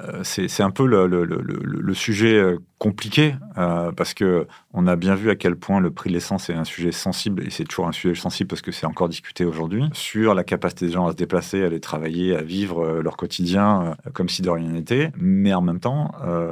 euh, 0.00 0.22
c'est 0.24 0.62
un 0.62 0.70
peu 0.70 0.86
le, 0.86 1.94
sujet 1.94 2.34
euh, 2.34 2.58
compliqué 2.78 3.34
euh, 3.56 3.90
parce 3.92 4.12
que 4.12 4.46
on 4.74 4.86
a 4.86 4.96
bien 4.96 5.14
vu 5.14 5.30
à 5.30 5.34
quel 5.34 5.56
point 5.56 5.80
le 5.80 5.90
prix 5.90 6.10
de 6.10 6.14
l'essence 6.14 6.50
est 6.50 6.54
un 6.54 6.64
sujet 6.64 6.92
sensible 6.92 7.42
et 7.46 7.50
c'est 7.50 7.64
toujours 7.64 7.88
un 7.88 7.92
sujet 7.92 8.14
sensible 8.14 8.48
parce 8.48 8.60
que 8.60 8.72
c'est 8.72 8.86
encore 8.86 9.08
discuté 9.08 9.44
aujourd'hui 9.44 9.84
sur 9.92 10.34
la 10.34 10.44
capacité 10.44 10.86
des 10.86 10.92
gens 10.92 11.06
à 11.06 11.12
se 11.12 11.16
déplacer, 11.16 11.62
à 11.62 11.66
aller 11.66 11.80
travailler, 11.80 12.36
à 12.36 12.42
vivre 12.42 13.00
leur 13.00 13.16
quotidien 13.16 13.96
comme 14.12 14.28
si 14.28 14.42
de 14.42 14.50
rien 14.50 14.68
n'était. 14.68 15.10
Mais 15.16 15.54
en 15.54 15.62
même 15.62 15.80
temps, 15.80 16.10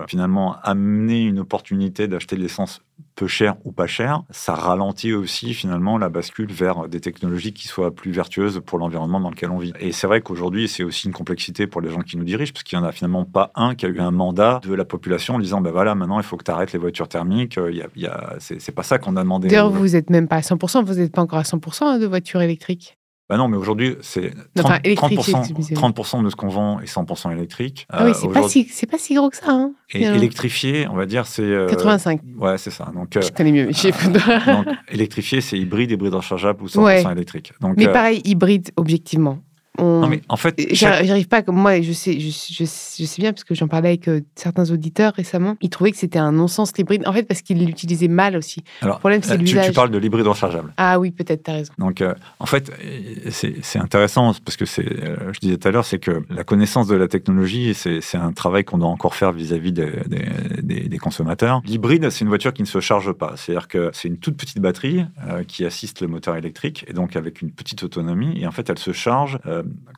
finalement, 0.08 0.56
amener 0.62 1.22
une 1.24 1.40
opportunité 1.40 2.08
d'acheter 2.08 2.36
de 2.36 2.40
l'essence 2.40 2.80
peu 3.14 3.26
cher 3.26 3.54
ou 3.64 3.72
pas 3.72 3.86
cher, 3.86 4.22
ça 4.30 4.54
ralentit 4.54 5.12
aussi 5.12 5.54
finalement 5.54 5.98
la 5.98 6.08
bascule 6.08 6.52
vers 6.52 6.88
des 6.88 7.00
technologies 7.00 7.52
qui 7.52 7.68
soient 7.68 7.94
plus 7.94 8.10
vertueuses 8.10 8.60
pour 8.64 8.78
l'environnement 8.78 9.20
dans 9.20 9.30
lequel 9.30 9.50
on 9.50 9.58
vit. 9.58 9.72
Et 9.78 9.92
c'est 9.92 10.06
vrai 10.06 10.20
qu'aujourd'hui, 10.20 10.68
c'est 10.68 10.82
aussi 10.82 11.06
une 11.06 11.12
complexité 11.12 11.66
pour 11.66 11.80
les 11.80 11.90
gens 11.90 12.00
qui 12.00 12.16
nous 12.16 12.24
dirigent, 12.24 12.52
parce 12.52 12.64
qu'il 12.64 12.78
n'y 12.78 12.84
en 12.84 12.88
a 12.88 12.92
finalement 12.92 13.24
pas 13.24 13.52
un 13.54 13.74
qui 13.74 13.86
a 13.86 13.88
eu 13.88 14.00
un 14.00 14.10
mandat 14.10 14.60
de 14.64 14.74
la 14.74 14.84
population 14.84 15.36
en 15.36 15.38
disant, 15.38 15.60
ben 15.60 15.70
voilà, 15.70 15.94
maintenant 15.94 16.13
il 16.18 16.24
faut 16.24 16.36
que 16.36 16.44
tu 16.44 16.50
arrêtes 16.50 16.72
les 16.72 16.78
voitures 16.78 17.08
thermiques. 17.08 17.58
Il 17.70 17.76
y 17.76 17.82
a, 17.82 17.86
y 17.96 18.06
a 18.06 18.34
c'est 18.38 18.74
pas 18.74 18.82
ça 18.82 18.98
qu'on 18.98 19.16
a 19.16 19.22
demandé. 19.22 19.48
D'ailleurs, 19.48 19.70
vous 19.70 19.88
n'êtes 19.88 20.10
même 20.10 20.28
pas 20.28 20.36
à 20.36 20.40
100%, 20.40 20.84
vous 20.84 20.94
n'êtes 20.94 21.12
pas 21.12 21.22
encore 21.22 21.38
à 21.38 21.42
100% 21.42 22.00
de 22.00 22.06
voitures 22.06 22.42
électriques. 22.42 22.98
Bah 23.30 23.38
non, 23.38 23.48
mais 23.48 23.56
aujourd'hui, 23.56 23.96
c'est 24.02 24.34
30%, 24.54 25.74
30, 25.74 26.24
de 26.24 26.28
ce 26.28 26.36
qu'on 26.36 26.48
vend 26.48 26.80
est 26.80 26.84
100% 26.84 27.32
électrique. 27.32 27.86
Ah 27.88 28.04
oui, 28.04 28.12
c'est 28.14 28.28
pas, 28.28 28.46
si, 28.46 28.66
pas 28.86 28.98
si 28.98 29.14
gros 29.14 29.30
que 29.30 29.36
ça. 29.36 29.50
Hein, 29.50 29.72
et 29.94 30.02
électrifié, 30.02 30.86
on 30.88 30.94
va 30.94 31.06
dire, 31.06 31.26
c'est. 31.26 31.66
85. 31.70 32.20
Euh, 32.20 32.38
ouais, 32.38 32.58
c'est 32.58 32.70
ça. 32.70 32.92
Donc, 32.94 33.18
Je 33.18 33.32
connais 33.32 33.52
mieux 33.52 33.66
mes 33.66 33.72
chiffres. 33.72 34.08
donc, 34.46 34.66
électrifié, 34.90 35.40
c'est 35.40 35.58
hybride, 35.58 35.90
hybride 35.90 36.12
rechargeable 36.12 36.62
ou 36.62 36.66
100% 36.66 37.12
électrique. 37.12 37.54
Donc, 37.62 37.78
mais 37.78 37.88
euh, 37.88 37.92
pareil, 37.92 38.20
hybride, 38.26 38.70
objectivement. 38.76 39.38
Non, 39.78 40.06
mais 40.06 40.20
en 40.28 40.36
fait, 40.36 40.54
j'arrive 40.72 41.26
pas. 41.26 41.42
Moi, 41.48 41.80
je 41.82 41.92
sais, 41.92 42.20
je, 42.20 42.28
je, 42.28 42.64
sais 42.64 43.20
bien 43.20 43.32
parce 43.32 43.42
que 43.42 43.56
j'en 43.56 43.66
parlais 43.66 43.88
avec 43.88 44.06
euh, 44.06 44.20
certains 44.36 44.70
auditeurs 44.70 45.12
récemment. 45.14 45.56
Ils 45.62 45.70
trouvaient 45.70 45.90
que 45.90 45.96
c'était 45.96 46.20
un 46.20 46.30
non-sens 46.30 46.76
l'hybride. 46.78 47.02
En 47.06 47.12
fait, 47.12 47.24
parce 47.24 47.42
qu'ils 47.42 47.64
l'utilisaient 47.64 48.06
mal 48.06 48.36
aussi. 48.36 48.62
Alors, 48.82 48.96
le 48.96 49.00
problème, 49.00 49.22
c'est 49.24 49.36
tu, 49.36 49.44
tu, 49.44 49.72
parles 49.72 49.90
de 49.90 49.98
l'hybride 49.98 50.28
rechargeable. 50.28 50.72
Ah 50.76 51.00
oui, 51.00 51.10
peut-être, 51.10 51.42
tu 51.42 51.50
as 51.50 51.54
raison. 51.54 51.72
Donc, 51.78 52.02
euh, 52.02 52.14
en 52.38 52.46
fait, 52.46 52.70
c'est 53.30 53.78
intéressant 53.80 54.32
parce 54.44 54.56
que 54.56 54.64
c'est, 54.64 54.86
euh, 54.86 55.32
je 55.32 55.40
disais 55.40 55.56
tout 55.56 55.66
à 55.66 55.72
l'heure, 55.72 55.84
c'est 55.84 55.98
que 55.98 56.22
la 56.30 56.44
connaissance 56.44 56.86
de 56.86 56.94
la 56.94 57.08
technologie, 57.08 57.74
c'est 57.74 58.16
un 58.16 58.32
travail 58.32 58.64
qu'on 58.64 58.78
doit 58.78 58.88
encore 58.88 59.16
faire 59.16 59.32
vis-à-vis 59.32 59.72
des, 59.72 59.90
des, 60.62 60.88
des, 60.88 60.98
consommateurs. 60.98 61.62
L'hybride, 61.64 62.10
c'est 62.10 62.20
une 62.20 62.28
voiture 62.28 62.52
qui 62.52 62.62
ne 62.62 62.68
se 62.68 62.78
charge 62.78 63.12
pas. 63.12 63.32
C'est-à-dire 63.36 63.66
que 63.66 63.90
c'est 63.92 64.06
une 64.06 64.18
toute 64.18 64.36
petite 64.36 64.60
batterie 64.60 65.04
qui 65.48 65.64
assiste 65.64 66.00
le 66.00 66.06
moteur 66.06 66.36
électrique 66.36 66.84
et 66.86 66.92
donc 66.92 67.16
avec 67.16 67.42
une 67.42 67.50
petite 67.50 67.82
autonomie. 67.82 68.40
Et 68.40 68.46
en 68.46 68.52
fait, 68.52 68.70
elle 68.70 68.78
se 68.78 68.92
charge 68.92 69.38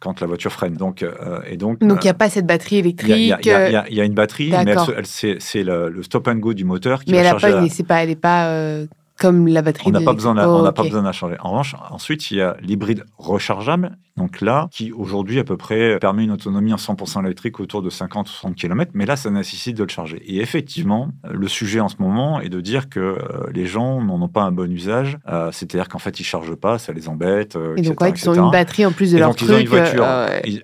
quand 0.01 0.21
la 0.21 0.27
voiture 0.27 0.53
freine. 0.53 0.75
Donc, 0.75 1.03
euh, 1.03 1.41
et 1.47 1.57
donc, 1.57 1.81
donc 1.81 2.03
il 2.03 2.07
n'y 2.07 2.11
a 2.11 2.15
pas 2.15 2.29
cette 2.29 2.47
batterie 2.47 2.77
électrique. 2.77 3.35
Il 3.45 3.47
y, 3.47 4.01
a 4.01 4.05
une 4.05 4.15
batterie, 4.15 4.53
mais 4.65 4.75
c'est 5.05 5.63
le, 5.63 6.03
stop 6.03 6.29
and 6.29 6.37
go 6.37 6.55
du 6.55 6.65
moteur 6.65 7.05
qui 7.05 7.13
mais 7.13 7.23
va 7.23 7.31
elle 7.31 7.39
charger. 7.39 7.61
Mais 7.61 7.85
pas, 7.85 8.03
elle 8.03 8.09
n'est 8.09 8.17
pas 8.17 8.49
euh, 8.49 8.87
comme 9.19 9.49
la 9.49 9.63
batterie. 9.63 9.85
On 9.89 9.91
n'a 9.91 10.01
pas 10.01 10.13
besoin, 10.13 10.37
on 10.37 10.63
n'a 10.63 10.73
pas 10.73 10.83
besoin 10.83 11.01
de 11.01 11.07
la 11.07 11.13
changer. 11.13 11.37
En 11.41 11.51
revanche, 11.51 11.75
ensuite, 11.91 12.31
il 12.31 12.39
y 12.39 12.41
a 12.41 12.57
l'hybride 12.61 13.05
rechargeable 13.19 13.97
donc 14.17 14.41
là, 14.41 14.69
qui 14.71 14.93
aujourd'hui 14.93 15.39
à 15.39 15.45
peu 15.45 15.57
près 15.57 15.99
permet 15.99 16.25
une 16.25 16.31
autonomie 16.31 16.73
en 16.73 16.77
100% 16.77 17.25
électrique 17.25 17.61
autour 17.61 17.83
de 17.83 17.91
50 17.91 18.29
ou 18.29 18.33
60 18.33 18.55
km, 18.55 18.93
mais 18.95 19.05
là, 19.05 19.17
ça 19.17 19.31
nécessite 19.31 19.77
de 19.77 19.83
le 19.83 19.89
charger. 19.89 20.23
Et 20.25 20.41
effectivement, 20.41 21.11
le 21.31 21.49
sujet 21.49 21.81
en 21.81 21.89
ce 21.89 21.97
moment 21.99 22.41
est 22.41 22.49
de 22.49 22.61
dire 22.61 22.89
que 22.89 23.01
euh, 23.01 23.19
les 23.53 23.67
gens 23.67 24.03
n'en 24.03 24.21
ont 24.21 24.29
pas 24.29 24.43
un 24.43 24.53
bon 24.53 24.71
usage, 24.73 25.19
euh, 25.29 25.51
c'est-à-dire 25.53 25.89
qu'en 25.89 25.99
fait, 25.99 26.19
ils 26.21 26.25
chargent 26.25 26.55
pas, 26.55 26.79
ça 26.79 26.93
les 26.93 27.09
embête, 27.09 27.57
euh, 27.57 27.75
et 27.77 27.83
donc, 27.83 28.01
ouais, 28.01 28.11
ils 28.11 28.31
ont 28.31 28.35
une 28.35 28.51
batterie 28.51 28.87
en 28.87 28.93
plus 28.93 29.13
de 29.13 29.17
et 29.17 29.21
leur 29.21 29.31
donc, 29.31 29.43
Ils 29.43 29.53
ont 29.53 29.59
une 29.59 29.69
voiture 29.69 30.07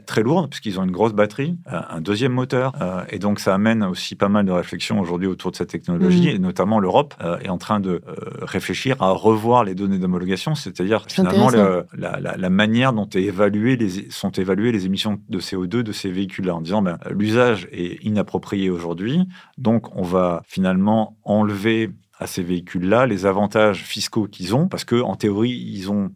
très 0.07 0.23
lourde, 0.23 0.49
puisqu'ils 0.49 0.81
ont 0.81 0.85
une 0.85 0.91
grosse 0.91 1.13
batterie, 1.13 1.59
un 1.67 2.01
deuxième 2.01 2.33
moteur, 2.33 2.73
et 3.11 3.19
donc 3.19 3.41
ça 3.41 3.55
amène 3.55 3.83
aussi 3.85 4.15
pas 4.15 4.29
mal 4.29 4.47
de 4.47 4.53
réflexions 4.53 4.99
aujourd'hui 5.01 5.29
autour 5.29 5.51
de 5.51 5.57
cette 5.57 5.71
technologie, 5.71 6.29
mm. 6.29 6.37
et 6.37 6.39
notamment 6.39 6.79
l'Europe 6.79 7.15
est 7.43 7.49
en 7.49 7.59
train 7.59 7.81
de 7.81 8.03
réfléchir 8.41 8.97
à 9.01 9.11
revoir 9.11 9.65
les 9.65 9.75
données 9.75 9.99
d'homologation, 9.99 10.55
c'est-à-dire 10.55 11.05
finalement 11.09 11.51
la, 11.51 11.85
la, 11.97 12.37
la, 12.37 12.51
manière 12.51 12.93
dont 12.93 13.09
est 13.15 13.31
évalué 13.43 13.77
les, 13.77 14.11
sont 14.11 14.31
évaluées 14.31 14.73
les 14.73 14.87
émissions 14.87 15.21
de 15.29 15.41
CO2 15.41 15.83
de 15.83 15.93
ces 15.93 16.11
véhicules-là 16.11 16.55
en 16.55 16.61
disant 16.61 16.83
ben, 16.83 16.99
l'usage 17.11 17.69
est 17.73 18.03
inapproprié 18.05 18.71
aujourd'hui, 18.71 19.21
donc 19.59 19.95
on 19.97 20.03
va 20.03 20.43
finalement 20.47 21.17
enlever 21.25 21.91
à 22.19 22.27
ces 22.27 22.43
véhicules-là 22.43 23.07
les 23.07 23.27
avantages 23.27 23.83
fiscaux 23.83 24.27
qu'ils 24.27 24.55
ont, 24.55 24.69
parce 24.69 24.85
qu'en 24.85 25.17
théorie, 25.17 25.51
ils 25.51 25.91
ont 25.91 26.11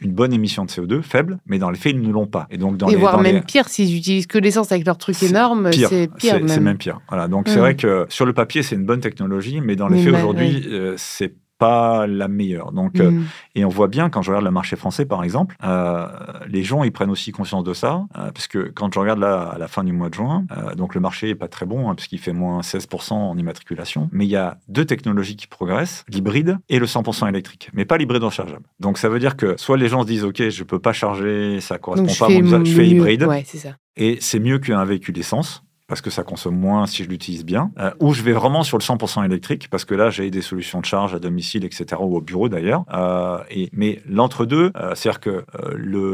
une 0.00 0.12
bonne 0.12 0.32
émission 0.32 0.64
de 0.64 0.70
CO2 0.70 1.02
faible, 1.02 1.38
mais 1.44 1.58
dans 1.58 1.70
les 1.70 1.78
faits, 1.78 1.92
ils 1.94 2.00
ne 2.00 2.10
l'ont 2.10 2.26
pas. 2.26 2.46
Et 2.50 2.56
donc 2.56 2.76
dans 2.76 2.88
et 2.88 2.96
voire 2.96 3.20
même 3.20 3.42
pire, 3.42 3.68
s'ils 3.68 3.94
utilisent 3.94 4.26
que 4.26 4.38
l'essence 4.38 4.72
avec 4.72 4.86
leur 4.86 4.96
truc 4.96 5.22
énorme, 5.22 5.70
c'est 5.72 6.08
pire. 6.14 6.40
C'est 6.46 6.60
même. 6.60 6.78
pire. 6.78 7.00
Voilà. 7.08 7.28
Donc 7.28 7.48
c'est 7.48 7.56
mmh. 7.56 7.60
vrai 7.60 7.76
que 7.76 8.06
sur 8.08 8.24
le 8.24 8.32
papier, 8.32 8.62
c'est 8.62 8.76
une 8.76 8.86
bonne 8.86 9.00
technologie, 9.00 9.60
mais 9.60 9.76
dans 9.76 9.88
les 9.88 10.02
faits 10.02 10.14
aujourd'hui, 10.14 10.64
euh, 10.68 10.94
c'est 10.96 11.34
pas 11.60 12.06
la 12.06 12.26
meilleure. 12.26 12.72
Donc, 12.72 12.98
euh, 12.98 13.10
mm. 13.10 13.26
et 13.54 13.64
on 13.64 13.68
voit 13.68 13.86
bien 13.86 14.08
quand 14.08 14.22
je 14.22 14.30
regarde 14.30 14.46
le 14.46 14.50
marché 14.50 14.76
français, 14.76 15.04
par 15.04 15.22
exemple, 15.22 15.56
euh, 15.62 16.06
les 16.48 16.62
gens 16.62 16.82
ils 16.82 16.90
prennent 16.90 17.10
aussi 17.10 17.32
conscience 17.32 17.62
de 17.62 17.74
ça, 17.74 18.06
euh, 18.16 18.32
parce 18.32 18.48
que 18.48 18.72
quand 18.74 18.92
je 18.92 18.98
regarde 18.98 19.20
là 19.20 19.42
à 19.42 19.58
la 19.58 19.68
fin 19.68 19.84
du 19.84 19.92
mois 19.92 20.08
de 20.08 20.14
juin, 20.14 20.46
donc 20.76 20.94
le 20.94 21.00
marché 21.00 21.28
est 21.28 21.34
pas 21.34 21.48
très 21.48 21.66
bon, 21.66 21.88
hein, 21.88 21.94
puisqu'il 21.94 22.18
fait 22.18 22.32
moins 22.32 22.62
16% 22.62 23.12
en 23.12 23.36
immatriculation, 23.36 24.08
mais 24.10 24.24
il 24.24 24.30
y 24.30 24.36
a 24.36 24.56
deux 24.68 24.86
technologies 24.86 25.36
qui 25.36 25.46
progressent, 25.46 26.04
l'hybride 26.08 26.58
et 26.70 26.78
le 26.78 26.86
100% 26.86 27.28
électrique, 27.28 27.68
mais 27.74 27.84
pas 27.84 27.98
l'hybride 27.98 28.24
rechargeable. 28.24 28.64
Donc 28.80 28.96
ça 28.96 29.10
veut 29.10 29.20
dire 29.20 29.36
que 29.36 29.54
soit 29.58 29.76
les 29.76 29.88
gens 29.88 30.02
se 30.02 30.06
disent 30.06 30.24
ok, 30.24 30.48
je 30.48 30.64
peux 30.64 30.78
pas 30.78 30.94
charger, 30.94 31.60
ça 31.60 31.76
correspond 31.76 32.14
pas 32.18 32.32
à 32.32 32.34
mon 32.34 32.46
usage, 32.46 32.66
je 32.66 32.74
fais 32.74 32.88
hybride, 32.88 33.24
ouais, 33.24 33.44
ça. 33.44 33.76
et 33.96 34.16
c'est 34.20 34.40
mieux 34.40 34.58
qu'un 34.58 34.84
véhicule 34.86 35.14
d'essence 35.14 35.62
parce 35.90 36.00
que 36.02 36.08
ça 36.10 36.22
consomme 36.22 36.56
moins 36.56 36.86
si 36.86 37.02
je 37.02 37.08
l'utilise 37.08 37.44
bien, 37.44 37.72
euh, 37.80 37.90
ou 37.98 38.14
je 38.14 38.22
vais 38.22 38.32
vraiment 38.32 38.62
sur 38.62 38.78
le 38.78 38.82
100% 38.82 39.24
électrique, 39.24 39.68
parce 39.70 39.84
que 39.84 39.96
là, 39.96 40.08
j'ai 40.08 40.30
des 40.30 40.40
solutions 40.40 40.80
de 40.80 40.84
charge 40.84 41.14
à 41.14 41.18
domicile, 41.18 41.64
etc., 41.64 42.00
ou 42.00 42.16
au 42.16 42.20
bureau 42.20 42.48
d'ailleurs. 42.48 42.84
Euh, 42.94 43.42
mais 43.72 44.00
l'entre-deux, 44.08 44.70
euh, 44.76 44.94
c'est-à-dire 44.94 45.18
que 45.18 45.44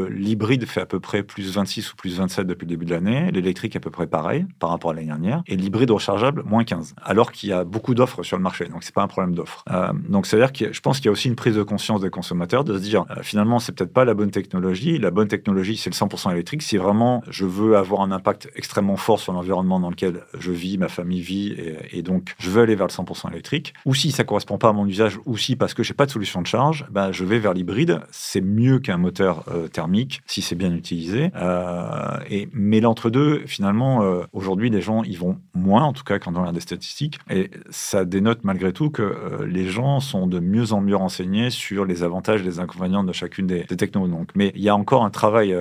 l'hybride 0.09 0.65
fait 0.65 0.81
à 0.81 0.87
peu 0.87 0.99
près 0.99 1.21
plus 1.21 1.53
26 1.53 1.93
ou 1.93 1.95
plus 1.95 2.17
27 2.17 2.47
depuis 2.47 2.65
le 2.65 2.69
début 2.69 2.85
de 2.85 2.89
l'année, 2.89 3.29
l'électrique 3.31 3.75
à 3.75 3.79
peu 3.79 3.91
près 3.91 4.07
pareil 4.07 4.47
par 4.57 4.71
rapport 4.71 4.89
à 4.89 4.93
l'année 4.95 5.05
dernière, 5.05 5.43
et 5.45 5.55
l'hybride 5.55 5.91
rechargeable, 5.91 6.41
moins 6.43 6.63
15, 6.63 6.95
alors 7.03 7.31
qu'il 7.31 7.49
y 7.49 7.53
a 7.53 7.63
beaucoup 7.63 7.93
d'offres 7.93 8.23
sur 8.23 8.35
le 8.35 8.43
marché, 8.43 8.65
donc 8.65 8.83
c'est 8.83 8.95
pas 8.95 9.03
un 9.03 9.07
problème 9.07 9.35
d'offre. 9.35 9.63
donc 10.09 10.25
c'est-à-dire 10.25 10.53
que 10.53 10.73
je 10.73 10.81
pense 10.81 10.97
qu'il 10.97 11.05
y 11.05 11.09
a 11.09 11.11
aussi 11.11 11.27
une 11.27 11.35
prise 11.35 11.55
de 11.55 11.61
conscience 11.61 12.01
des 12.01 12.09
consommateurs 12.09 12.63
de 12.63 12.75
se 12.75 12.81
dire, 12.81 13.05
finalement, 13.21 13.59
c'est 13.59 13.73
peut-être 13.73 13.93
pas 13.93 14.05
la 14.05 14.15
bonne 14.15 14.31
technologie, 14.31 14.97
la 14.97 15.11
bonne 15.11 15.27
technologie, 15.27 15.77
c'est 15.77 15.91
le 15.91 15.95
100% 15.95 16.31
électrique, 16.31 16.63
si 16.63 16.77
vraiment 16.77 17.21
je 17.29 17.45
veux 17.45 17.77
avoir 17.77 18.01
un 18.01 18.11
impact 18.11 18.49
extrêmement 18.55 18.97
fort 18.97 19.19
sur 19.19 19.33
l'environnement, 19.33 19.66
dans 19.67 19.89
lequel 19.89 20.21
je 20.37 20.51
vis, 20.51 20.77
ma 20.77 20.87
famille 20.87 21.21
vit, 21.21 21.55
et, 21.91 22.01
donc 22.01 22.35
je 22.39 22.49
veux 22.49 22.61
aller 22.63 22.75
vers 22.75 22.87
le 22.87 22.91
100% 22.91 23.31
électrique. 23.31 23.73
Ou 23.85 23.93
si 23.93 24.11
ça 24.11 24.23
correspond 24.23 24.57
pas 24.57 24.69
à 24.69 24.73
mon 24.73 24.85
usage, 24.85 25.19
ou 25.25 25.37
si 25.37 25.55
parce 25.55 25.73
que 25.73 25.83
j'ai 25.83 25.93
pas 25.93 26.05
de 26.05 26.11
solution 26.11 26.41
de 26.41 26.47
charge, 26.47 26.85
ben, 26.91 27.11
je 27.11 27.25
vais 27.25 27.39
vers 27.39 27.53
l'hybride. 27.53 28.01
C'est 28.11 28.41
mieux 28.41 28.79
qu'un 28.79 28.97
moteur 28.97 29.43
euh, 29.49 29.67
thermique 29.67 30.21
si 30.25 30.41
c'est 30.41 30.55
bien 30.55 30.73
utilisé. 30.73 31.31
Euh, 31.35 32.17
et, 32.29 32.49
mais 32.53 32.79
l'entre-deux, 32.79 33.43
finalement, 33.45 34.03
euh, 34.03 34.23
aujourd'hui, 34.33 34.69
les 34.69 34.81
gens 34.81 35.03
y 35.03 35.15
vont 35.15 35.37
moins, 35.53 35.83
en 35.83 35.93
tout 35.93 36.03
cas 36.03 36.19
quand 36.19 36.31
on 36.35 36.39
regarde 36.39 36.55
des 36.55 36.61
statistiques. 36.61 37.19
Et 37.29 37.51
ça 37.69 38.05
dénote 38.05 38.39
malgré 38.43 38.73
tout 38.73 38.89
que 38.89 39.43
les 39.45 39.67
gens 39.67 39.99
sont 39.99 40.27
de 40.27 40.39
mieux 40.39 40.73
en 40.73 40.81
mieux 40.81 40.95
renseignés 40.95 41.49
sur 41.49 41.85
les 41.85 42.03
avantages 42.03 42.41
et 42.41 42.45
les 42.45 42.59
inconvénients 42.59 43.03
de 43.03 43.13
chacune 43.13 43.47
des, 43.47 43.63
des 43.63 43.77
technos. 43.77 44.07
Donc, 44.07 44.29
mais 44.35 44.51
il 44.55 44.61
y 44.61 44.69
a 44.69 44.75
encore 44.75 45.03
un 45.03 45.09
travail 45.09 45.55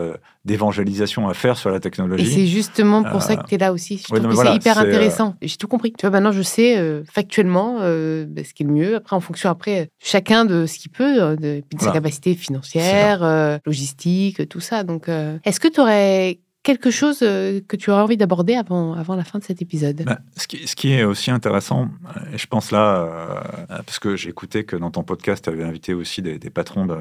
d'évangélisation 0.46 1.28
à 1.28 1.34
faire 1.34 1.58
sur 1.58 1.70
la 1.70 1.80
technologie. 1.80 2.24
Et 2.24 2.26
c'est 2.26 2.46
justement 2.46 3.02
pour 3.02 3.22
ça 3.22 3.36
que 3.36 3.46
tu 3.46 3.56
es 3.56 3.58
là 3.58 3.72
aussi. 3.72 3.98
Je 3.98 4.04
trouve 4.04 4.20
que 4.20 4.36
c'est 4.36 4.54
hyper 4.54 4.78
intéressant. 4.78 5.34
J'ai 5.42 5.56
tout 5.56 5.68
compris. 5.68 5.92
Tu 5.92 6.02
vois, 6.02 6.10
maintenant, 6.10 6.32
je 6.32 6.42
sais 6.42 7.02
factuellement 7.10 7.80
bah, 7.80 8.42
ce 8.44 8.54
qui 8.54 8.62
est 8.62 8.66
le 8.66 8.72
mieux. 8.72 8.96
Après, 8.96 9.16
en 9.16 9.20
fonction, 9.20 9.50
après, 9.50 9.90
chacun 9.98 10.44
de 10.44 10.66
ce 10.66 10.78
qu'il 10.78 10.90
peut, 10.90 11.36
de, 11.36 11.36
de 11.60 11.80
sa 11.80 11.90
capacité 11.90 12.34
financière, 12.34 13.60
logistique, 13.66 14.48
tout 14.48 14.60
ça. 14.60 14.84
Donc, 14.84 15.08
est-ce 15.44 15.60
que 15.60 15.68
tu 15.68 15.80
aurais 15.80 16.38
quelque 16.66 16.90
chose 16.90 17.20
euh, 17.22 17.60
que 17.68 17.76
tu 17.76 17.92
aurais 17.92 18.02
envie 18.02 18.16
d'aborder 18.16 18.54
avant, 18.56 18.94
avant 18.94 19.14
la 19.14 19.22
fin 19.22 19.38
de 19.38 19.44
cet 19.44 19.62
épisode? 19.62 20.02
Bah, 20.04 20.18
ce, 20.36 20.48
qui, 20.48 20.66
ce, 20.66 20.74
qui, 20.74 20.92
est 20.92 21.04
aussi 21.04 21.30
intéressant, 21.30 21.82
euh, 21.84 22.20
je 22.36 22.46
pense 22.46 22.72
là, 22.72 22.96
euh, 22.96 23.40
parce 23.68 24.00
que 24.00 24.16
j'ai 24.16 24.30
écouté 24.30 24.64
que 24.64 24.74
dans 24.74 24.90
ton 24.90 25.04
podcast, 25.04 25.44
tu 25.44 25.50
avais 25.50 25.62
invité 25.62 25.94
aussi 25.94 26.22
des, 26.22 26.38
patrons, 26.50 26.84
de, 26.84 26.96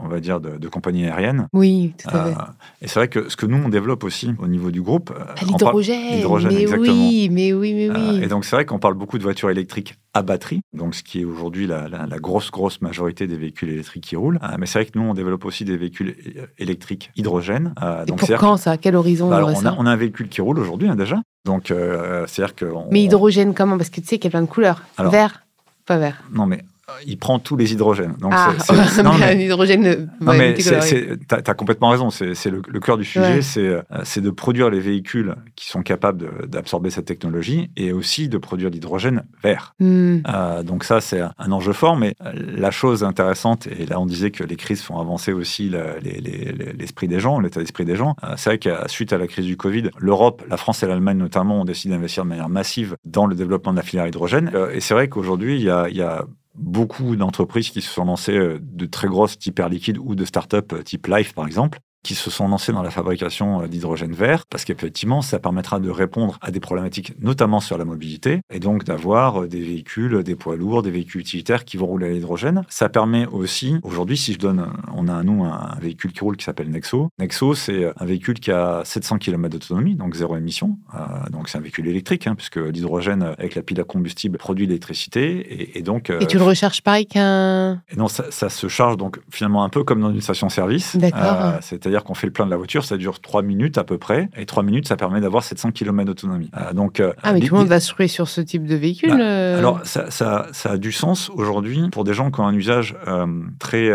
on 0.00 0.08
va 0.08 0.18
dire, 0.18 0.40
de, 0.40 0.68
compagnies 0.68 1.06
aériennes. 1.06 1.46
Oui, 1.52 1.94
tout 2.02 2.08
à 2.14 2.24
fait. 2.24 2.34
et 2.82 2.88
c'est 2.88 2.98
vrai 2.98 3.08
que 3.08 3.28
ce 3.28 3.36
que 3.36 3.46
nous, 3.46 3.62
on 3.64 3.68
développe 3.68 4.02
aussi 4.02 4.30
au 4.40 4.48
niveau 4.48 4.72
du 4.72 4.82
groupe... 4.82 5.12
Ah, 5.16 5.34
l'hydrogène 5.44 6.52
mais 6.52 6.62
exactement. 6.62 6.92
oui, 6.92 7.28
mais 7.30 7.52
oui, 7.52 7.74
mais 7.74 7.90
oui. 7.90 8.24
et 8.24 8.26
donc, 8.26 8.44
c'est 8.44 8.56
vrai 8.56 8.64
qu'on 8.64 8.80
parle 8.80 8.94
beaucoup 8.94 9.18
de 9.18 9.22
voitures 9.22 9.50
électriques 9.50 9.94
à 10.14 10.22
batterie, 10.22 10.62
donc 10.72 10.94
ce 10.94 11.02
qui 11.02 11.20
est 11.20 11.24
aujourd'hui 11.24 11.66
la, 11.66 11.88
la, 11.88 12.18
grosse, 12.18 12.50
grosse 12.50 12.80
majorité 12.80 13.26
des 13.26 13.36
véhicules 13.36 13.70
électriques 13.70 14.04
qui 14.04 14.16
roulent. 14.16 14.38
mais 14.58 14.66
c'est 14.66 14.78
vrai 14.78 14.86
que 14.86 14.96
nous, 14.98 15.04
on 15.04 15.14
développe 15.14 15.44
aussi 15.44 15.64
des 15.64 15.76
véhicules 15.76 16.14
électriques 16.58 17.10
hydrogène. 17.16 17.74
et 18.06 18.12
pour 18.12 18.28
quand 18.38 18.66
à 18.66 18.76
quel 18.76 18.96
horizon 18.96 19.28
bah, 19.28 19.44
on, 19.44 19.66
a, 19.66 19.74
on, 19.76 19.86
a, 19.86 19.90
un 19.90 19.96
véhicule 19.96 20.28
qui 20.28 20.40
roule 20.40 20.58
aujourd'hui 20.58 20.88
hein, 20.88 20.96
déjà. 20.96 21.20
Donc, 21.44 21.70
euh, 21.70 22.26
c'est-à-dire 22.26 22.54
que. 22.54 22.66
Mais 22.90 23.02
hydrogène, 23.02 23.54
comment? 23.54 23.76
Parce 23.76 23.90
que 23.90 24.00
tu 24.00 24.06
sais 24.06 24.18
qu'il 24.18 24.26
y 24.26 24.28
a 24.28 24.38
plein 24.38 24.42
de 24.42 24.50
couleurs. 24.50 24.82
vert, 24.98 25.44
pas 25.86 25.98
vert. 25.98 26.22
Non, 26.32 26.46
mais 26.46 26.62
il 27.06 27.18
prend 27.18 27.38
tous 27.38 27.56
les 27.56 27.72
hydrogènes. 27.72 28.14
Donc 28.18 28.32
ah, 28.34 28.52
c'est, 28.58 29.02
non, 29.02 29.14
mais, 29.14 29.26
un 29.26 29.38
hydrogène. 29.38 30.10
Non, 30.20 30.34
mais 30.34 30.54
tu 30.54 30.68
as, 30.70 31.54
complètement 31.54 31.90
raison. 31.90 32.10
C'est, 32.10 32.34
le, 32.46 32.60
cœur 32.80 32.98
du 32.98 33.04
sujet, 33.04 33.40
euh, 33.56 33.82
c'est, 34.04 34.20
de 34.20 34.30
produire 34.30 34.70
les 34.70 34.80
véhicules 34.80 35.34
qui 35.56 35.68
sont 35.68 35.82
capables 35.82 36.48
d'absorber 36.48 36.90
cette 36.90 37.06
technologie 37.06 37.70
et 37.76 37.92
aussi 37.92 38.28
de 38.28 38.38
produire 38.38 38.70
l'hydrogène 38.70 39.24
vert. 39.42 39.74
Hmm. 39.80 40.18
Euh, 40.28 40.62
donc 40.62 40.84
ça, 40.84 41.00
c'est 41.00 41.20
un 41.20 41.52
enjeu 41.52 41.72
fort. 41.72 41.96
Mais 41.96 42.14
la 42.34 42.70
chose 42.70 43.04
intéressante, 43.04 43.66
et 43.66 43.86
là 43.86 44.00
on 44.00 44.06
disait 44.06 44.30
que 44.30 44.44
les 44.44 44.56
crises 44.56 44.82
font 44.82 44.98
avancer 44.98 45.32
aussi 45.32 45.70
l'esprit 45.70 47.08
des 47.08 47.20
gens, 47.20 47.40
l'état 47.40 47.60
d'esprit 47.60 47.84
des 47.84 47.96
gens. 47.96 48.16
Euh, 48.24 48.34
c'est 48.36 48.50
vrai 48.50 48.58
que 48.58 48.70
suite 48.88 49.12
à 49.12 49.18
la 49.18 49.26
crise 49.26 49.46
du 49.46 49.56
Covid, 49.56 49.90
l'Europe, 49.98 50.42
la 50.48 50.56
France 50.56 50.82
et 50.82 50.86
l'Allemagne 50.86 51.18
notamment 51.18 51.60
ont 51.60 51.64
décidé 51.64 51.94
d'investir 51.94 52.24
de 52.24 52.28
manière 52.28 52.48
massive 52.48 52.96
dans 53.04 53.26
le 53.26 53.34
développement 53.34 53.72
de 53.72 53.78
la 53.78 53.82
filière 53.82 54.06
hydrogène. 54.06 54.50
et 54.72 54.80
c'est 54.80 54.94
vrai 54.94 55.08
qu'aujourd'hui, 55.08 55.56
il 55.56 55.62
y 55.62 55.70
a, 55.70 55.88
y 55.88 56.02
a 56.02 56.24
beaucoup 56.54 57.16
d'entreprises 57.16 57.70
qui 57.70 57.80
se 57.80 57.90
sont 57.90 58.04
lancées 58.04 58.36
euh, 58.36 58.58
de 58.60 58.86
très 58.86 59.08
grosses 59.08 59.38
type 59.38 59.58
Air 59.58 59.68
Liquide 59.68 59.98
ou 59.98 60.14
de 60.14 60.24
start-up 60.24 60.72
euh, 60.72 60.82
type 60.82 61.06
Life, 61.06 61.34
par 61.34 61.46
exemple, 61.46 61.80
qui 62.04 62.14
se 62.14 62.30
sont 62.30 62.46
lancés 62.46 62.70
dans 62.70 62.82
la 62.82 62.90
fabrication 62.90 63.62
euh, 63.62 63.66
d'hydrogène 63.66 64.12
vert, 64.12 64.44
parce 64.46 64.64
qu'effectivement, 64.64 65.22
ça 65.22 65.40
permettra 65.40 65.80
de 65.80 65.90
répondre 65.90 66.38
à 66.42 66.50
des 66.50 66.60
problématiques, 66.60 67.14
notamment 67.20 67.60
sur 67.60 67.78
la 67.78 67.84
mobilité, 67.84 68.42
et 68.52 68.60
donc 68.60 68.84
d'avoir 68.84 69.42
euh, 69.42 69.48
des 69.48 69.60
véhicules, 69.60 70.22
des 70.22 70.36
poids 70.36 70.54
lourds, 70.54 70.82
des 70.82 70.90
véhicules 70.90 71.22
utilitaires 71.22 71.64
qui 71.64 71.78
vont 71.78 71.86
rouler 71.86 72.06
à 72.06 72.10
l'hydrogène. 72.10 72.64
Ça 72.68 72.88
permet 72.88 73.26
aussi, 73.26 73.78
aujourd'hui, 73.82 74.16
si 74.16 74.34
je 74.34 74.38
donne, 74.38 74.68
on 74.94 75.08
a 75.08 75.22
nous 75.22 75.44
un 75.44 75.76
véhicule 75.80 76.12
qui 76.12 76.20
roule 76.20 76.36
qui 76.36 76.44
s'appelle 76.44 76.70
Nexo. 76.70 77.08
Nexo, 77.18 77.54
c'est 77.54 77.90
un 77.96 78.04
véhicule 78.04 78.38
qui 78.38 78.52
a 78.52 78.82
700 78.84 79.18
km 79.18 79.54
d'autonomie, 79.54 79.96
donc 79.96 80.14
zéro 80.14 80.36
émission. 80.36 80.78
Euh, 80.94 80.98
donc 81.30 81.48
c'est 81.48 81.56
un 81.56 81.62
véhicule 81.62 81.88
électrique, 81.88 82.26
hein, 82.26 82.34
puisque 82.34 82.56
l'hydrogène 82.56 83.22
avec 83.22 83.54
la 83.54 83.62
pile 83.62 83.80
à 83.80 83.84
combustible 83.84 84.36
produit 84.36 84.66
l'électricité, 84.66 85.78
et, 85.78 85.82
donc. 85.82 86.10
et 86.10 86.26
tu 86.26 86.36
le 86.36 86.44
recharges 86.44 86.82
pareil 86.82 87.06
qu'un. 87.06 87.82
Et 87.88 87.96
non, 87.96 88.08
ça, 88.08 88.24
ça, 88.30 88.50
se 88.50 88.68
charge 88.68 88.98
donc 88.98 89.20
finalement 89.30 89.64
un 89.64 89.70
peu 89.70 89.84
comme 89.84 90.02
dans 90.02 90.10
une 90.10 90.20
station-service. 90.20 90.96
D'accord. 90.96 91.54
C'est-à-dire 91.62 91.93
c'est-à-dire 91.94 92.06
qu'on 92.08 92.14
fait 92.14 92.26
le 92.26 92.32
plein 92.32 92.44
de 92.44 92.50
la 92.50 92.56
voiture, 92.56 92.84
ça 92.84 92.96
dure 92.96 93.20
3 93.20 93.42
minutes 93.42 93.78
à 93.78 93.84
peu 93.84 93.98
près, 93.98 94.28
et 94.36 94.46
3 94.46 94.64
minutes, 94.64 94.88
ça 94.88 94.96
permet 94.96 95.20
d'avoir 95.20 95.44
700 95.44 95.70
km 95.70 96.06
d'autonomie. 96.06 96.50
Euh, 96.56 96.72
donc, 96.72 96.98
euh, 96.98 97.12
ah, 97.22 97.32
mais 97.32 97.38
tout 97.38 97.54
le 97.54 97.60
monde 97.60 97.68
va 97.68 97.78
se 97.78 97.94
rouler 97.94 98.08
sur 98.08 98.26
ce 98.28 98.40
type 98.40 98.66
de 98.66 98.74
véhicule 98.74 99.10
bah, 99.10 99.20
euh 99.20 99.58
Alors, 99.58 99.80
ça, 99.84 100.10
ça, 100.10 100.48
ça, 100.50 100.72
a 100.72 100.76
du 100.76 100.90
sens 100.90 101.30
aujourd'hui 101.30 101.88
pour 101.92 102.02
des 102.02 102.12
gens 102.12 102.32
qui 102.32 102.40
ont 102.40 102.46
un 102.46 102.54
usage 102.54 102.96
très 103.60 103.90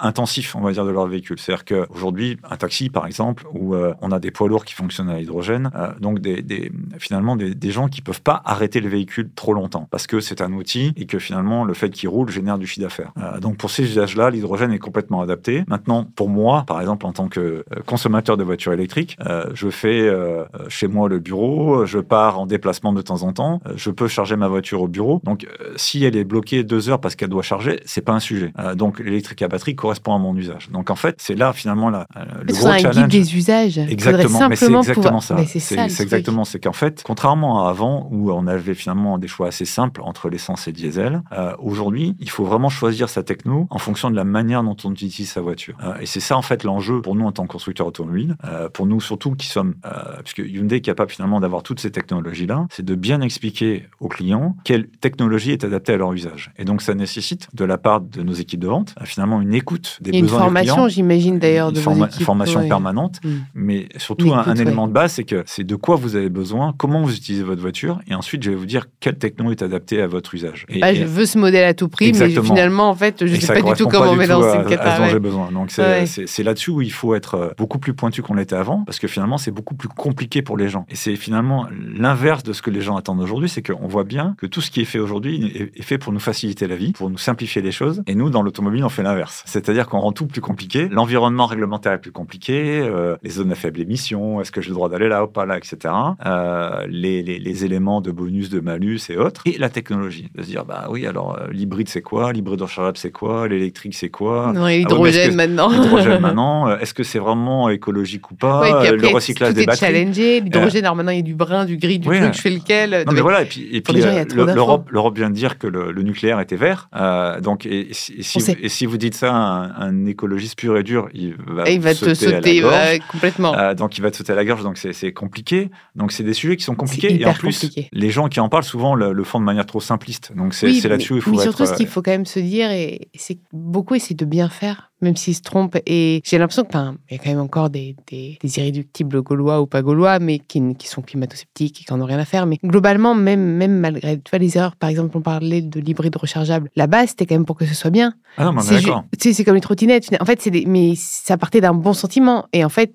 intensif, 0.00 0.54
on 0.54 0.60
va 0.60 0.72
dire, 0.72 0.84
de 0.84 0.90
leur 0.90 1.06
véhicule. 1.06 1.38
C'est-à-dire 1.38 1.64
qu'aujourd'hui, 1.64 2.36
un 2.50 2.56
taxi, 2.56 2.90
par 2.90 3.06
exemple, 3.06 3.46
où 3.54 3.74
on 3.74 4.12
a 4.12 4.18
des 4.18 4.30
poids 4.30 4.48
lourds 4.48 4.66
qui 4.66 4.74
fonctionnent 4.74 5.08
à 5.08 5.18
l'hydrogène, 5.18 5.70
donc 6.00 6.18
des, 6.18 6.42
des, 6.42 6.70
finalement 6.98 7.36
des, 7.36 7.54
des, 7.54 7.70
gens 7.70 7.88
qui 7.88 8.02
peuvent 8.02 8.22
pas 8.22 8.42
arrêter 8.44 8.80
le 8.80 8.90
véhicule 8.90 9.30
trop 9.34 9.54
longtemps, 9.54 9.88
parce 9.90 10.06
que 10.06 10.20
c'est 10.20 10.42
un 10.42 10.52
outil 10.52 10.92
et 10.96 11.06
que 11.06 11.18
finalement, 11.18 11.64
le 11.64 11.72
fait 11.72 11.90
qu'il 11.90 12.10
roule 12.10 12.28
génère 12.30 12.58
du 12.58 12.66
chiffre 12.66 12.82
d'affaires. 12.82 13.12
donc, 13.40 13.56
pour 13.56 13.70
ces 13.70 13.84
usages-là, 13.84 14.28
l'hydrogène 14.28 14.72
est 14.72 14.78
complètement 14.78 15.22
adapté. 15.22 15.64
Maintenant, 15.68 16.04
pour 16.04 16.28
moi, 16.28 16.64
par 16.66 16.80
exemple, 16.80 17.06
en 17.06 17.12
tant 17.14 17.28
que 17.28 17.40
euh, 17.40 17.62
consommateur 17.86 18.36
de 18.36 18.44
voitures 18.44 18.72
électriques. 18.72 19.16
Euh, 19.24 19.46
je 19.54 19.70
fais 19.70 20.02
euh, 20.02 20.44
chez 20.68 20.86
moi 20.86 21.08
le 21.08 21.18
bureau, 21.18 21.86
je 21.86 21.98
pars 21.98 22.38
en 22.38 22.46
déplacement 22.46 22.92
de 22.92 23.00
temps 23.00 23.22
en 23.22 23.32
temps, 23.32 23.60
je 23.74 23.90
peux 23.90 24.08
charger 24.08 24.36
ma 24.36 24.48
voiture 24.48 24.82
au 24.82 24.88
bureau. 24.88 25.20
Donc, 25.24 25.46
si 25.76 26.04
elle 26.04 26.16
est 26.16 26.24
bloquée 26.24 26.62
deux 26.64 26.90
heures 26.90 27.00
parce 27.00 27.16
qu'elle 27.16 27.30
doit 27.30 27.42
charger, 27.42 27.80
c'est 27.86 28.02
pas 28.02 28.12
un 28.12 28.20
sujet. 28.20 28.52
donc, 28.76 28.98
l'électrique 28.98 29.40
à 29.42 29.48
batterie 29.48 29.74
correspond 29.74 30.14
à 30.14 30.18
mon 30.18 30.36
usage. 30.36 30.68
Donc, 30.70 30.90
en 30.90 30.94
fait, 30.96 31.16
c'est 31.18 31.34
là 31.34 31.52
finalement 31.52 31.88
la, 31.88 32.06
le 32.42 32.52
gros 32.52 32.66
un 32.66 32.78
challenge. 32.78 33.08
Guide 33.08 33.22
des 33.22 33.36
usages. 33.36 33.78
Exactement, 33.78 34.48
mais 34.48 34.56
c'est 34.56 34.72
exactement 34.72 35.20
ça. 35.20 35.36
C'est 35.46 36.02
exactement, 36.02 36.44
c'est 36.44 36.60
qu'en 36.60 36.72
fait, 36.72 37.02
contrairement 37.04 37.66
à 37.66 37.70
avant 37.70 38.08
où 38.12 38.30
on 38.30 38.46
avait 38.46 38.74
finalement 38.74 39.18
des 39.18 39.26
choix 39.28 39.48
assez 39.48 39.64
simples 39.64 40.00
entre 40.02 40.28
l'essence 40.28 40.68
et 40.68 40.70
le 40.70 40.76
diesel, 40.76 41.22
aujourd'hui, 41.58 42.16
il 42.20 42.30
faut 42.30 42.44
vraiment 42.44 42.68
choisir 42.68 43.08
sa 43.08 43.22
techno 43.22 43.66
en 43.70 43.78
fonction 43.78 44.10
de 44.10 44.16
la 44.16 44.24
manière 44.24 44.62
dont 44.62 44.76
on 44.84 44.92
utilise 44.92 45.30
sa 45.30 45.40
voiture. 45.40 45.76
et 46.00 46.06
c'est 46.06 46.20
ça 46.20 46.36
en 46.36 46.42
fait 46.42 46.64
l'enjeu 46.64 47.00
pour 47.04 47.14
nous 47.14 47.26
en 47.26 47.32
tant 47.32 47.46
constructeur 47.46 47.86
automobile. 47.86 48.34
Euh, 48.46 48.70
pour 48.70 48.86
nous, 48.86 48.98
surtout, 48.98 49.32
qui 49.32 49.46
sommes, 49.46 49.74
euh, 49.84 50.22
puisque 50.24 50.38
Hyundai 50.38 50.76
est 50.76 50.80
capable 50.80 51.10
finalement 51.10 51.38
d'avoir 51.38 51.62
toutes 51.62 51.78
ces 51.78 51.90
technologies-là, 51.90 52.66
c'est 52.70 52.84
de 52.84 52.94
bien 52.94 53.20
expliquer 53.20 53.86
aux 54.00 54.08
clients 54.08 54.56
quelle 54.64 54.88
technologie 54.88 55.50
est 55.50 55.64
adaptée 55.64 55.92
à 55.92 55.98
leur 55.98 56.14
usage. 56.14 56.50
Et 56.56 56.64
donc, 56.64 56.80
ça 56.80 56.94
nécessite 56.94 57.48
de 57.52 57.66
la 57.66 57.76
part 57.76 58.00
de 58.00 58.22
nos 58.22 58.32
équipes 58.32 58.60
de 58.60 58.68
vente 58.68 58.94
euh, 58.98 59.04
finalement 59.04 59.42
une 59.42 59.52
écoute 59.52 59.98
des 60.00 60.12
besoins 60.12 60.22
des 60.22 60.24
clients. 60.24 60.38
Une 60.38 60.38
formation, 60.38 60.88
j'imagine 60.88 61.38
d'ailleurs, 61.38 61.72
de 61.72 61.78
forma 61.78 62.06
vos 62.06 62.24
formation 62.24 62.66
permanente, 62.66 63.20
mm. 63.22 63.30
mais 63.54 63.86
surtout 63.98 64.32
un, 64.32 64.54
élément 64.54 64.88
de 64.88 64.92
base, 64.94 65.12
c'est 65.12 65.24
que 65.24 65.42
c'est 65.44 65.64
de 65.64 65.76
quoi 65.76 65.96
vous 65.96 66.16
avez 66.16 66.30
besoin, 66.30 66.72
comment 66.78 67.02
vous 67.02 67.14
utilisez 67.14 67.42
votre 67.42 67.60
voiture, 67.60 68.00
et 68.08 68.14
ensuite, 68.14 68.42
je 68.42 68.48
vais 68.48 68.56
vous 68.56 68.64
dire 68.64 68.86
quelle 69.00 69.18
techno 69.18 69.50
est 69.50 69.60
adaptée 69.60 70.00
à 70.00 70.06
votre 70.06 70.34
usage. 70.34 70.64
Et, 70.70 70.80
bah, 70.80 70.94
je 70.94 71.04
veux 71.04 71.26
ce 71.26 71.36
modèle 71.36 71.66
à 71.66 71.74
tout 71.74 71.88
prix, 71.88 72.14
mais 72.14 72.30
finalement, 72.30 72.88
en 72.88 72.94
fait, 72.94 73.26
je 73.26 73.34
ne 73.34 73.40
sais 73.40 73.52
pas 73.52 73.60
du 73.60 73.74
tout 73.74 73.88
comment 73.88 74.14
une 74.14 74.22
à, 74.22 75.08
j'ai 75.10 75.18
besoin. 75.18 75.52
Donc, 75.52 75.70
c'est 75.70 76.42
là-dessus 76.42 76.70
où 76.70 76.80
il 76.80 76.93
faut 76.94 77.14
être 77.14 77.34
euh, 77.34 77.48
beaucoup 77.56 77.78
plus 77.78 77.94
pointu 77.94 78.22
qu'on 78.22 78.34
l'était 78.34 78.56
avant, 78.56 78.84
parce 78.84 78.98
que 78.98 79.08
finalement, 79.08 79.38
c'est 79.38 79.50
beaucoup 79.50 79.74
plus 79.74 79.88
compliqué 79.88 80.42
pour 80.42 80.56
les 80.56 80.68
gens. 80.68 80.86
Et 80.88 80.96
c'est 80.96 81.16
finalement 81.16 81.66
l'inverse 81.96 82.42
de 82.42 82.52
ce 82.52 82.62
que 82.62 82.70
les 82.70 82.80
gens 82.80 82.96
attendent 82.96 83.20
aujourd'hui, 83.20 83.48
c'est 83.48 83.62
qu'on 83.62 83.86
voit 83.88 84.04
bien 84.04 84.34
que 84.38 84.46
tout 84.46 84.60
ce 84.60 84.70
qui 84.70 84.80
est 84.80 84.84
fait 84.84 84.98
aujourd'hui 84.98 85.70
est 85.74 85.82
fait 85.82 85.98
pour 85.98 86.12
nous 86.12 86.20
faciliter 86.20 86.66
la 86.66 86.76
vie, 86.76 86.92
pour 86.92 87.10
nous 87.10 87.18
simplifier 87.18 87.62
les 87.62 87.72
choses. 87.72 88.02
Et 88.06 88.14
nous, 88.14 88.30
dans 88.30 88.42
l'automobile, 88.42 88.84
on 88.84 88.88
fait 88.88 89.02
l'inverse. 89.02 89.42
C'est-à-dire 89.46 89.88
qu'on 89.88 90.00
rend 90.00 90.12
tout 90.12 90.26
plus 90.26 90.40
compliqué. 90.40 90.88
L'environnement 90.88 91.46
réglementaire 91.46 91.92
est 91.92 91.98
plus 91.98 92.12
compliqué, 92.12 92.80
euh, 92.80 93.16
les 93.22 93.30
zones 93.30 93.52
à 93.52 93.54
faible 93.54 93.80
émission, 93.80 94.40
est-ce 94.40 94.52
que 94.52 94.60
j'ai 94.60 94.68
le 94.68 94.74
droit 94.74 94.88
d'aller 94.88 95.08
là 95.08 95.24
ou 95.24 95.28
pas 95.28 95.46
là, 95.46 95.56
etc. 95.56 95.94
Euh, 96.26 96.86
les, 96.88 97.22
les, 97.22 97.64
éléments 97.64 98.00
de 98.00 98.10
bonus, 98.10 98.50
de 98.50 98.60
malus 98.60 99.00
et 99.08 99.16
autres. 99.16 99.42
Et 99.46 99.58
la 99.58 99.68
technologie, 99.68 100.28
de 100.34 100.42
se 100.42 100.48
dire, 100.48 100.64
bah 100.64 100.86
oui, 100.90 101.06
alors 101.06 101.38
l'hybride 101.50 101.88
c'est 101.88 102.02
quoi? 102.02 102.32
L'hybride 102.32 102.62
rechargeable 102.62 102.98
c'est 102.98 103.12
quoi? 103.12 103.48
L'électrique 103.48 103.94
c'est 103.94 104.10
quoi? 104.10 104.52
Non, 104.54 104.66
l'hydrogène 104.66 105.30
ah 105.32 105.36
maintenant. 105.36 105.68
L'hydrogène 105.68 106.20
maintenant. 106.20 106.73
Est-ce 106.80 106.94
que 106.94 107.02
c'est 107.02 107.18
vraiment 107.18 107.68
écologique 107.68 108.30
ou 108.30 108.34
pas, 108.34 108.84
euh, 108.84 108.96
le 108.96 109.08
recyclage 109.08 109.54
des 109.54 109.66
batteries. 109.66 109.86
challengé, 109.86 110.40
l'hydrogène, 110.40 110.84
alors 110.84 110.96
maintenant 110.96 111.12
il 111.12 111.16
y 111.16 111.20
a 111.20 111.22
du 111.22 111.34
brun, 111.34 111.64
du 111.64 111.76
gris, 111.76 111.98
du 111.98 112.06
truc, 112.06 112.34
je 112.34 112.40
fais 112.40 112.50
lequel. 112.50 113.04
Non, 113.06 113.12
mais 113.12 113.20
voilà, 113.20 113.42
et 113.42 113.46
puis, 113.46 113.68
et 113.72 113.80
puis 113.80 114.02
euh, 114.02 114.24
l'Europe 114.34 115.16
vient 115.16 115.30
de 115.30 115.34
dire 115.34 115.58
que 115.58 115.66
le, 115.66 116.02
nucléaire 116.02 116.40
était 116.40 116.56
vert. 116.56 116.88
Euh, 116.94 117.40
donc, 117.40 117.66
et, 117.66 117.88
si, 117.92 118.14
et, 118.60 118.68
si, 118.68 118.86
vous 118.86 118.98
dites 118.98 119.14
ça 119.14 119.34
à 119.34 119.84
un, 119.84 120.06
écologiste 120.06 120.58
pur 120.58 120.76
et 120.76 120.82
dur, 120.82 121.08
il 121.14 121.34
va, 121.46 121.68
il 121.70 121.80
va 121.80 121.94
te 121.94 122.14
sauter 122.14 122.62
complètement. 123.10 123.74
donc, 123.74 123.96
il 123.98 124.02
va 124.02 124.10
te 124.10 124.16
sauter 124.16 124.32
à 124.32 124.36
la 124.36 124.44
gorge, 124.44 124.62
donc 124.62 124.76
c'est 124.78 125.12
compliqué. 125.12 125.70
Donc, 125.94 126.12
c'est 126.12 126.24
des 126.24 126.34
sujets 126.34 126.56
qui 126.56 126.64
sont 126.64 126.74
compliqués. 126.74 127.20
Et 127.20 127.26
en 127.26 127.32
plus, 127.32 127.70
les 127.92 128.10
gens 128.10 128.28
qui 128.28 128.40
en 128.40 128.48
parlent 128.48 128.64
souvent 128.64 128.94
le, 128.94 129.24
font 129.24 129.40
de 129.40 129.44
manière 129.44 129.66
trop 129.66 129.80
simpliste. 129.80 130.32
Donc, 130.36 130.54
c'est 130.54 130.88
là-dessus 130.88 131.14
où 131.14 131.16
il 131.16 131.22
faut 131.22 131.30
mais 131.30 131.38
surtout, 131.38 131.66
ce 131.66 131.74
qu'il 131.74 131.86
faut 131.86 132.02
quand 132.02 132.10
même 132.10 132.26
se 132.26 132.40
dire, 132.40 132.68
c'est 133.14 133.38
beaucoup 133.52 133.94
essayer 133.94 134.16
de 134.16 134.24
bien 134.24 134.48
faire 134.48 134.90
même 135.04 135.16
s'ils 135.16 135.34
se 135.34 135.42
trompent. 135.42 135.78
Et 135.86 136.20
j'ai 136.24 136.38
l'impression 136.38 136.64
qu'il 136.64 136.80
y 137.10 137.14
a 137.14 137.18
quand 137.18 137.30
même 137.30 137.40
encore 137.40 137.70
des, 137.70 137.94
des, 138.10 138.38
irréductibles 138.42 139.22
gaulois 139.22 139.60
ou 139.60 139.66
pas 139.66 139.82
gaulois, 139.82 140.18
mais 140.18 140.38
qui, 140.38 140.74
qui 140.74 140.88
sont 140.88 141.02
climato-sceptiques 141.02 141.80
et 141.80 141.84
qui 141.84 141.92
n'en 141.92 142.00
ont 142.00 142.06
rien 142.06 142.18
à 142.18 142.24
faire. 142.24 142.46
Mais 142.46 142.58
globalement, 142.64 143.14
même, 143.14 143.56
même 143.56 143.78
malgré 143.78 144.18
tu 144.18 144.30
vois, 144.30 144.38
les 144.38 144.56
erreurs, 144.56 144.76
par 144.76 144.90
exemple, 144.90 145.16
on 145.16 145.20
parlait 145.20 145.62
de 145.62 145.80
l'hybride 145.80 146.16
rechargeable. 146.16 146.70
La 146.76 146.86
base, 146.86 147.10
c'était 147.10 147.26
quand 147.26 147.36
même 147.36 147.46
pour 147.46 147.56
que 147.56 147.66
ce 147.66 147.74
soit 147.74 147.90
bien. 147.90 148.14
Ah 148.36 148.44
non, 148.44 148.52
mais 148.52 148.62
d'accord. 148.62 149.04
C'est 149.18 149.44
comme 149.44 149.54
les 149.54 149.60
trottinettes. 149.60 150.08
En 150.20 150.24
fait, 150.24 150.40
c'est 150.42 150.64
mais 150.66 150.94
ça 150.96 151.36
partait 151.36 151.60
d'un 151.60 151.74
bon 151.74 151.92
sentiment. 151.92 152.46
Et 152.52 152.64
en 152.64 152.68
fait, 152.68 152.92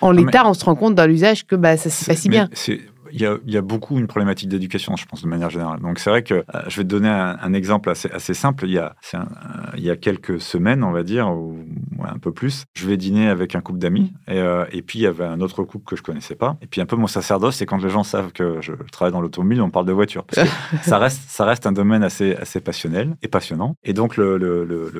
en 0.00 0.10
l'état, 0.10 0.48
on 0.48 0.54
se 0.54 0.64
rend 0.64 0.74
compte 0.74 0.94
dans 0.94 1.06
l'usage 1.06 1.46
que 1.46 1.56
bah, 1.56 1.76
ça 1.76 1.90
se 1.90 2.04
pas 2.04 2.16
si 2.16 2.28
bien 2.28 2.48
il 3.12 3.20
y, 3.20 3.26
a, 3.26 3.36
il 3.46 3.52
y, 3.52 3.56
a, 3.56 3.62
beaucoup 3.62 3.98
une 3.98 4.06
problématique 4.06 4.48
d'éducation, 4.48 4.96
je 4.96 5.06
pense, 5.06 5.22
de 5.22 5.28
manière 5.28 5.50
générale. 5.50 5.80
Donc, 5.80 5.98
c'est 5.98 6.10
vrai 6.10 6.22
que 6.22 6.34
euh, 6.34 6.42
je 6.68 6.76
vais 6.78 6.84
te 6.84 6.88
donner 6.88 7.08
un, 7.08 7.52
exemple 7.52 7.90
assez, 7.90 8.10
assez, 8.10 8.34
simple. 8.34 8.64
Il 8.66 8.72
y, 8.72 8.78
a, 8.78 8.94
il 9.76 9.82
y 9.82 9.90
a 9.90 9.96
quelques 9.96 10.40
semaines, 10.40 10.84
on 10.84 10.92
va 10.92 11.02
dire, 11.02 11.28
ou 11.30 11.56
un 12.04 12.18
peu 12.18 12.32
plus, 12.32 12.64
je 12.74 12.86
vais 12.86 12.96
dîner 12.96 13.28
avec 13.28 13.54
un 13.54 13.60
couple 13.60 13.78
d'amis. 13.78 14.12
Et, 14.28 14.38
euh, 14.38 14.64
et, 14.72 14.82
puis, 14.82 15.00
il 15.00 15.02
y 15.02 15.06
avait 15.06 15.24
un 15.24 15.40
autre 15.40 15.62
couple 15.64 15.84
que 15.84 15.96
je 15.96 16.02
connaissais 16.02 16.34
pas. 16.34 16.56
Et 16.62 16.66
puis, 16.66 16.80
un 16.80 16.86
peu 16.86 16.96
mon 16.96 17.06
sacerdoce, 17.06 17.56
c'est 17.56 17.66
quand 17.66 17.82
les 17.82 17.88
gens 17.88 18.04
savent 18.04 18.32
que 18.32 18.60
je 18.60 18.72
travaille 18.92 19.12
dans 19.12 19.20
l'automobile, 19.20 19.60
on 19.62 19.70
parle 19.70 19.86
de 19.86 19.92
voiture. 19.92 20.24
Parce 20.24 20.48
que 20.48 20.54
ça, 20.82 20.98
reste, 20.98 21.22
ça 21.28 21.44
reste 21.44 21.66
un 21.66 21.72
domaine 21.72 22.02
assez, 22.02 22.34
assez 22.36 22.60
passionnel 22.60 23.16
et 23.22 23.28
passionnant. 23.28 23.76
Et 23.84 23.92
donc, 23.92 24.16
le, 24.16 24.36
le, 24.38 24.64
le, 24.64 24.90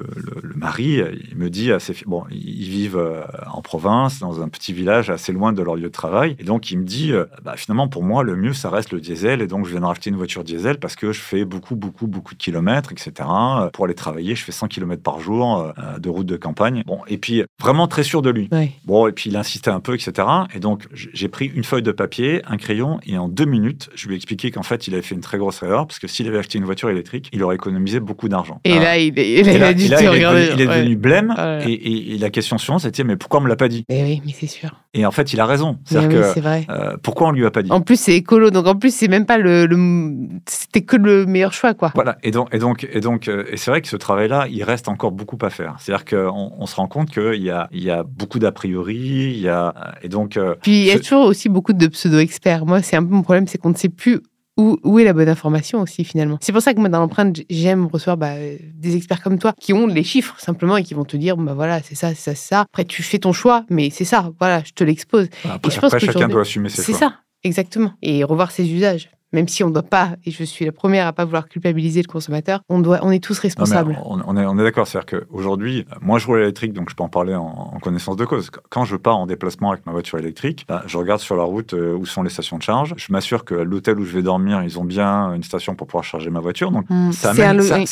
le 0.42 0.54
mari, 0.54 1.00
il 1.30 1.36
me 1.36 1.50
dit, 1.50 1.72
assez, 1.72 1.94
bon, 2.06 2.24
ils 2.30 2.68
vivent 2.68 2.98
euh, 2.98 3.22
en 3.50 3.62
province, 3.62 4.18
dans 4.20 4.42
un 4.42 4.48
petit 4.48 4.72
village 4.72 5.10
assez 5.10 5.32
loin 5.32 5.52
de 5.52 5.62
leur 5.62 5.76
lieu 5.76 5.82
de 5.82 5.88
travail. 5.88 6.36
Et 6.38 6.44
donc, 6.44 6.70
il 6.70 6.78
me 6.78 6.84
dit, 6.84 7.12
bah, 7.42 7.54
finalement, 7.56 7.88
pour 7.96 8.04
moi, 8.04 8.22
le 8.22 8.36
mieux, 8.36 8.52
ça 8.52 8.68
reste 8.68 8.92
le 8.92 9.00
diesel. 9.00 9.40
Et 9.40 9.46
donc, 9.46 9.64
je 9.64 9.70
viens 9.70 9.80
de 9.80 9.86
racheter 9.86 10.10
une 10.10 10.16
voiture 10.16 10.44
diesel 10.44 10.78
parce 10.78 10.96
que 10.96 11.12
je 11.12 11.20
fais 11.20 11.46
beaucoup, 11.46 11.76
beaucoup, 11.76 12.06
beaucoup 12.06 12.34
de 12.34 12.38
kilomètres, 12.38 12.92
etc. 12.92 13.26
Pour 13.72 13.86
aller 13.86 13.94
travailler, 13.94 14.34
je 14.34 14.44
fais 14.44 14.52
100 14.52 14.68
km 14.68 15.02
par 15.02 15.18
jour 15.18 15.72
euh, 15.78 15.98
de 15.98 16.10
route 16.10 16.26
de 16.26 16.36
campagne. 16.36 16.82
Bon, 16.84 16.98
et 17.08 17.16
puis, 17.16 17.42
vraiment 17.58 17.88
très 17.88 18.02
sûr 18.02 18.20
de 18.20 18.28
lui. 18.28 18.50
Bon, 18.84 19.06
et 19.06 19.12
puis, 19.12 19.30
il 19.30 19.36
insistait 19.38 19.70
un 19.70 19.80
peu, 19.80 19.94
etc. 19.94 20.28
Et 20.54 20.60
donc, 20.60 20.82
j'ai 20.92 21.28
pris 21.28 21.46
une 21.46 21.64
feuille 21.64 21.82
de 21.82 21.90
papier, 21.90 22.42
un 22.46 22.58
crayon, 22.58 23.00
et 23.06 23.16
en 23.16 23.30
deux 23.30 23.46
minutes, 23.46 23.88
je 23.94 24.08
lui 24.08 24.12
ai 24.12 24.16
expliqué 24.16 24.50
qu'en 24.50 24.62
fait, 24.62 24.86
il 24.86 24.92
avait 24.92 25.02
fait 25.02 25.14
une 25.14 25.22
très 25.22 25.38
grosse 25.38 25.62
erreur 25.62 25.86
parce 25.86 25.98
que 25.98 26.06
s'il 26.06 26.28
avait 26.28 26.36
acheté 26.36 26.58
une 26.58 26.66
voiture 26.66 26.90
électrique, 26.90 27.30
il 27.32 27.42
aurait 27.42 27.54
économisé 27.54 27.98
beaucoup 27.98 28.28
d'argent. 28.28 28.60
Et, 28.64 28.78
là, 28.78 28.98
il, 28.98 29.18
il, 29.18 29.48
est 29.48 30.56
devenu, 30.56 30.96
blême. 30.96 31.34
Et, 31.66 32.18
la 32.18 32.28
question 32.28 32.58
suivante, 32.58 32.82
c'était 32.82 33.04
mais 33.04 33.16
pourquoi 33.16 33.40
on 33.40 33.44
me 33.44 33.48
l'a 33.48 33.56
pas 33.56 33.68
dit? 33.68 33.86
Mais 33.88 34.02
Oui, 34.02 34.22
mais 34.26 34.32
c'est 34.38 34.46
sûr. 34.46 34.82
Et 34.92 35.06
en 35.06 35.10
fait, 35.10 35.32
il 35.32 35.40
a 35.40 35.46
raison. 35.46 35.78
C'est 35.86 36.08
que 36.08 36.38
vrai. 36.40 36.66
Euh, 36.68 36.96
pourquoi 37.02 37.28
on 37.28 37.30
lui 37.30 37.46
a 37.46 37.50
pas 37.50 37.62
dit? 37.62 37.70
En 37.70 37.80
plus, 37.86 37.98
c'est 37.98 38.14
écolo, 38.14 38.50
donc 38.50 38.66
en 38.66 38.74
plus, 38.74 38.94
c'est 38.94 39.08
même 39.08 39.24
pas 39.24 39.38
le, 39.38 39.66
c'était 40.46 40.82
que 40.82 40.96
le 40.96 41.24
meilleur 41.24 41.52
choix, 41.52 41.72
quoi. 41.74 41.92
Voilà. 41.94 42.18
Et 42.22 42.30
donc, 42.30 42.54
et 42.54 42.58
donc, 42.58 42.86
et 42.90 43.00
donc, 43.00 43.28
euh, 43.28 43.44
et 43.50 43.56
c'est 43.56 43.70
vrai 43.70 43.80
que 43.80 43.88
ce 43.88 43.96
travail-là, 43.96 44.46
il 44.50 44.62
reste 44.62 44.88
encore 44.88 45.12
beaucoup 45.12 45.38
à 45.40 45.50
faire. 45.50 45.76
C'est-à-dire 45.78 46.04
qu'on 46.04 46.52
on 46.58 46.66
se 46.66 46.76
rend 46.76 46.88
compte 46.88 47.10
qu'il 47.10 47.42
y 47.42 47.50
a, 47.50 47.68
il 47.72 47.82
y 47.82 47.90
a 47.90 48.02
beaucoup 48.02 48.38
d'a 48.38 48.52
priori, 48.52 48.96
il 48.96 49.40
y 49.40 49.48
a, 49.48 49.72
et 50.02 50.08
donc. 50.08 50.36
Euh, 50.36 50.54
Puis 50.60 50.80
il 50.80 50.84
y 50.84 50.90
a 50.90 50.98
toujours 50.98 51.24
aussi 51.24 51.48
beaucoup 51.48 51.72
de 51.72 51.86
pseudo-experts. 51.86 52.66
Moi, 52.66 52.82
c'est 52.82 52.96
un 52.96 53.04
peu 53.04 53.14
mon 53.14 53.22
problème, 53.22 53.46
c'est 53.46 53.58
qu'on 53.58 53.70
ne 53.70 53.76
sait 53.76 53.88
plus 53.88 54.20
où, 54.56 54.98
est 54.98 55.04
la 55.04 55.12
bonne 55.12 55.28
information 55.28 55.80
aussi 55.80 56.04
finalement. 56.04 56.38
C'est 56.40 56.52
pour 56.52 56.62
ça 56.62 56.72
que 56.72 56.80
moi 56.80 56.88
dans 56.88 57.00
l'empreinte 57.00 57.40
j'aime 57.50 57.86
recevoir 57.86 58.16
bah, 58.16 58.34
des 58.74 58.96
experts 58.96 59.22
comme 59.22 59.38
toi 59.38 59.52
qui 59.60 59.72
ont 59.72 59.86
les 59.86 60.04
chiffres 60.04 60.34
simplement 60.38 60.76
et 60.76 60.82
qui 60.82 60.94
vont 60.94 61.04
te 61.04 61.16
dire 61.16 61.36
bah 61.36 61.54
voilà 61.54 61.82
c'est 61.82 61.94
ça 61.94 62.10
c'est 62.10 62.14
ça 62.14 62.34
c'est 62.34 62.48
ça. 62.48 62.60
Après 62.60 62.84
tu 62.84 63.02
fais 63.02 63.18
ton 63.18 63.32
choix 63.32 63.64
mais 63.68 63.90
c'est 63.90 64.04
ça 64.04 64.30
voilà 64.38 64.62
je 64.64 64.72
te 64.72 64.82
l'expose. 64.82 65.28
Après, 65.44 65.70
et 65.70 65.74
je 65.74 65.80
pense 65.80 65.92
que 65.92 65.98
chacun 65.98 66.28
doit 66.28 66.42
assumer 66.42 66.68
ses 66.68 66.82
choix. 66.82 66.94
C'est 66.94 66.98
ça 66.98 67.14
exactement 67.46 67.92
et 68.02 68.24
revoir 68.24 68.50
ses 68.50 68.70
usages 68.72 69.10
même 69.32 69.48
si 69.48 69.64
on 69.64 69.68
ne 69.68 69.74
doit 69.74 69.82
pas, 69.82 70.10
et 70.24 70.30
je 70.30 70.44
suis 70.44 70.64
la 70.64 70.72
première 70.72 71.06
à 71.06 71.12
pas 71.12 71.24
vouloir 71.24 71.48
culpabiliser 71.48 72.00
le 72.00 72.06
consommateur, 72.06 72.60
on, 72.68 72.80
doit, 72.80 73.00
on 73.02 73.10
est 73.10 73.22
tous 73.22 73.38
responsables. 73.38 73.98
on, 74.04 74.36
est, 74.36 74.46
on 74.46 74.58
est 74.58 74.62
d'accord, 74.62 74.86
c'est-à-dire 74.86 75.20
qu'aujourd'hui, 75.20 75.84
moi 76.00 76.18
je 76.18 76.26
roule 76.26 76.40
électrique, 76.40 76.72
donc 76.72 76.90
je 76.90 76.94
peux 76.94 77.02
en 77.02 77.08
parler 77.08 77.34
en, 77.34 77.78
connaissance 77.82 78.16
de 78.16 78.24
cause. 78.24 78.50
Quand 78.70 78.84
je 78.84 78.96
pars 78.96 79.16
en 79.16 79.26
déplacement 79.26 79.72
avec 79.72 79.84
ma 79.84 79.92
voiture 79.92 80.18
électrique, 80.18 80.64
bah, 80.68 80.82
je 80.86 80.96
regarde 80.96 81.20
sur 81.20 81.36
la 81.36 81.42
route 81.42 81.74
euh, 81.74 81.94
où 81.94 82.06
sont 82.06 82.22
les 82.22 82.30
stations 82.30 82.56
de 82.56 82.62
charge, 82.62 82.94
je 82.96 83.12
m'assure 83.12 83.44
que 83.44 83.54
l'hôtel 83.54 83.98
où 83.98 84.04
je 84.04 84.12
vais 84.12 84.22
dormir, 84.22 84.62
ils 84.62 84.78
ont 84.78 84.84
bien 84.84 85.34
une 85.34 85.42
station 85.42 85.74
pour 85.74 85.86
pouvoir 85.86 86.04
charger 86.04 86.30
ma 86.30 86.40
voiture, 86.40 86.70
donc 86.70 86.86
mmh, 86.88 87.12
ça, 87.12 87.30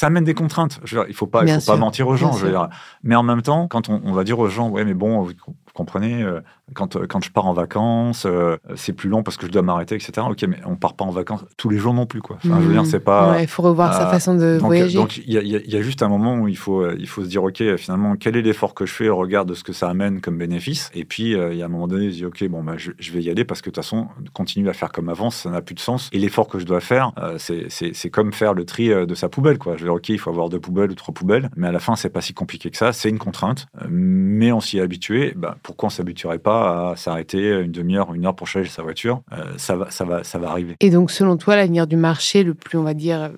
amène, 0.06 0.24
des 0.24 0.34
contraintes. 0.34 0.80
Je 0.84 0.98
il 1.04 1.08
ne 1.08 1.12
faut, 1.12 1.26
pas, 1.26 1.44
il 1.44 1.60
faut 1.60 1.72
pas 1.72 1.76
mentir 1.76 2.08
aux 2.08 2.16
gens. 2.16 2.32
Je 2.32 2.46
veux 2.46 2.50
dire. 2.50 2.68
Mais 3.02 3.14
en 3.14 3.22
même 3.22 3.42
temps, 3.42 3.68
quand 3.68 3.88
on, 3.88 4.12
va 4.12 4.24
dire 4.24 4.38
aux 4.38 4.48
gens, 4.48 4.70
ouais 4.70 4.84
mais 4.84 4.94
bon, 4.94 5.26
comprenez, 5.74 6.22
euh, 6.22 6.40
quand, 6.72 6.96
euh, 6.96 7.06
quand 7.06 7.22
je 7.22 7.30
pars 7.30 7.46
en 7.46 7.52
vacances, 7.52 8.24
euh, 8.26 8.56
c'est 8.76 8.92
plus 8.92 9.10
long 9.10 9.22
parce 9.22 9.36
que 9.36 9.46
je 9.46 9.52
dois 9.52 9.62
m'arrêter, 9.62 9.96
etc. 9.96 10.26
Ok, 10.30 10.42
mais 10.48 10.58
on 10.64 10.76
part 10.76 10.94
pas 10.94 11.04
en 11.04 11.10
vacances 11.10 11.44
tous 11.56 11.68
les 11.68 11.76
jours 11.76 11.92
non 11.92 12.06
plus, 12.06 12.22
quoi. 12.22 12.36
Enfin, 12.36 12.60
je 12.60 12.66
veux 12.66 12.72
dire, 12.72 12.86
c'est 12.86 13.00
pas. 13.00 13.42
Il 13.42 13.48
faut 13.48 13.62
revoir 13.62 13.92
sa 13.92 14.06
façon 14.06 14.34
de 14.34 14.58
voyager. 14.60 14.96
Donc, 14.96 15.18
il 15.18 15.32
y, 15.32 15.70
y, 15.70 15.76
a 15.76 15.82
juste 15.82 16.02
un 16.02 16.08
moment 16.08 16.36
où 16.36 16.48
il 16.48 16.56
faut, 16.56 16.88
il 16.92 17.08
faut 17.08 17.22
se 17.22 17.28
dire, 17.28 17.42
ok, 17.42 17.76
finalement, 17.76 18.14
quel 18.16 18.36
est 18.36 18.42
l'effort 18.42 18.72
que 18.72 18.86
je 18.86 18.94
fais 18.94 19.08
au 19.08 19.16
regard 19.16 19.44
de 19.44 19.54
ce 19.54 19.64
que 19.64 19.72
ça 19.72 19.88
amène 19.90 20.20
comme 20.20 20.38
bénéfice? 20.38 20.90
Et 20.94 21.04
puis, 21.04 21.32
il 21.32 21.56
y 21.56 21.62
a 21.62 21.66
un 21.66 21.68
moment 21.68 21.88
donné, 21.88 22.10
je 22.10 22.14
dis, 22.14 22.24
ok, 22.24 22.48
bon, 22.48 22.62
bah, 22.62 22.74
je, 22.76 23.12
vais 23.12 23.22
y 23.22 23.30
aller 23.30 23.44
parce 23.44 23.60
que 23.60 23.70
de 23.70 23.74
toute 23.74 23.84
façon, 23.84 24.06
continuer 24.32 24.70
à 24.70 24.74
faire 24.74 24.92
comme 24.92 25.08
avant, 25.08 25.30
ça 25.30 25.50
n'a 25.50 25.60
plus 25.60 25.74
de 25.74 25.80
sens. 25.80 26.08
Et 26.12 26.18
l'effort 26.18 26.48
que 26.48 26.58
je 26.60 26.64
dois 26.64 26.80
faire, 26.80 27.12
c'est 27.38 28.10
comme 28.10 28.32
faire 28.32 28.54
le 28.54 28.64
tri 28.64 28.88
de 28.88 29.14
sa 29.14 29.28
poubelle, 29.28 29.58
quoi. 29.58 29.74
Je 29.76 29.82
veux 29.82 29.88
dire, 29.88 29.94
ok, 29.94 30.08
il 30.10 30.18
faut 30.18 30.30
avoir 30.30 30.48
deux 30.48 30.60
poubelles 30.60 30.92
ou 30.92 30.94
trois 30.94 31.12
poubelles, 31.12 31.50
mais 31.56 31.66
à 31.66 31.72
la 31.72 31.80
fin, 31.80 31.96
c'est 31.96 32.10
pas 32.10 32.20
si 32.20 32.32
compliqué 32.32 32.70
que 32.70 32.76
ça. 32.76 32.92
C'est 32.92 33.08
une 33.08 33.18
contrainte, 33.18 33.66
mais 33.88 34.52
on 34.52 34.60
s'y 34.60 34.78
est 34.78 34.82
habitué. 34.82 35.32
Bah, 35.34 35.56
pourquoi 35.64 35.88
on 35.88 35.90
s'habituerait 35.90 36.38
pas 36.38 36.90
à 36.90 36.96
s'arrêter 36.96 37.50
une 37.60 37.72
demi-heure, 37.72 38.14
une 38.14 38.26
heure 38.26 38.36
pour 38.36 38.46
changer 38.46 38.68
sa 38.68 38.82
voiture 38.82 39.22
euh, 39.32 39.44
ça, 39.56 39.74
va, 39.74 39.90
ça, 39.90 40.04
va, 40.04 40.22
ça 40.22 40.38
va 40.38 40.50
arriver. 40.50 40.76
Et 40.78 40.90
donc, 40.90 41.10
selon 41.10 41.36
toi, 41.36 41.56
l'avenir 41.56 41.88
du 41.88 41.96
marché, 41.96 42.44
le 42.44 42.54
plus, 42.54 42.78
on 42.78 42.82
va 42.82 42.94
dire, 42.94 43.30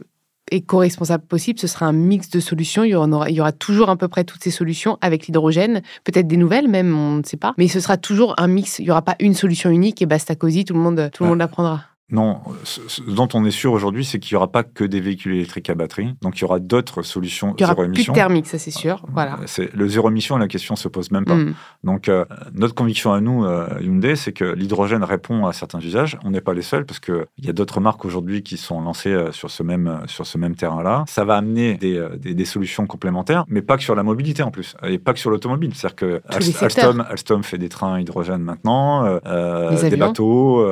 éco-responsable 0.50 1.24
possible, 1.24 1.58
ce 1.58 1.66
sera 1.66 1.86
un 1.86 1.92
mix 1.92 2.28
de 2.30 2.40
solutions. 2.40 2.84
Il 2.84 2.90
y, 2.90 2.94
aura, 2.94 3.30
il 3.30 3.36
y 3.36 3.40
aura 3.40 3.52
toujours 3.52 3.90
à 3.90 3.96
peu 3.96 4.08
près 4.08 4.24
toutes 4.24 4.42
ces 4.42 4.50
solutions 4.50 4.98
avec 5.00 5.26
l'hydrogène, 5.26 5.82
peut-être 6.04 6.26
des 6.26 6.36
nouvelles 6.36 6.68
même, 6.68 6.96
on 6.96 7.16
ne 7.16 7.22
sait 7.22 7.36
pas. 7.36 7.54
Mais 7.58 7.68
ce 7.68 7.80
sera 7.80 7.96
toujours 7.96 8.34
un 8.38 8.48
mix. 8.48 8.78
Il 8.80 8.84
n'y 8.84 8.90
aura 8.90 9.02
pas 9.02 9.16
une 9.20 9.34
solution 9.34 9.70
unique 9.70 10.02
et 10.02 10.06
basta 10.06 10.34
cosy, 10.34 10.64
tout 10.64 10.74
le 10.74 10.80
monde, 10.80 11.10
tout 11.12 11.22
le 11.22 11.30
monde 11.30 11.38
l'apprendra. 11.38 11.82
Non, 12.08 12.40
ce 12.62 13.02
dont 13.02 13.28
on 13.34 13.44
est 13.44 13.50
sûr 13.50 13.72
aujourd'hui, 13.72 14.04
c'est 14.04 14.20
qu'il 14.20 14.34
n'y 14.34 14.36
aura 14.36 14.52
pas 14.52 14.62
que 14.62 14.84
des 14.84 15.00
véhicules 15.00 15.34
électriques 15.34 15.68
à 15.70 15.74
batterie. 15.74 16.14
Donc, 16.22 16.38
il 16.38 16.42
y 16.42 16.44
aura 16.44 16.60
d'autres 16.60 17.02
solutions 17.02 17.52
il 17.58 17.62
y 17.62 17.64
aura 17.64 17.74
Plus 17.74 18.06
de 18.06 18.12
thermique, 18.12 18.46
ça 18.46 18.58
c'est 18.58 18.70
sûr. 18.70 19.02
Euh, 19.04 19.10
voilà. 19.12 19.38
Le 19.74 19.88
zéro 19.88 20.08
émission, 20.08 20.36
la 20.36 20.46
question 20.46 20.74
ne 20.74 20.78
se 20.78 20.86
pose 20.86 21.10
même 21.10 21.24
pas. 21.24 21.34
Mm. 21.34 21.54
Donc, 21.82 22.08
euh, 22.08 22.24
notre 22.54 22.76
conviction 22.76 23.12
à 23.12 23.20
nous, 23.20 23.44
euh, 23.44 23.66
Hyundai, 23.80 24.14
c'est 24.14 24.32
que 24.32 24.44
l'hydrogène 24.44 25.02
répond 25.02 25.46
à 25.46 25.52
certains 25.52 25.80
usages. 25.80 26.16
On 26.24 26.30
n'est 26.30 26.40
pas 26.40 26.54
les 26.54 26.62
seuls 26.62 26.86
parce 26.86 27.00
qu'il 27.00 27.26
y 27.38 27.48
a 27.48 27.52
d'autres 27.52 27.80
marques 27.80 28.04
aujourd'hui 28.04 28.44
qui 28.44 28.56
sont 28.56 28.80
lancées 28.80 29.16
sur 29.32 29.50
ce 29.50 29.64
même, 29.64 30.02
sur 30.06 30.26
ce 30.26 30.38
même 30.38 30.54
terrain-là. 30.54 31.04
Ça 31.08 31.24
va 31.24 31.36
amener 31.36 31.74
des, 31.74 32.06
des, 32.18 32.44
solutions 32.44 32.86
complémentaires, 32.86 33.44
mais 33.48 33.62
pas 33.62 33.76
que 33.76 33.82
sur 33.82 33.96
la 33.96 34.04
mobilité 34.04 34.44
en 34.44 34.52
plus, 34.52 34.76
et 34.84 34.98
pas 34.98 35.12
que 35.12 35.18
sur 35.18 35.30
l'automobile. 35.30 35.74
C'est-à-dire 35.74 35.96
que 35.96 36.22
Alstom, 36.28 37.04
Alstom, 37.10 37.42
fait 37.42 37.58
des 37.58 37.68
trains 37.68 37.98
hydrogène 37.98 38.42
maintenant, 38.42 39.18
des 39.24 39.96
bateaux, 39.96 40.64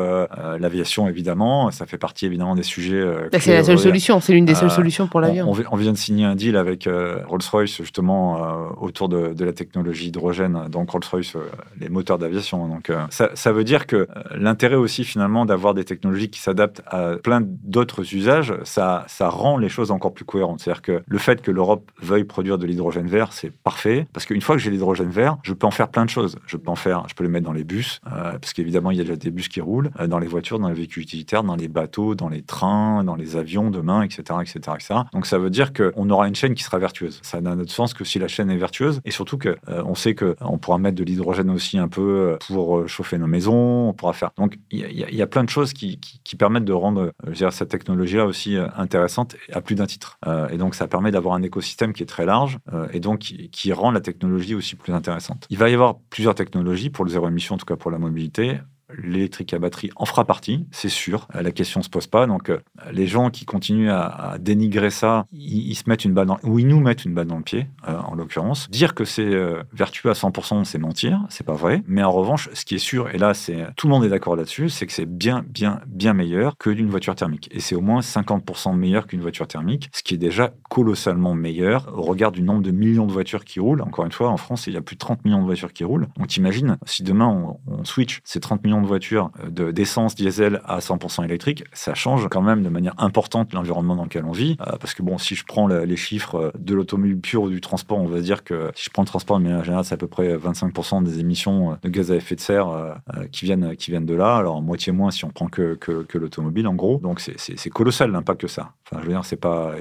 l'aviation 0.60 1.08
évidemment 1.08 1.23
évidemment. 1.24 1.70
Ça 1.70 1.86
fait 1.86 1.96
partie 1.96 2.26
évidemment 2.26 2.54
des 2.54 2.62
sujets. 2.62 3.00
Euh, 3.00 3.28
bah, 3.32 3.38
c'est 3.40 3.54
la 3.54 3.64
seule 3.64 3.78
solution, 3.78 4.20
c'est 4.20 4.34
l'une 4.34 4.44
des 4.44 4.54
seules 4.54 4.68
euh, 4.68 4.72
solutions 4.72 5.06
pour 5.06 5.22
l'avion. 5.22 5.50
On, 5.70 5.76
vient 5.76 5.92
de 5.92 5.96
signer 5.96 6.26
un 6.26 6.34
deal 6.34 6.56
avec 6.56 6.86
euh, 6.86 7.22
Rolls-Royce 7.26 7.78
justement 7.78 8.68
autour 8.80 9.08
de, 9.08 9.44
la 9.44 9.52
technologie 9.52 10.08
hydrogène. 10.08 10.68
Donc 10.70 10.90
Rolls-Royce, 10.90 11.36
les 11.80 11.88
moteurs 11.88 12.18
d'aviation. 12.18 12.68
Donc 12.68 12.92
ça, 13.10 13.52
veut 13.52 13.64
dire 13.64 13.86
que 13.86 14.06
l'intérêt 14.34 14.76
aussi 14.76 15.04
finalement 15.04 15.46
d'avoir 15.46 15.72
des 15.72 15.84
technologies 15.84 16.28
qui 16.28 16.40
s'adaptent 16.40 16.82
à 16.86 17.16
plein 17.16 17.40
d'autres 17.42 18.14
usages, 18.14 18.54
ça, 18.64 19.04
ça 19.08 19.28
rend 19.28 19.56
les 19.56 19.68
choses 19.68 19.90
encore 19.90 20.12
plus 20.12 20.24
cohérentes. 20.24 20.60
C'est-à-dire 20.60 20.82
que 20.82 21.02
le 21.06 21.18
fait 21.18 21.40
que 21.40 21.50
l'Europe 21.50 21.90
veuille 22.02 22.24
produire 22.24 22.58
de 22.58 22.66
l'hydrogène 22.66 23.06
vert, 23.06 23.32
c'est 23.32 23.50
parfait 23.50 24.06
parce 24.12 24.26
qu'une 24.26 24.40
fois 24.40 24.56
que 24.56 24.62
j'ai 24.62 24.70
l'hydrogène 24.70 25.10
vert, 25.10 25.38
je 25.42 25.54
peux 25.54 25.66
en 25.66 25.70
faire 25.70 25.88
plein 25.88 26.04
de 26.04 26.10
choses. 26.10 26.36
Je 26.46 26.56
peux 26.56 26.70
en 26.70 26.76
faire, 26.76 27.04
je 27.08 27.14
peux 27.14 27.24
le 27.24 27.30
mettre 27.30 27.46
dans 27.46 27.52
les 27.52 27.64
bus 27.64 28.00
parce 28.04 28.52
qu'évidemment 28.52 28.90
il 28.90 28.98
y 28.98 29.00
a 29.00 29.04
déjà 29.04 29.16
des 29.16 29.30
bus 29.30 29.48
qui 29.48 29.60
roulent, 29.60 29.90
dans 30.06 30.18
les 30.18 30.26
voitures, 30.26 30.58
dans 30.58 30.68
les 30.68 30.74
véhicules 30.74 31.06
dans 31.44 31.56
les 31.56 31.68
bateaux, 31.68 32.14
dans 32.14 32.28
les 32.28 32.42
trains, 32.42 33.04
dans 33.04 33.16
les 33.16 33.36
avions 33.36 33.70
demain, 33.70 34.02
etc. 34.02 34.22
etc., 34.40 34.58
etc. 34.74 35.00
Donc 35.12 35.26
ça 35.26 35.38
veut 35.38 35.50
dire 35.50 35.72
qu'on 35.72 36.10
aura 36.10 36.28
une 36.28 36.34
chaîne 36.34 36.54
qui 36.54 36.62
sera 36.62 36.78
vertueuse. 36.78 37.20
Ça 37.22 37.40
n'a 37.40 37.56
d'autre 37.56 37.70
sens 37.70 37.94
que 37.94 38.04
si 38.04 38.18
la 38.18 38.28
chaîne 38.28 38.50
est 38.50 38.56
vertueuse. 38.56 39.00
Et 39.04 39.10
surtout 39.10 39.38
qu'on 39.38 39.54
euh, 39.68 39.94
sait 39.94 40.14
qu'on 40.14 40.58
pourra 40.58 40.78
mettre 40.78 40.96
de 40.96 41.04
l'hydrogène 41.04 41.50
aussi 41.50 41.78
un 41.78 41.88
peu 41.88 42.02
euh, 42.02 42.36
pour 42.46 42.78
euh, 42.78 42.86
chauffer 42.86 43.18
nos 43.18 43.26
maisons. 43.26 43.88
On 43.88 43.92
pourra 43.92 44.12
faire. 44.12 44.30
Donc 44.36 44.58
il 44.70 44.80
y, 44.80 45.22
a 45.22 45.26
plein 45.26 45.44
de 45.44 45.48
choses 45.48 45.72
qui, 45.72 45.98
permettent 46.38 46.64
de 46.64 46.72
rendre 46.72 47.12
dire, 47.28 47.52
cette 47.52 47.68
technologie-là 47.68 48.26
aussi 48.26 48.56
intéressante 48.76 49.36
à 49.52 49.60
plus 49.60 49.76
d'un 49.76 49.86
titre. 49.86 50.18
et 50.50 50.56
donc 50.56 50.74
ça 50.74 50.88
permet 50.88 51.12
d'avoir 51.12 51.34
un 51.34 51.42
écosystème 51.42 51.92
qui 51.92 52.02
est 52.02 52.06
très 52.06 52.26
large 52.26 52.58
et 52.92 52.98
donc 52.98 53.20
qui 53.20 53.72
rend 53.72 53.92
la 53.92 54.00
technologie 54.00 54.54
aussi 54.54 54.74
plus 54.74 54.92
intéressante. 54.92 55.46
Il 55.50 55.58
va 55.58 55.70
y 55.70 55.74
avoir 55.74 55.98
plusieurs 56.10 56.34
technologies 56.34 56.90
pour 56.90 57.04
le 57.04 57.10
zéro 57.10 57.28
émission, 57.28 57.54
en 57.54 57.58
tout 57.58 57.66
cas 57.66 57.76
pour 57.76 57.92
la 57.92 57.98
mobilité 57.98 58.58
l'électrique 59.02 59.52
à 59.54 59.58
batterie 59.58 59.90
en 59.96 60.04
fera 60.04 60.24
partie, 60.24 60.66
c'est 60.70 60.88
sûr. 60.88 61.28
La 61.34 61.52
question 61.52 61.82
se 61.82 61.88
pose 61.88 62.06
pas. 62.06 62.26
Donc, 62.26 62.50
les 62.92 63.06
gens 63.06 63.30
qui 63.30 63.44
continuent 63.44 63.90
à, 63.90 64.36
dénigrer 64.38 64.90
ça, 64.90 65.26
ils, 65.32 65.74
se 65.74 65.84
mettent 65.88 66.04
une 66.04 66.12
balle 66.12 66.26
dans, 66.26 66.38
ou 66.42 66.58
ils 66.58 66.66
nous 66.66 66.80
mettent 66.80 67.04
une 67.04 67.14
balle 67.14 67.26
dans 67.26 67.36
le 67.36 67.42
pied, 67.42 67.66
en 67.86 68.14
l'occurrence. 68.14 68.68
Dire 68.70 68.94
que 68.94 69.04
c'est 69.04 69.32
vertueux 69.72 70.10
à 70.10 70.14
100%, 70.14 70.64
c'est 70.64 70.78
mentir, 70.78 71.20
c'est 71.28 71.44
pas 71.44 71.54
vrai. 71.54 71.82
Mais 71.86 72.02
en 72.02 72.12
revanche, 72.12 72.48
ce 72.52 72.64
qui 72.64 72.76
est 72.76 72.78
sûr, 72.78 73.10
et 73.14 73.18
là, 73.18 73.34
c'est 73.34 73.66
tout 73.76 73.86
le 73.86 73.92
monde 73.92 74.04
est 74.04 74.08
d'accord 74.08 74.36
là-dessus, 74.36 74.68
c'est 74.68 74.86
que 74.86 74.92
c'est 74.92 75.06
bien, 75.06 75.44
bien, 75.48 75.80
bien 75.86 76.12
meilleur 76.12 76.56
que 76.56 76.70
d'une 76.70 76.88
voiture 76.88 77.14
thermique. 77.14 77.48
Et 77.52 77.60
c'est 77.60 77.74
au 77.74 77.80
moins 77.80 78.00
50% 78.00 78.74
meilleur 78.76 79.06
qu'une 79.06 79.20
voiture 79.20 79.46
thermique, 79.46 79.90
ce 79.92 80.02
qui 80.02 80.14
est 80.14 80.18
déjà 80.18 80.52
colossalement 80.70 81.34
meilleur 81.34 81.92
au 81.96 82.02
regard 82.02 82.32
du 82.32 82.42
nombre 82.42 82.62
de 82.62 82.70
millions 82.70 83.06
de 83.06 83.12
voitures 83.12 83.44
qui 83.44 83.60
roulent. 83.60 83.82
Encore 83.82 84.04
une 84.04 84.12
fois, 84.12 84.28
en 84.28 84.36
France, 84.36 84.66
il 84.66 84.74
y 84.74 84.76
a 84.76 84.80
plus 84.80 84.96
de 84.96 85.00
30 85.00 85.24
millions 85.24 85.40
de 85.40 85.46
voitures 85.46 85.72
qui 85.72 85.84
roulent. 85.84 86.08
Donc 86.16 86.28
t'imagines, 86.28 86.78
si 86.86 87.02
demain 87.02 87.26
on, 87.66 87.84
switch 87.84 88.20
ces 88.24 88.40
30 88.40 88.64
millions 88.64 88.80
de 88.80 88.83
voitures 88.84 89.30
euh, 89.58 89.72
d'essence, 89.72 90.14
diesel 90.14 90.60
à 90.64 90.78
100% 90.78 91.24
électrique, 91.24 91.64
ça 91.72 91.94
change 91.94 92.28
quand 92.30 92.42
même 92.42 92.62
de 92.62 92.68
manière 92.68 92.94
importante 92.98 93.52
l'environnement 93.52 93.96
dans 93.96 94.04
lequel 94.04 94.24
on 94.24 94.32
vit. 94.32 94.56
Euh, 94.60 94.76
parce 94.80 94.94
que 94.94 95.02
bon, 95.02 95.18
si 95.18 95.34
je 95.34 95.44
prends 95.44 95.66
les 95.66 95.96
chiffres 95.96 96.36
euh, 96.36 96.50
de 96.58 96.74
l'automobile 96.74 97.18
pure 97.18 97.42
ou 97.42 97.50
du 97.50 97.60
transport, 97.60 97.98
on 97.98 98.06
va 98.06 98.20
dire 98.20 98.44
que 98.44 98.70
si 98.74 98.84
je 98.84 98.90
prends 98.90 99.02
le 99.02 99.08
transport 99.08 99.38
de 99.38 99.44
manière 99.44 99.64
générale, 99.64 99.84
c'est 99.84 99.94
à 99.94 99.98
peu 99.98 100.06
près 100.06 100.36
25% 100.36 101.02
des 101.02 101.20
émissions 101.20 101.76
de 101.82 101.88
gaz 101.88 102.10
à 102.10 102.16
effet 102.16 102.34
de 102.34 102.40
serre 102.40 103.00
qui, 103.32 103.44
viennent, 103.44 103.76
qui 103.76 103.90
viennent 103.90 104.06
de 104.06 104.14
là. 104.14 104.36
Alors 104.36 104.62
moitié 104.62 104.92
moins 104.92 105.10
si 105.10 105.24
on 105.24 105.30
prend 105.30 105.48
que, 105.48 105.74
que, 105.74 106.02
que 106.02 106.18
l'automobile 106.18 106.66
en 106.66 106.74
gros. 106.74 106.98
Donc 106.98 107.20
c'est 107.20 107.70
colossal 107.70 108.10
l'impact 108.10 108.42
que 108.42 108.48
ça. 108.48 108.72
Enfin, 108.86 109.00
je 109.00 109.06
veux 109.06 109.12
dire, 109.12 109.24
c'est 109.24 109.40
pas 109.40 109.72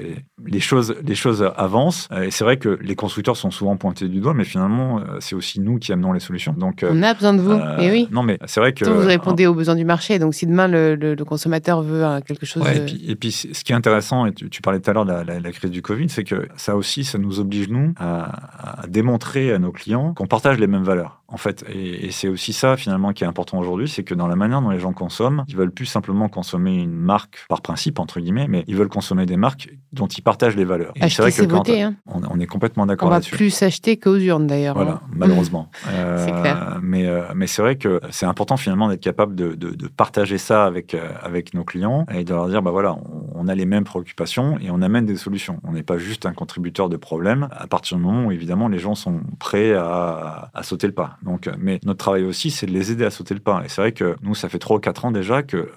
les 0.46 0.60
choses, 0.60 0.94
les 1.04 1.14
choses 1.14 1.48
avancent. 1.56 2.08
Et 2.22 2.30
c'est 2.30 2.44
vrai 2.44 2.56
que 2.56 2.78
les 2.80 2.94
constructeurs 2.94 3.36
sont 3.36 3.50
souvent 3.50 3.76
pointés 3.76 4.08
du 4.08 4.20
doigt, 4.20 4.34
mais 4.34 4.44
finalement, 4.44 5.02
c'est 5.20 5.34
aussi 5.34 5.60
nous 5.60 5.78
qui 5.78 5.92
amenons 5.92 6.12
les 6.12 6.20
solutions. 6.20 6.54
Donc, 6.56 6.84
on 6.88 7.02
a 7.02 7.14
besoin 7.14 7.34
de 7.34 7.40
vous. 7.40 7.52
et 7.52 7.86
eh 7.86 7.90
oui. 7.90 8.08
Non, 8.10 8.22
mais 8.22 8.38
c'est 8.46 8.60
vrai 8.60 8.72
que 8.72 8.84
vous 8.94 9.06
répondez 9.06 9.46
aux 9.46 9.54
besoins 9.54 9.74
du 9.74 9.84
marché. 9.84 10.18
Donc, 10.18 10.34
si 10.34 10.46
demain 10.46 10.68
le, 10.68 11.14
consommateur 11.24 11.82
veut 11.82 12.04
quelque 12.26 12.46
chose. 12.46 12.62
et, 12.74 12.80
puis, 12.84 13.04
et, 13.08 13.16
puis, 13.16 13.32
ce 13.32 13.64
qui 13.64 13.72
est 13.72 13.76
intéressant, 13.76 14.26
et 14.26 14.32
tu, 14.32 14.60
parlais 14.60 14.80
tout 14.80 14.90
à 14.90 14.92
l'heure 14.92 15.06
de 15.06 15.12
la, 15.12 15.52
crise 15.52 15.70
du 15.70 15.82
Covid, 15.82 16.08
c'est 16.08 16.24
que 16.24 16.48
ça 16.56 16.76
aussi, 16.76 17.04
ça 17.04 17.18
nous 17.18 17.40
oblige 17.40 17.68
nous 17.68 17.94
à, 17.98 18.82
à 18.82 18.86
démontrer 18.86 19.52
à 19.52 19.58
nos 19.58 19.72
clients 19.72 20.14
qu'on 20.14 20.26
partage 20.26 20.58
les 20.58 20.66
mêmes 20.66 20.84
valeurs 20.84 21.23
en 21.34 21.36
fait. 21.36 21.64
Et, 21.68 22.12
c'est 22.12 22.28
aussi 22.28 22.52
ça, 22.52 22.76
finalement, 22.76 23.12
qui 23.12 23.24
est 23.24 23.26
important 23.26 23.58
aujourd'hui, 23.58 23.88
c'est 23.88 24.04
que 24.04 24.14
dans 24.14 24.28
la 24.28 24.36
manière 24.36 24.62
dont 24.62 24.70
les 24.70 24.78
gens 24.78 24.92
consomment, 24.92 25.44
ils 25.48 25.56
veulent 25.56 25.72
plus 25.72 25.86
simplement 25.86 26.28
consommer 26.28 26.76
une 26.76 26.94
marque 26.94 27.44
par 27.48 27.60
principe, 27.60 27.98
entre 27.98 28.20
guillemets, 28.20 28.46
mais 28.48 28.62
ils 28.68 28.76
veulent 28.76 28.88
consommer 28.88 29.26
des 29.26 29.36
marques 29.36 29.68
dont 29.92 30.06
ils 30.06 30.22
partagent 30.22 30.56
les 30.56 30.64
valeurs. 30.64 30.92
c'est 30.96 31.22
vrai 31.22 31.32
que 31.32 31.82
hein. 31.82 31.94
on, 32.06 32.38
est 32.38 32.46
complètement 32.46 32.86
d'accord 32.86 33.10
là-dessus. 33.10 33.32
On 33.32 33.34
va 33.34 33.36
plus 33.36 33.50
s'acheter 33.50 33.96
qu'aux 33.96 34.16
urnes, 34.16 34.46
d'ailleurs. 34.46 34.76
Voilà, 34.76 34.92
hein. 34.92 35.00
malheureusement. 35.12 35.70
c'est 35.84 36.40
clair. 36.40 36.74
Euh, 36.76 36.78
mais, 36.80 37.06
euh, 37.06 37.24
mais 37.34 37.48
c'est 37.48 37.62
vrai 37.62 37.76
que 37.76 38.00
c'est 38.10 38.26
important, 38.26 38.56
finalement, 38.56 38.88
d'être 38.88 39.02
capable 39.02 39.34
de, 39.34 39.54
de, 39.54 39.88
partager 39.88 40.38
ça 40.38 40.64
avec, 40.64 40.94
euh, 40.94 41.08
avec 41.22 41.52
nos 41.54 41.64
clients 41.64 42.06
et 42.12 42.24
de 42.24 42.32
leur 42.32 42.48
dire, 42.48 42.62
bah 42.62 42.70
voilà, 42.70 42.96
on, 43.34 43.48
a 43.48 43.54
les 43.54 43.66
mêmes 43.66 43.84
préoccupations 43.84 44.58
et 44.60 44.70
on 44.70 44.82
amène 44.82 45.04
des 45.04 45.16
solutions. 45.16 45.58
On 45.64 45.72
n'est 45.72 45.82
pas 45.82 45.98
juste 45.98 46.26
un 46.26 46.32
contributeur 46.32 46.88
de 46.88 46.96
problèmes 46.96 47.48
à 47.50 47.66
partir 47.66 47.96
du 47.96 48.02
moment 48.04 48.26
où, 48.26 48.32
évidemment, 48.32 48.68
les 48.68 48.78
gens 48.78 48.94
sont 48.94 49.20
prêts 49.38 49.74
à, 49.74 50.50
à 50.54 50.62
sauter 50.62 50.86
le 50.86 50.94
pas. 50.94 51.18
Donc, 51.24 51.48
mais 51.58 51.80
notre 51.84 51.98
travail 51.98 52.24
aussi, 52.24 52.50
c'est 52.50 52.66
de 52.66 52.72
les 52.72 52.92
aider 52.92 53.04
à 53.04 53.10
sauter 53.10 53.34
le 53.34 53.40
pas. 53.40 53.62
Et 53.64 53.68
c'est 53.68 53.80
vrai 53.80 53.92
que 53.92 54.16
nous, 54.22 54.34
ça 54.34 54.48
fait 54.48 54.58
3 54.58 54.76
ou 54.76 54.80
4 54.80 55.06
ans 55.06 55.10
déjà 55.10 55.42
que, 55.42 55.56
euh, 55.56 55.70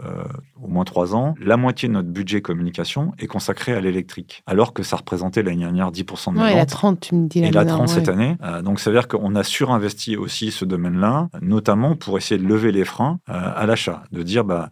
au 0.61 0.67
moins 0.67 0.83
3 0.83 1.15
ans, 1.15 1.35
la 1.41 1.57
moitié 1.57 1.87
de 1.87 1.93
notre 1.93 2.09
budget 2.09 2.41
communication 2.41 3.13
est 3.19 3.27
consacré 3.27 3.73
à 3.73 3.79
l'électrique, 3.79 4.43
alors 4.45 4.73
que 4.73 4.83
ça 4.83 4.97
représentait 4.97 5.43
l'année 5.43 5.63
dernière 5.63 5.91
10% 5.91 6.33
de 6.33 6.39
ouais, 6.39 6.55
la 6.55 6.65
30, 6.65 6.99
tu 6.99 7.15
me 7.15 7.27
dis. 7.27 7.39
Et 7.39 7.51
la 7.51 7.65
30 7.65 7.87
cette 7.87 8.09
année. 8.09 8.37
Euh, 8.43 8.61
donc, 8.61 8.79
ça 8.79 8.89
veut 8.89 8.97
dire 8.97 9.07
qu'on 9.07 9.35
a 9.35 9.43
surinvesti 9.43 10.17
aussi 10.17 10.51
ce 10.51 10.65
domaine-là, 10.65 11.29
notamment 11.41 11.95
pour 11.95 12.17
essayer 12.17 12.41
de 12.41 12.47
lever 12.47 12.71
les 12.71 12.85
freins 12.85 13.19
euh, 13.29 13.33
à 13.55 13.65
l'achat, 13.65 14.03
de 14.11 14.23
dire, 14.23 14.43
bah, 14.43 14.69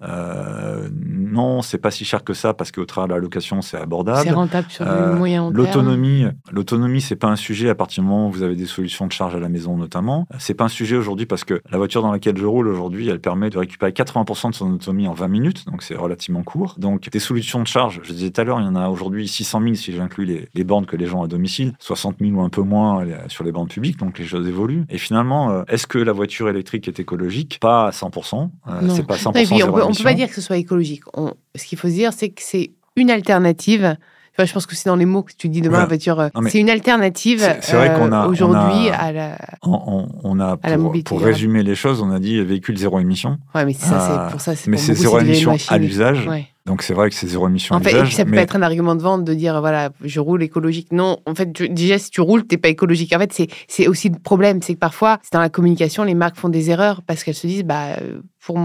non, 0.91 1.61
c'est 1.61 1.77
pas 1.77 1.91
si 1.91 2.05
cher 2.05 2.23
que 2.23 2.33
ça 2.33 2.53
parce 2.53 2.71
qu'au 2.71 2.85
travers 2.85 3.07
de 3.07 3.13
la 3.13 3.19
location, 3.19 3.61
c'est 3.61 3.77
abordable. 3.77 4.21
C'est 4.23 4.31
rentable 4.31 4.69
sur 4.69 4.85
le 4.85 5.15
moyen 5.15 5.49
L'autonomie, 5.51 6.25
l'autonomie, 6.51 7.01
c'est 7.01 7.15
pas 7.15 7.27
un 7.27 7.35
sujet 7.35 7.69
à 7.69 7.75
partir 7.75 8.03
du 8.03 8.09
moment 8.09 8.27
où 8.27 8.31
vous 8.31 8.43
avez 8.43 8.55
des 8.55 8.65
solutions 8.65 9.07
de 9.07 9.11
charge 9.11 9.35
à 9.35 9.39
la 9.39 9.49
maison 9.49 9.77
notamment. 9.77 10.27
C'est 10.37 10.53
pas 10.53 10.64
un 10.65 10.69
sujet 10.69 10.95
aujourd'hui 10.95 11.25
parce 11.25 11.43
que 11.43 11.61
la 11.71 11.77
voiture 11.77 12.01
dans 12.01 12.11
laquelle 12.11 12.37
je 12.37 12.45
roule 12.45 12.67
aujourd'hui, 12.67 13.07
elle 13.09 13.19
permet 13.19 13.49
de 13.49 13.57
récupérer 13.57 13.91
80% 13.91 14.51
de 14.51 14.55
son 14.55 14.73
autonomie 14.73 15.07
en 15.07 15.13
20 15.13 15.27
minutes, 15.27 15.65
donc 15.65 15.83
c'est 15.83 15.95
relativement 15.95 16.43
court. 16.43 16.75
Donc 16.77 17.09
des 17.09 17.19
solutions 17.19 17.61
de 17.61 17.67
charge, 17.67 18.01
je 18.03 18.13
disais 18.13 18.29
tout 18.29 18.41
à 18.41 18.43
l'heure, 18.43 18.59
il 18.59 18.65
y 18.65 18.67
en 18.67 18.75
a 18.75 18.89
aujourd'hui 18.89 19.27
600 19.27 19.61
000 19.61 19.75
si 19.75 19.93
j'inclus 19.93 20.25
les, 20.25 20.49
les, 20.53 20.63
bornes 20.63 20.85
que 20.85 20.95
les 20.95 21.05
gens 21.05 21.23
à 21.23 21.27
domicile, 21.27 21.73
60 21.79 22.17
000 22.19 22.31
ou 22.31 22.41
un 22.41 22.49
peu 22.49 22.61
moins 22.61 23.05
sur 23.27 23.43
les 23.43 23.51
bornes 23.51 23.67
publiques, 23.67 23.97
donc 23.97 24.19
les 24.19 24.25
choses 24.25 24.47
évoluent. 24.47 24.85
Et 24.89 24.97
finalement, 24.97 25.51
euh, 25.51 25.63
est-ce 25.67 25.87
que 25.87 25.97
la 25.97 26.11
voiture 26.11 26.49
électrique 26.49 26.87
est 26.87 26.99
écologique? 26.99 27.59
Pas 27.61 27.87
à 27.87 27.91
100%. 27.91 28.49
Euh, 28.67 28.89
c'est 28.89 29.05
pas 29.05 29.15
100%. 29.15 29.63
on 29.63 29.71
peut, 29.71 29.81
peut 29.97 30.03
pas 30.03 30.13
dire 30.13 30.27
que 30.27 30.35
ce 30.35 30.41
soit 30.41 30.57
écologique. 30.57 31.03
ce 31.55 31.65
qu'il 31.65 31.77
faut 31.77 31.87
se 31.87 31.93
dire, 31.93 32.13
c'est 32.13 32.29
que 32.29 32.41
c'est 32.41 32.71
une 32.95 33.11
alternative 33.11 33.97
je 34.43 34.51
pense 34.51 34.65
que 34.65 34.75
c'est 34.75 34.89
dans 34.89 34.97
les 34.97 35.05
mots 35.05 35.23
que 35.23 35.31
tu 35.37 35.47
dis 35.47 35.61
demain, 35.61 35.85
voiture. 35.85 36.19
Euh, 36.19 36.29
c'est 36.49 36.59
une 36.59 36.69
alternative 36.69 37.41
euh, 37.43 38.27
aujourd'hui 38.27 38.89
à 38.89 39.11
la, 39.13 39.37
on, 39.63 40.39
a 40.39 40.57
pour, 40.57 40.93
pour 41.05 41.21
résumer 41.21 41.63
les 41.63 41.75
choses, 41.75 42.01
on 42.01 42.11
a 42.11 42.19
dit 42.19 42.41
véhicule 42.41 42.77
zéro 42.77 42.99
émission. 42.99 43.37
Ouais, 43.53 43.63
mais 43.65 43.73
ça, 43.73 43.99
c'est 43.99 44.11
euh, 44.11 44.29
pour 44.29 44.41
ça. 44.41 44.53
Mais 44.67 44.77
c'est 44.77 44.93
zéro 44.93 45.19
émission 45.19 45.55
à 45.69 45.77
l'usage. 45.77 46.29
Donc 46.65 46.81
c'est 46.81 46.95
vrai 46.95 47.09
que 47.09 47.15
c'est 47.15 47.27
zéro 47.27 47.47
émission 47.47 47.75
en 47.75 47.77
à 47.77 47.81
l'usage. 47.83 48.15
Ça 48.15 48.25
peut 48.25 48.33
être 48.35 48.55
un 48.55 48.63
argument 48.63 48.95
de 48.95 49.01
vente 49.01 49.23
de 49.23 49.33
dire 49.33 49.61
voilà, 49.61 49.91
je 50.03 50.19
roule 50.19 50.43
écologique. 50.43 50.91
Non, 50.91 51.19
en 51.25 51.35
fait, 51.35 51.51
déjà 51.71 51.97
si 51.97 52.09
tu 52.09 52.21
roules, 52.21 52.45
t'es 52.45 52.57
pas 52.57 52.69
écologique. 52.69 53.13
En 53.15 53.19
fait, 53.19 53.47
c'est 53.67 53.87
aussi 53.87 54.09
le 54.09 54.19
problème, 54.19 54.61
c'est 54.61 54.73
que 54.73 54.79
parfois, 54.79 55.19
c'est 55.21 55.33
dans 55.33 55.41
la 55.41 55.49
communication, 55.49 56.03
les 56.03 56.15
marques 56.15 56.37
font 56.37 56.49
des 56.49 56.71
erreurs 56.71 57.01
parce 57.03 57.23
qu'elles 57.23 57.35
se 57.35 57.47
disent 57.47 57.63
bah 57.63 57.97
pour 58.43 58.57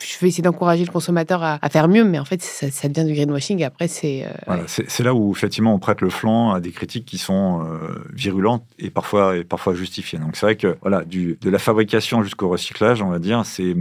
je 0.00 0.18
vais 0.20 0.28
essayer 0.28 0.42
d'encourager 0.42 0.84
le 0.84 0.92
consommateur 0.92 1.42
à, 1.42 1.58
faire 1.70 1.88
mieux, 1.88 2.04
mais 2.04 2.18
en 2.18 2.24
fait, 2.24 2.40
ça, 2.40 2.88
devient 2.88 3.06
du 3.06 3.14
greenwashing. 3.14 3.60
Et 3.60 3.64
après, 3.64 3.88
c'est. 3.88 4.26
Euh, 4.48 4.62
c'est 4.66 5.02
là 5.02 5.12
où, 5.12 5.32
effectivement, 5.32 5.74
on 5.74 5.78
prête 5.78 6.00
le 6.00 6.10
flanc 6.10 6.52
à 6.52 6.60
des 6.60 6.70
critiques 6.70 7.04
qui 7.04 7.18
sont 7.18 7.64
euh, 7.64 8.04
virulentes 8.12 8.64
et 8.78 8.90
parfois, 8.90 9.36
et 9.36 9.44
parfois 9.44 9.74
justifiées. 9.74 10.18
Donc, 10.18 10.36
c'est 10.36 10.46
vrai 10.46 10.56
que, 10.56 10.78
voilà, 10.82 11.04
du, 11.04 11.36
de 11.40 11.50
la 11.50 11.58
fabrication 11.58 12.22
jusqu'au 12.22 12.48
recyclage, 12.48 13.02
on 13.02 13.08
va 13.08 13.18
dire, 13.18 13.44
c'est 13.44 13.74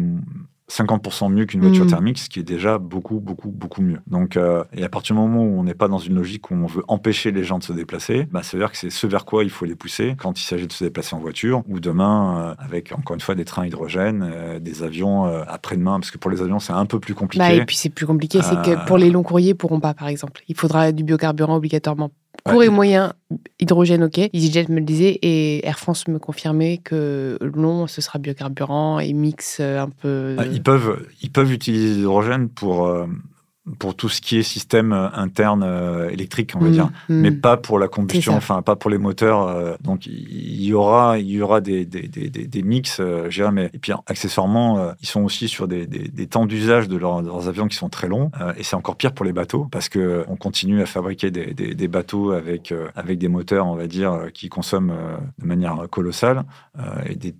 50% 0.71 1.31
mieux 1.31 1.45
qu'une 1.45 1.61
voiture 1.61 1.85
mm. 1.85 1.89
thermique, 1.89 2.17
ce 2.19 2.29
qui 2.29 2.39
est 2.39 2.43
déjà 2.43 2.77
beaucoup, 2.77 3.19
beaucoup, 3.19 3.49
beaucoup 3.49 3.81
mieux. 3.81 3.99
Donc, 4.07 4.35
euh, 4.35 4.63
et 4.73 4.83
à 4.83 4.89
partir 4.89 5.15
du 5.15 5.21
moment 5.21 5.43
où 5.43 5.59
on 5.59 5.63
n'est 5.63 5.73
pas 5.73 5.87
dans 5.87 5.97
une 5.97 6.15
logique 6.15 6.51
où 6.51 6.55
on 6.55 6.65
veut 6.65 6.83
empêcher 6.89 7.31
les 7.31 7.43
gens 7.43 7.57
de 7.57 7.63
se 7.63 7.71
déplacer, 7.71 8.27
bah, 8.31 8.43
ça 8.43 8.57
veut 8.57 8.63
dire 8.63 8.71
que 8.71 8.77
c'est 8.77 8.89
ce 8.89 9.07
vers 9.07 9.23
quoi 9.23 9.45
il 9.45 9.49
faut 9.49 9.65
les 9.65 9.75
pousser 9.75 10.15
quand 10.17 10.39
il 10.39 10.43
s'agit 10.43 10.67
de 10.67 10.73
se 10.73 10.83
déplacer 10.83 11.15
en 11.15 11.19
voiture, 11.19 11.63
ou 11.67 11.79
demain, 11.79 12.55
euh, 12.59 12.63
avec 12.63 12.91
encore 12.91 13.13
une 13.13 13.21
fois 13.21 13.35
des 13.35 13.45
trains 13.45 13.65
hydrogène, 13.65 14.29
euh, 14.29 14.59
des 14.59 14.83
avions 14.83 15.25
après-demain, 15.47 15.99
parce 15.99 16.11
que 16.11 16.17
pour 16.17 16.31
les 16.31 16.41
avions, 16.41 16.59
c'est 16.59 16.73
un 16.73 16.85
peu 16.85 16.99
plus 16.99 17.13
compliqué. 17.13 17.43
Bah, 17.45 17.53
et 17.53 17.65
puis 17.65 17.77
c'est 17.77 17.89
plus 17.89 18.05
compliqué, 18.05 18.41
c'est 18.41 18.61
que 18.61 18.85
pour 18.85 18.97
les 18.97 19.09
longs 19.09 19.23
courriers, 19.23 19.51
ils 19.51 19.55
pourront 19.55 19.79
pas, 19.79 19.93
par 19.93 20.07
exemple. 20.09 20.43
Il 20.47 20.55
faudra 20.55 20.91
du 20.91 21.03
biocarburant 21.03 21.55
obligatoirement 21.55 22.11
Court 22.43 22.63
et 22.63 22.69
moyen, 22.69 23.13
hydrogène, 23.59 24.03
ok. 24.03 24.17
EasyJet 24.33 24.67
me 24.69 24.79
le 24.79 24.85
disait 24.85 25.19
et 25.21 25.65
Air 25.65 25.79
France 25.79 26.07
me 26.07 26.19
confirmait 26.19 26.77
que 26.77 27.37
long, 27.41 27.87
ce 27.87 28.01
sera 28.01 28.19
biocarburant 28.19 28.99
et 28.99 29.13
mix 29.13 29.57
euh, 29.59 29.81
un 29.81 29.89
peu. 29.89 30.35
Ah, 30.37 30.45
ils, 30.45 30.63
peuvent, 30.63 31.05
ils 31.21 31.31
peuvent 31.31 31.51
utiliser 31.51 31.95
l'hydrogène 31.95 32.49
pour. 32.49 32.87
Pour 33.79 33.95
tout 33.95 34.07
ce 34.07 34.21
qui 34.21 34.37
est 34.37 34.43
système 34.43 34.93
euh, 34.93 35.09
interne 35.13 35.63
euh, 35.63 36.09
électrique, 36.09 36.53
on 36.55 36.59
va 36.59 36.69
mm, 36.69 36.71
dire, 36.71 36.89
mm. 37.09 37.19
mais 37.19 37.31
pas 37.31 37.57
pour 37.57 37.79
la 37.79 37.87
combustion, 37.87 38.33
enfin 38.33 38.61
pas 38.61 38.75
pour 38.75 38.89
les 38.89 38.97
moteurs. 38.97 39.47
Euh, 39.47 39.75
donc 39.81 40.05
il 40.05 40.63
y 40.63 40.73
aura, 40.73 41.19
il 41.19 41.29
y 41.29 41.41
aura 41.41 41.59
des, 41.59 41.85
des, 41.85 42.07
des, 42.07 42.29
des 42.29 42.63
mix, 42.63 42.97
je 42.99 43.29
dirais, 43.29 43.51
mais 43.51 43.69
et 43.73 43.79
puis 43.79 43.91
accessoirement, 44.05 44.93
ils 45.01 45.07
sont 45.07 45.21
aussi 45.21 45.47
sur 45.47 45.67
des, 45.67 45.87
temps 46.27 46.45
d'usage 46.45 46.87
de, 46.87 46.97
leurs 46.97 47.47
avions 47.49 47.67
qui 47.67 47.75
sont 47.75 47.89
très 47.89 48.07
longs, 48.07 48.31
et 48.57 48.63
c'est 48.63 48.75
encore 48.75 48.95
pire 48.95 49.13
pour 49.13 49.25
les 49.25 49.33
bateaux 49.33 49.67
parce 49.71 49.89
que 49.89 50.23
on 50.27 50.35
continue 50.35 50.81
à 50.81 50.85
fabriquer 50.85 51.31
des, 51.31 51.87
bateaux 51.87 52.31
avec 52.31 52.73
avec 52.95 53.17
des 53.17 53.27
moteurs, 53.27 53.67
on 53.67 53.75
va 53.75 53.87
dire, 53.87 54.27
qui 54.33 54.49
consomment 54.49 54.95
de 55.39 55.45
manière 55.45 55.87
colossale. 55.89 56.43
et 57.09 57.15
des, 57.15 57.33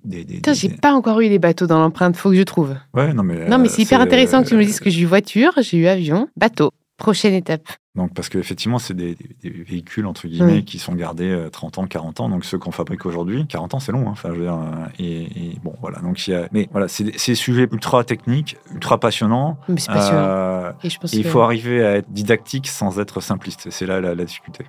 j'ai 0.54 0.70
pas 0.70 0.94
encore 0.94 1.22
eu 1.22 1.30
les 1.30 1.40
bateaux 1.40 1.68
dans 1.68 1.80
l'empreinte, 1.80 2.18
faut 2.18 2.30
que 2.30 2.36
je 2.36 2.44
trouve. 2.44 2.76
Ouais, 2.94 3.14
non 3.14 3.24
mais. 3.24 3.48
Non 3.48 3.60
mais 3.60 3.70
c'est 3.70 3.84
hyper 3.84 4.02
intéressant 4.02 4.44
que 4.44 4.50
tu 4.50 4.56
me 4.56 4.66
dises 4.66 4.80
que 4.80 4.90
j'ai 4.90 5.02
eu 5.02 5.06
voiture, 5.06 5.54
j'ai 5.62 5.78
eu 5.78 5.88
avion 5.88 6.17
bateau. 6.36 6.72
Prochaine 6.98 7.36
étape. 7.36 7.62
Donc, 7.94 8.14
parce 8.14 8.30
qu'effectivement, 8.30 8.80
c'est 8.80 8.96
des, 8.96 9.16
véhicules, 9.44 10.06
entre 10.06 10.28
guillemets, 10.28 10.64
qui 10.64 10.80
sont 10.80 10.94
gardés 10.94 11.48
30 11.52 11.78
euh, 11.78 11.82
ans, 11.82 11.88
40 11.88 12.20
ans. 12.22 12.30
Donc, 12.30 12.46
ceux 12.46 12.58
qu'on 12.58 12.72
fabrique 12.72 13.06
aujourd'hui, 13.06 13.46
40 13.48 13.76
ans, 13.76 13.80
c'est 13.80 13.92
long. 13.92 14.08
Hein, 14.08 14.12
enfin, 14.12 14.30
je 14.30 14.40
veux 14.40 14.46
dire, 14.46 14.56
euh, 14.56 14.88
et, 15.00 15.58
bon, 15.64 15.76
voilà. 15.82 16.00
Donc, 16.00 16.28
il 16.28 16.32
y 16.32 16.36
a, 16.36 16.48
mais 16.52 16.70
voilà, 16.72 16.88
c'est 16.88 17.04
des 17.04 17.36
sujets 17.36 17.68
ultra 17.72 18.04
techniques, 18.04 18.58
ultra 18.74 19.00
passionnants. 19.00 19.60
Mais 19.68 19.80
c'est 19.80 19.92
passionnant. 19.92 20.22
Euh, 20.22 20.72
et 20.84 21.18
il 21.18 21.24
faut 21.24 21.42
arriver 21.42 21.86
à 21.86 21.98
être 21.98 22.12
didactique 22.12 22.68
sans 22.68 23.00
être 23.00 23.22
simpliste. 23.22 23.70
C'est 23.70 23.86
là 23.86 24.02
la 24.02 24.16
difficulté. 24.16 24.66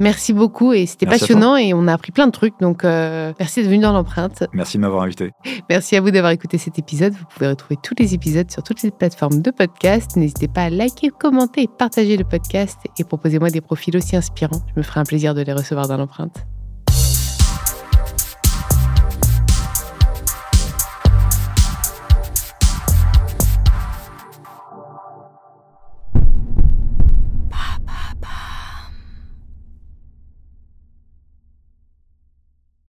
Merci 0.00 0.32
beaucoup 0.32 0.72
et 0.72 0.86
c'était 0.86 1.06
passionnant 1.06 1.56
et 1.56 1.74
on 1.74 1.86
a 1.88 1.92
appris 1.92 2.12
plein 2.12 2.26
de 2.26 2.32
trucs. 2.32 2.58
Donc, 2.60 2.84
euh, 2.84 3.32
merci 3.38 3.60
d'être 3.60 3.70
venu 3.70 3.82
dans 3.82 3.92
l'empreinte. 3.92 4.44
Merci 4.52 4.76
de 4.76 4.82
m'avoir 4.82 5.02
invité. 5.02 5.32
Merci 5.70 5.96
à 5.96 6.00
vous 6.00 6.10
d'avoir 6.10 6.32
écouté 6.32 6.56
cet 6.56 6.78
épisode. 6.78 7.12
Vous 7.12 7.24
pouvez 7.26 7.48
retrouver 7.48 7.76
tous 7.82 7.94
les 7.98 8.14
épisodes 8.14 8.50
sur 8.50 8.62
toutes 8.62 8.82
les 8.82 8.90
plateformes 8.90 9.42
de 9.42 9.50
podcast. 9.50 10.16
N'hésitez 10.16 10.48
pas 10.48 10.62
à 10.62 10.70
liker, 10.70 11.10
commenter 11.10 11.62
et 11.62 11.68
partager 11.68 12.16
le 12.16 12.24
podcast 12.24 12.78
et 12.98 13.04
proposez-moi 13.04 13.50
des 13.50 13.60
profils 13.60 13.96
aussi 13.96 14.16
inspirants. 14.16 14.62
Je 14.74 14.80
me 14.80 14.82
ferai 14.82 15.00
un 15.00 15.04
plaisir 15.04 15.34
de 15.34 15.42
les 15.42 15.52
recevoir 15.52 15.88
dans 15.88 15.96
l'empreinte. 15.96 16.46